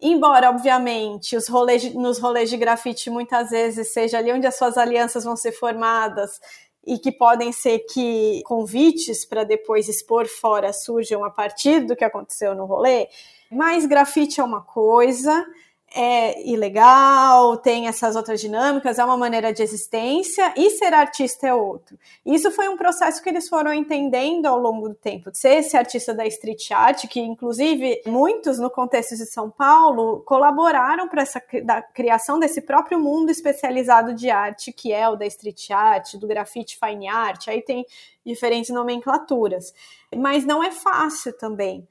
Embora, 0.00 0.48
obviamente, 0.48 1.36
os 1.36 1.46
rolês, 1.48 1.92
nos 1.94 2.18
rolês 2.18 2.48
de 2.48 2.56
grafite 2.56 3.10
muitas 3.10 3.50
vezes 3.50 3.92
seja 3.92 4.16
ali 4.18 4.32
onde 4.32 4.46
as 4.46 4.56
suas 4.56 4.78
alianças 4.78 5.24
vão 5.24 5.36
ser 5.36 5.52
formadas 5.52 6.40
e 6.86 6.98
que 6.98 7.12
podem 7.12 7.52
ser 7.52 7.80
que 7.80 8.40
convites 8.46 9.26
para 9.26 9.44
depois 9.44 9.88
expor 9.88 10.26
fora 10.26 10.72
surjam 10.72 11.22
a 11.22 11.30
partir 11.30 11.80
do 11.80 11.94
que 11.94 12.04
aconteceu 12.04 12.54
no 12.54 12.64
rolê, 12.64 13.08
mas 13.50 13.86
grafite 13.86 14.40
é 14.40 14.44
uma 14.44 14.60
coisa, 14.60 15.46
é 15.94 16.46
ilegal, 16.46 17.56
tem 17.56 17.88
essas 17.88 18.14
outras 18.14 18.40
dinâmicas, 18.40 18.98
é 18.98 19.04
uma 19.04 19.16
maneira 19.16 19.52
de 19.52 19.62
existência, 19.62 20.52
e 20.56 20.70
ser 20.70 20.92
artista 20.92 21.46
é 21.46 21.54
outro. 21.54 21.98
Isso 22.24 22.50
foi 22.50 22.68
um 22.68 22.76
processo 22.76 23.22
que 23.22 23.28
eles 23.28 23.48
foram 23.48 23.72
entendendo 23.72 24.46
ao 24.46 24.58
longo 24.58 24.88
do 24.88 24.94
tempo. 24.94 25.30
Ser 25.32 25.56
esse 25.56 25.76
artista 25.76 26.12
da 26.12 26.26
street 26.26 26.70
art, 26.72 27.06
que 27.08 27.20
inclusive 27.20 28.02
muitos 28.06 28.58
no 28.58 28.70
contexto 28.70 29.16
de 29.16 29.24
São 29.26 29.50
Paulo 29.50 30.20
colaboraram 30.26 31.08
para 31.08 31.22
essa 31.22 31.42
da 31.64 31.80
criação 31.80 32.38
desse 32.38 32.60
próprio 32.60 33.00
mundo 33.00 33.30
especializado 33.30 34.14
de 34.14 34.28
arte, 34.28 34.72
que 34.72 34.92
é 34.92 35.08
o 35.08 35.16
da 35.16 35.26
street 35.26 35.70
art, 35.70 36.14
do 36.16 36.26
grafite 36.26 36.78
fine 36.78 37.08
art, 37.08 37.48
aí 37.48 37.62
tem 37.62 37.86
diferentes 38.24 38.70
nomenclaturas. 38.70 39.72
Mas 40.14 40.44
não 40.44 40.62
é 40.62 40.70
fácil 40.70 41.32
também. 41.36 41.86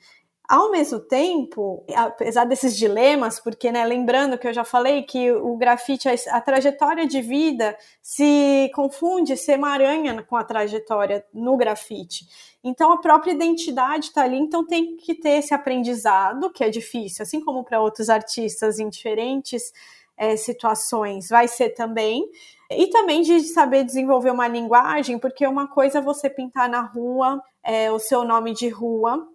Ao 0.47 0.71
mesmo 0.71 1.01
tempo, 1.01 1.83
apesar 1.93 2.45
desses 2.45 2.77
dilemas, 2.77 3.37
porque, 3.37 3.69
né, 3.69 3.83
lembrando 3.83 4.37
que 4.37 4.47
eu 4.47 4.53
já 4.53 4.63
falei 4.63 5.03
que 5.03 5.29
o 5.29 5.57
grafite, 5.57 6.07
a, 6.07 6.39
trajetória 6.39 7.05
de 7.05 7.21
vida 7.21 7.77
se 8.01 8.71
confunde, 8.73 9.35
se 9.35 9.51
emaranha 9.51 10.23
com 10.23 10.37
a 10.37 10.45
trajetória 10.45 11.25
no 11.33 11.57
grafite. 11.57 12.25
Então, 12.63 12.93
a 12.93 12.97
própria 13.01 13.33
identidade 13.33 14.05
está 14.05 14.23
ali, 14.23 14.37
então 14.37 14.65
tem 14.65 14.95
que 14.95 15.15
ter 15.15 15.39
esse 15.39 15.53
aprendizado, 15.53 16.49
que 16.49 16.63
é 16.63 16.69
difícil, 16.69 17.23
assim 17.23 17.41
como 17.41 17.65
para 17.65 17.81
outros 17.81 18.09
artistas 18.09 18.79
em 18.79 18.87
diferentes 18.87 19.73
é, 20.15 20.37
situações, 20.37 21.27
vai 21.27 21.49
ser 21.49 21.71
também. 21.71 22.25
E 22.71 22.87
também 22.87 23.21
de 23.21 23.41
saber 23.41 23.83
desenvolver 23.83 24.31
uma 24.31 24.47
linguagem, 24.47 25.19
porque 25.19 25.45
uma 25.45 25.67
coisa 25.67 25.99
é 25.99 26.01
você 26.01 26.29
pintar 26.29 26.69
na 26.69 26.81
rua, 26.81 27.43
é, 27.61 27.91
o 27.91 27.99
seu 27.99 28.23
nome 28.23 28.53
de 28.53 28.69
rua, 28.69 29.27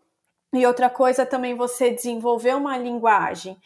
e 0.52 0.66
outra 0.66 0.90
coisa 0.90 1.24
também 1.24 1.54
você 1.54 1.90
desenvolver 1.90 2.54
uma 2.54 2.76
linguagem 2.76 3.56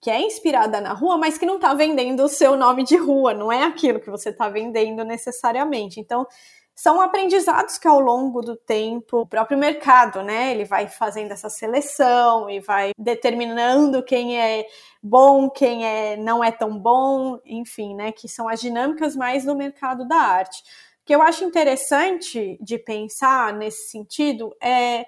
que 0.00 0.10
é 0.10 0.20
inspirada 0.20 0.82
na 0.82 0.92
rua, 0.92 1.16
mas 1.16 1.38
que 1.38 1.46
não 1.46 1.56
está 1.56 1.72
vendendo 1.72 2.24
o 2.24 2.28
seu 2.28 2.56
nome 2.56 2.84
de 2.84 2.94
rua, 2.94 3.32
não 3.32 3.50
é 3.50 3.62
aquilo 3.62 3.98
que 3.98 4.10
você 4.10 4.28
está 4.28 4.50
vendendo 4.50 5.02
necessariamente. 5.02 5.98
Então, 5.98 6.26
são 6.74 7.00
aprendizados 7.00 7.78
que 7.78 7.88
ao 7.88 8.00
longo 8.00 8.42
do 8.42 8.54
tempo, 8.56 9.20
o 9.20 9.26
próprio 9.26 9.56
mercado, 9.56 10.22
né, 10.22 10.50
ele 10.50 10.66
vai 10.66 10.88
fazendo 10.88 11.32
essa 11.32 11.48
seleção 11.48 12.50
e 12.50 12.60
vai 12.60 12.90
determinando 12.98 14.02
quem 14.02 14.38
é 14.38 14.66
bom, 15.02 15.48
quem 15.48 15.86
é 15.86 16.16
não 16.16 16.44
é 16.44 16.50
tão 16.50 16.76
bom, 16.78 17.38
enfim, 17.44 17.94
né, 17.94 18.12
que 18.12 18.28
são 18.28 18.46
as 18.48 18.60
dinâmicas 18.60 19.16
mais 19.16 19.44
do 19.44 19.54
mercado 19.54 20.06
da 20.06 20.16
arte. 20.16 20.62
O 21.02 21.06
que 21.06 21.14
eu 21.14 21.22
acho 21.22 21.44
interessante 21.44 22.58
de 22.60 22.76
pensar 22.76 23.52
nesse 23.52 23.90
sentido 23.90 24.54
é 24.60 25.06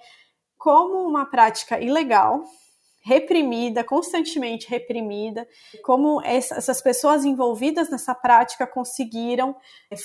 como 0.66 1.06
uma 1.06 1.24
prática 1.24 1.80
ilegal, 1.80 2.42
reprimida, 3.00 3.84
constantemente 3.84 4.68
reprimida, 4.68 5.46
como 5.84 6.20
essas 6.24 6.82
pessoas 6.82 7.24
envolvidas 7.24 7.88
nessa 7.88 8.16
prática 8.16 8.66
conseguiram 8.66 9.54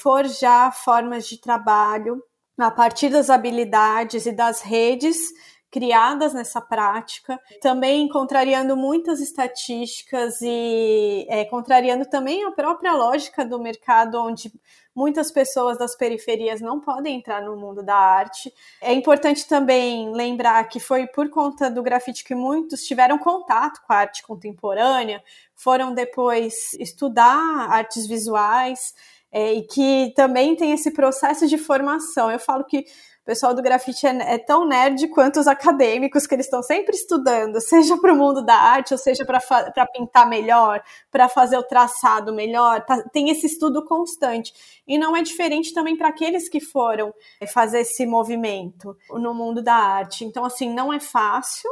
forjar 0.04 0.72
formas 0.72 1.28
de 1.28 1.42
trabalho 1.42 2.24
a 2.60 2.70
partir 2.70 3.10
das 3.10 3.32
habilidades 3.32 4.28
e 4.28 4.32
das 4.32 4.62
redes 4.62 5.18
criadas 5.72 6.32
nessa 6.32 6.62
prática, 6.62 7.40
também 7.60 8.08
contrariando 8.08 8.78
muitas 8.78 9.20
estatísticas 9.20 10.42
e 10.44 11.26
é, 11.28 11.44
contrariando 11.46 12.06
também 12.06 12.44
a 12.44 12.52
própria 12.52 12.94
lógica 12.94 13.44
do 13.44 13.58
mercado, 13.58 14.22
onde 14.22 14.52
muitas 14.96 15.32
pessoas 15.32 15.78
das 15.78 15.96
periferias 15.96 16.62
não 16.62 16.80
podem 16.80 17.18
entrar 17.18 17.42
no 17.42 17.56
mundo 17.56 17.84
da 17.84 17.96
arte. 17.96 18.54
É 18.82 18.94
importante 18.94 19.48
também 19.48 20.12
lembrar 20.14 20.64
que 20.68 20.80
foi 20.80 21.08
por 21.08 21.30
conta 21.30 21.70
do 21.70 21.82
grafite 21.82 22.24
que 22.24 22.36
muitos 22.36 22.84
tiveram 22.84 23.18
contato 23.18 23.82
com 23.86 23.94
a 23.94 23.98
arte 23.98 24.24
contemporânea, 24.24 25.24
foram 25.56 25.94
depois 25.94 26.74
estudar 26.80 27.70
artes 27.70 28.08
visuais. 28.08 28.94
É, 29.34 29.54
e 29.54 29.62
que 29.66 30.12
também 30.14 30.58
tem 30.58 30.74
esse 30.74 30.92
processo 30.92 31.48
de 31.48 31.58
formação. 31.58 32.30
Eu 32.30 32.38
falo 32.38 32.66
que 32.66 32.84
o 33.22 33.26
pessoal 33.26 33.54
do 33.54 33.62
grafite 33.62 34.08
é, 34.08 34.34
é 34.34 34.38
tão 34.40 34.68
nerd 34.68 35.08
quanto 35.10 35.40
os 35.40 35.48
acadêmicos, 35.48 36.26
que 36.26 36.34
eles 36.34 36.48
estão 36.48 36.64
sempre 36.64 36.96
estudando, 36.96 37.62
seja 37.62 37.96
para 37.98 38.14
o 38.14 38.18
mundo 38.18 38.44
da 38.44 38.56
arte, 38.56 38.94
ou 38.94 38.98
seja 38.98 39.24
para 39.24 39.86
pintar 39.88 40.28
melhor, 40.28 40.84
para 41.12 41.30
fazer 41.30 41.58
o 41.58 41.64
traçado 41.64 42.34
melhor. 42.34 42.84
Tá, 42.84 43.04
tem 43.14 43.30
esse 43.30 43.46
estudo 43.46 43.86
constante. 43.86 44.52
E 44.88 44.98
não 44.98 45.16
é 45.16 45.22
diferente 45.22 45.74
também 45.74 45.96
para 45.96 46.10
aqueles 46.10 46.50
que 46.50 46.60
foram 46.60 47.14
é, 47.40 47.46
fazer 47.46 47.82
esse 47.82 48.06
movimento 48.06 48.98
no 49.12 49.34
mundo 49.34 49.62
da 49.62 49.76
arte. 49.76 50.26
Então, 50.26 50.44
assim, 50.44 50.74
não 50.74 50.92
é 50.92 51.00
fácil 51.00 51.70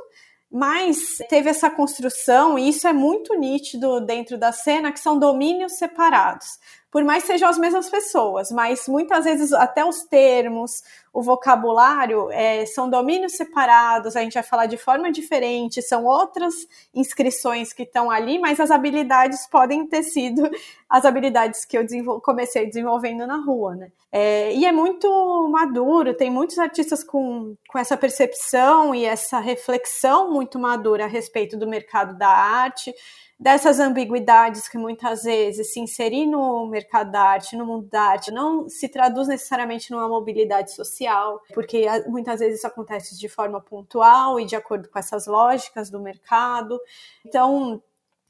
mas 0.51 1.19
teve 1.29 1.47
essa 1.47 1.69
construção, 1.69 2.57
e 2.57 2.69
isso 2.69 2.87
é 2.87 2.91
muito 2.91 3.35
nítido 3.35 4.01
dentro 4.01 4.35
da 4.35 4.51
cena, 4.51 4.91
que 4.91 4.99
são 4.99 5.19
domínios 5.19 5.73
separados 5.73 6.57
por 6.91 7.03
mais 7.03 7.23
sejam 7.23 7.49
as 7.49 7.57
mesmas 7.57 7.89
pessoas, 7.89 8.49
mas 8.51 8.87
muitas 8.87 9.25
vezes 9.25 9.53
até 9.53 9.85
os 9.85 10.03
termos, 10.03 10.81
o 11.13 11.21
vocabulário 11.21 12.29
é, 12.31 12.65
são 12.65 12.89
domínios 12.89 13.33
separados, 13.33 14.15
a 14.15 14.21
gente 14.21 14.33
vai 14.33 14.43
falar 14.43 14.65
de 14.65 14.77
forma 14.77 15.11
diferente, 15.11 15.81
são 15.81 16.05
outras 16.05 16.53
inscrições 16.93 17.73
que 17.73 17.83
estão 17.83 18.09
ali, 18.09 18.39
mas 18.39 18.59
as 18.59 18.71
habilidades 18.71 19.47
podem 19.47 19.87
ter 19.87 20.03
sido 20.03 20.49
as 20.89 21.05
habilidades 21.05 21.65
que 21.65 21.77
eu 21.77 21.85
comecei 22.21 22.65
desenvolvendo 22.65 23.25
na 23.27 23.37
rua, 23.37 23.75
né? 23.75 23.91
É, 24.11 24.53
e 24.55 24.65
é 24.65 24.71
muito 24.71 25.47
maduro, 25.49 26.15
tem 26.15 26.31
muitos 26.31 26.57
artistas 26.57 27.03
com, 27.03 27.55
com 27.67 27.77
essa 27.77 27.95
percepção 27.95 28.95
e 28.95 29.05
essa 29.05 29.39
reflexão 29.39 30.31
muito 30.31 30.57
madura 30.57 31.05
a 31.05 31.07
respeito 31.07 31.55
do 31.55 31.67
mercado 31.67 32.17
da 32.17 32.27
arte, 32.27 32.91
dessas 33.39 33.79
ambiguidades 33.79 34.67
que 34.67 34.77
muitas 34.77 35.23
vezes 35.23 35.71
se 35.71 35.79
inserir 35.79 36.25
no 36.25 36.67
mercado 36.67 37.11
da 37.11 37.21
arte, 37.21 37.55
no 37.55 37.65
mundo 37.65 37.87
da 37.87 38.01
arte, 38.01 38.31
não 38.31 38.67
se 38.67 38.89
traduz 38.89 39.29
necessariamente 39.29 39.91
numa 39.91 40.09
mobilidade 40.09 40.73
social, 40.73 41.08
porque 41.53 41.85
muitas 42.07 42.39
vezes 42.39 42.59
isso 42.59 42.67
acontece 42.67 43.17
de 43.17 43.29
forma 43.29 43.61
pontual 43.61 44.39
e 44.39 44.45
de 44.45 44.55
acordo 44.55 44.89
com 44.89 44.99
essas 44.99 45.27
lógicas 45.27 45.89
do 45.89 45.99
mercado. 45.99 46.79
Então, 47.25 47.81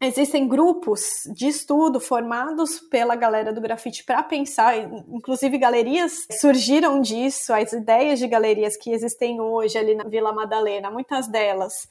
Existem 0.02 0.48
grupos 0.48 1.24
de 1.36 1.50
estudo 1.50 2.00
formados 2.00 2.80
pela 2.80 3.18
galera 3.18 3.52
do 3.52 3.60
grafite 3.60 4.02
para 4.06 4.24
pensar, 4.24 4.78
inclusive 5.10 5.58
galerias 5.58 6.26
surgiram 6.40 7.02
disso, 7.02 7.52
as 7.52 7.74
ideias 7.74 8.18
de 8.18 8.26
galerias 8.26 8.78
que 8.78 8.92
existem 8.92 9.42
hoje 9.42 9.78
ali 9.78 9.96
na 9.96 10.06
Vila 10.06 10.32
Madalena, 10.32 10.90
muitas 10.90 11.28
delas 11.28 11.90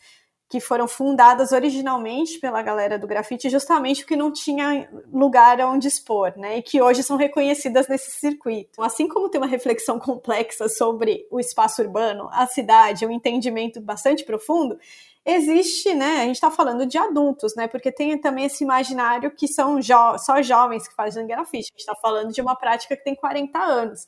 que 0.49 0.61
foram 0.61 0.89
fundadas 0.89 1.53
originalmente 1.53 2.39
pela 2.39 2.63
galera 2.63 2.99
do 2.99 3.07
grafite, 3.07 3.51
justamente 3.51 4.01
porque 4.01 4.17
não 4.17 4.33
tinha 4.33 4.89
lugar 5.13 5.61
onde 5.61 5.87
expor, 5.87 6.33
né? 6.39 6.59
E 6.59 6.63
que 6.63 6.81
hoje 6.81 7.03
são 7.03 7.19
reconhecidas 7.19 7.87
nesse 7.87 8.11
circuito. 8.13 8.83
Assim 8.83 9.07
como 9.07 9.29
tem 9.29 9.39
uma 9.39 9.47
reflexão 9.47 9.99
complexa 9.99 10.67
sobre 10.69 11.27
o 11.31 11.39
espaço 11.39 11.83
urbano, 11.83 12.31
a 12.33 12.47
cidade, 12.47 13.05
um 13.05 13.11
entendimento 13.11 13.79
bastante 13.79 14.25
profundo, 14.25 14.79
existe, 15.25 15.93
né? 15.95 16.21
A 16.23 16.25
gente 16.25 16.37
está 16.37 16.51
falando 16.51 16.87
de 16.87 16.97
adultos, 16.97 17.55
né? 17.55 17.69
Porque 17.69 17.93
tem 17.93 18.17
também 18.19 18.47
esse 18.47 18.65
imaginário 18.65 19.31
que 19.31 19.47
são 19.47 19.83
jo 19.83 20.17
só 20.19 20.41
jovens 20.41 20.89
que 20.89 20.95
fazem 20.95 21.27
grafite. 21.27 21.69
A 21.69 21.73
gente 21.73 21.81
está 21.81 21.95
falando 21.95 22.33
de 22.33 22.41
uma 22.41 22.57
prática 22.57 22.97
que 22.97 23.05
tem 23.05 23.15
40 23.15 23.59
anos. 23.59 24.07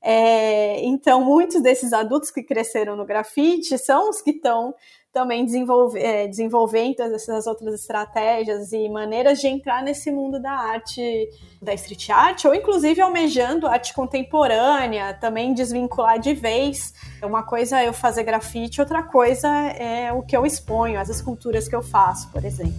É, 0.00 0.80
então, 0.84 1.22
muitos 1.22 1.62
desses 1.62 1.92
adultos 1.92 2.30
que 2.30 2.42
cresceram 2.42 2.96
no 2.96 3.04
grafite 3.04 3.78
são 3.78 4.10
os 4.10 4.20
que 4.20 4.30
estão 4.30 4.74
também 5.12 5.46
é, 5.96 6.26
desenvolvendo 6.26 7.00
essas 7.00 7.46
outras 7.46 7.74
estratégias 7.74 8.72
e 8.72 8.88
maneiras 8.88 9.40
de 9.40 9.46
entrar 9.46 9.82
nesse 9.82 10.10
mundo 10.10 10.40
da 10.40 10.52
arte, 10.52 11.28
da 11.60 11.74
street 11.74 12.08
art, 12.08 12.44
ou 12.46 12.54
inclusive 12.54 13.00
almejando 13.00 13.66
arte 13.66 13.92
contemporânea, 13.92 15.12
também 15.14 15.52
desvincular 15.52 16.18
de 16.18 16.32
vez. 16.32 16.94
Uma 17.22 17.42
coisa 17.42 17.82
é 17.82 17.88
eu 17.88 17.92
fazer 17.92 18.22
grafite, 18.22 18.80
outra 18.80 19.02
coisa 19.02 19.48
é 19.48 20.10
o 20.12 20.22
que 20.22 20.34
eu 20.36 20.46
exponho, 20.46 20.98
as 20.98 21.10
esculturas 21.10 21.68
que 21.68 21.76
eu 21.76 21.82
faço, 21.82 22.30
por 22.30 22.42
exemplo. 22.44 22.72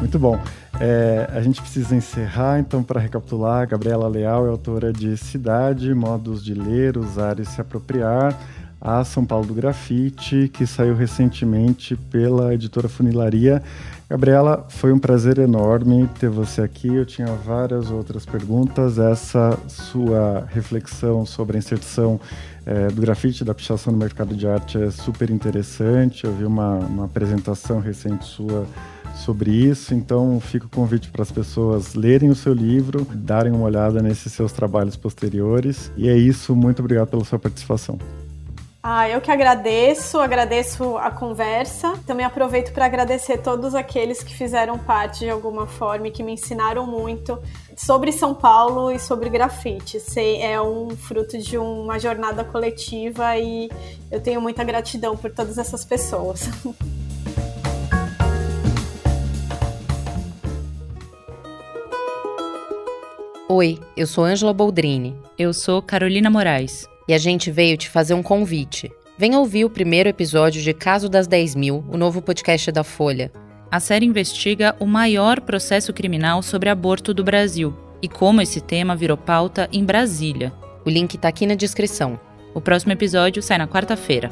Muito 0.00 0.18
bom. 0.18 0.40
É, 0.80 1.28
a 1.34 1.42
gente 1.42 1.60
precisa 1.60 1.94
encerrar, 1.94 2.58
então, 2.58 2.82
para 2.82 2.98
recapitular, 2.98 3.68
Gabriela 3.68 4.08
Leal 4.08 4.46
é 4.46 4.48
autora 4.48 4.90
de 4.90 5.14
Cidade, 5.14 5.94
Modos 5.94 6.42
de 6.42 6.54
Ler, 6.54 6.96
Usar 6.96 7.38
e 7.38 7.44
Se 7.44 7.60
Apropriar, 7.60 8.34
a 8.80 9.04
São 9.04 9.26
Paulo 9.26 9.46
do 9.46 9.52
Grafite, 9.52 10.48
que 10.48 10.66
saiu 10.66 10.94
recentemente 10.94 11.94
pela 11.94 12.54
editora 12.54 12.88
Funilaria. 12.88 13.62
Gabriela, 14.08 14.66
foi 14.70 14.90
um 14.90 14.98
prazer 14.98 15.38
enorme 15.38 16.08
ter 16.18 16.30
você 16.30 16.62
aqui. 16.62 16.88
Eu 16.88 17.04
tinha 17.04 17.26
várias 17.26 17.90
outras 17.90 18.24
perguntas. 18.24 18.98
Essa 18.98 19.58
sua 19.68 20.46
reflexão 20.48 21.26
sobre 21.26 21.56
a 21.56 21.58
inserção 21.58 22.18
é, 22.64 22.88
do 22.88 23.02
grafite, 23.02 23.44
da 23.44 23.54
pichação 23.54 23.92
no 23.92 23.98
mercado 23.98 24.34
de 24.34 24.48
arte 24.48 24.82
é 24.82 24.90
super 24.90 25.28
interessante. 25.30 26.24
Eu 26.24 26.34
vi 26.34 26.46
uma, 26.46 26.76
uma 26.76 27.04
apresentação 27.04 27.80
recente 27.80 28.24
sua 28.24 28.66
sobre 29.16 29.50
isso. 29.50 29.94
Então, 29.94 30.40
fica 30.40 30.66
o 30.66 30.68
convite 30.68 31.10
para 31.10 31.22
as 31.22 31.30
pessoas 31.30 31.94
lerem 31.94 32.30
o 32.30 32.34
seu 32.34 32.52
livro, 32.52 33.06
darem 33.12 33.52
uma 33.52 33.64
olhada 33.64 34.02
nesses 34.02 34.32
seus 34.32 34.52
trabalhos 34.52 34.96
posteriores. 34.96 35.92
E 35.96 36.08
é 36.08 36.16
isso. 36.16 36.54
Muito 36.54 36.80
obrigado 36.80 37.08
pela 37.08 37.24
sua 37.24 37.38
participação. 37.38 37.98
Ah, 38.82 39.06
eu 39.10 39.20
que 39.20 39.30
agradeço, 39.30 40.18
agradeço 40.18 40.96
a 40.96 41.10
conversa. 41.10 41.92
Também 42.06 42.24
aproveito 42.24 42.72
para 42.72 42.86
agradecer 42.86 43.38
todos 43.38 43.74
aqueles 43.74 44.22
que 44.22 44.34
fizeram 44.34 44.78
parte 44.78 45.20
de 45.20 45.28
alguma 45.28 45.66
forma 45.66 46.08
e 46.08 46.10
que 46.10 46.22
me 46.22 46.32
ensinaram 46.32 46.86
muito 46.86 47.38
sobre 47.76 48.10
São 48.10 48.34
Paulo 48.34 48.90
e 48.90 48.98
sobre 48.98 49.28
grafite. 49.28 49.98
É 50.40 50.58
um 50.62 50.88
fruto 50.90 51.36
de 51.36 51.58
uma 51.58 51.98
jornada 51.98 52.42
coletiva 52.42 53.36
e 53.36 53.70
eu 54.10 54.20
tenho 54.20 54.40
muita 54.40 54.64
gratidão 54.64 55.14
por 55.14 55.30
todas 55.30 55.58
essas 55.58 55.84
pessoas. 55.84 56.48
Oi, 63.52 63.80
eu 63.96 64.06
sou 64.06 64.22
Ângela 64.22 64.54
Boldrini. 64.54 65.12
Eu 65.36 65.52
sou 65.52 65.82
Carolina 65.82 66.30
Moraes. 66.30 66.88
E 67.08 67.12
a 67.12 67.18
gente 67.18 67.50
veio 67.50 67.76
te 67.76 67.88
fazer 67.88 68.14
um 68.14 68.22
convite. 68.22 68.92
Venha 69.18 69.40
ouvir 69.40 69.64
o 69.64 69.70
primeiro 69.70 70.08
episódio 70.08 70.62
de 70.62 70.72
Caso 70.72 71.08
das 71.08 71.26
10 71.26 71.56
Mil, 71.56 71.84
o 71.88 71.96
novo 71.96 72.22
podcast 72.22 72.70
da 72.70 72.84
Folha. 72.84 73.32
A 73.68 73.80
série 73.80 74.06
investiga 74.06 74.76
o 74.78 74.86
maior 74.86 75.40
processo 75.40 75.92
criminal 75.92 76.42
sobre 76.42 76.68
aborto 76.68 77.12
do 77.12 77.24
Brasil 77.24 77.76
e 78.00 78.08
como 78.08 78.40
esse 78.40 78.60
tema 78.60 78.94
virou 78.94 79.16
pauta 79.16 79.68
em 79.72 79.84
Brasília. 79.84 80.52
O 80.86 80.88
link 80.88 81.14
está 81.14 81.26
aqui 81.26 81.44
na 81.44 81.56
descrição. 81.56 82.20
O 82.54 82.60
próximo 82.60 82.92
episódio 82.92 83.42
sai 83.42 83.58
na 83.58 83.66
quarta-feira. 83.66 84.30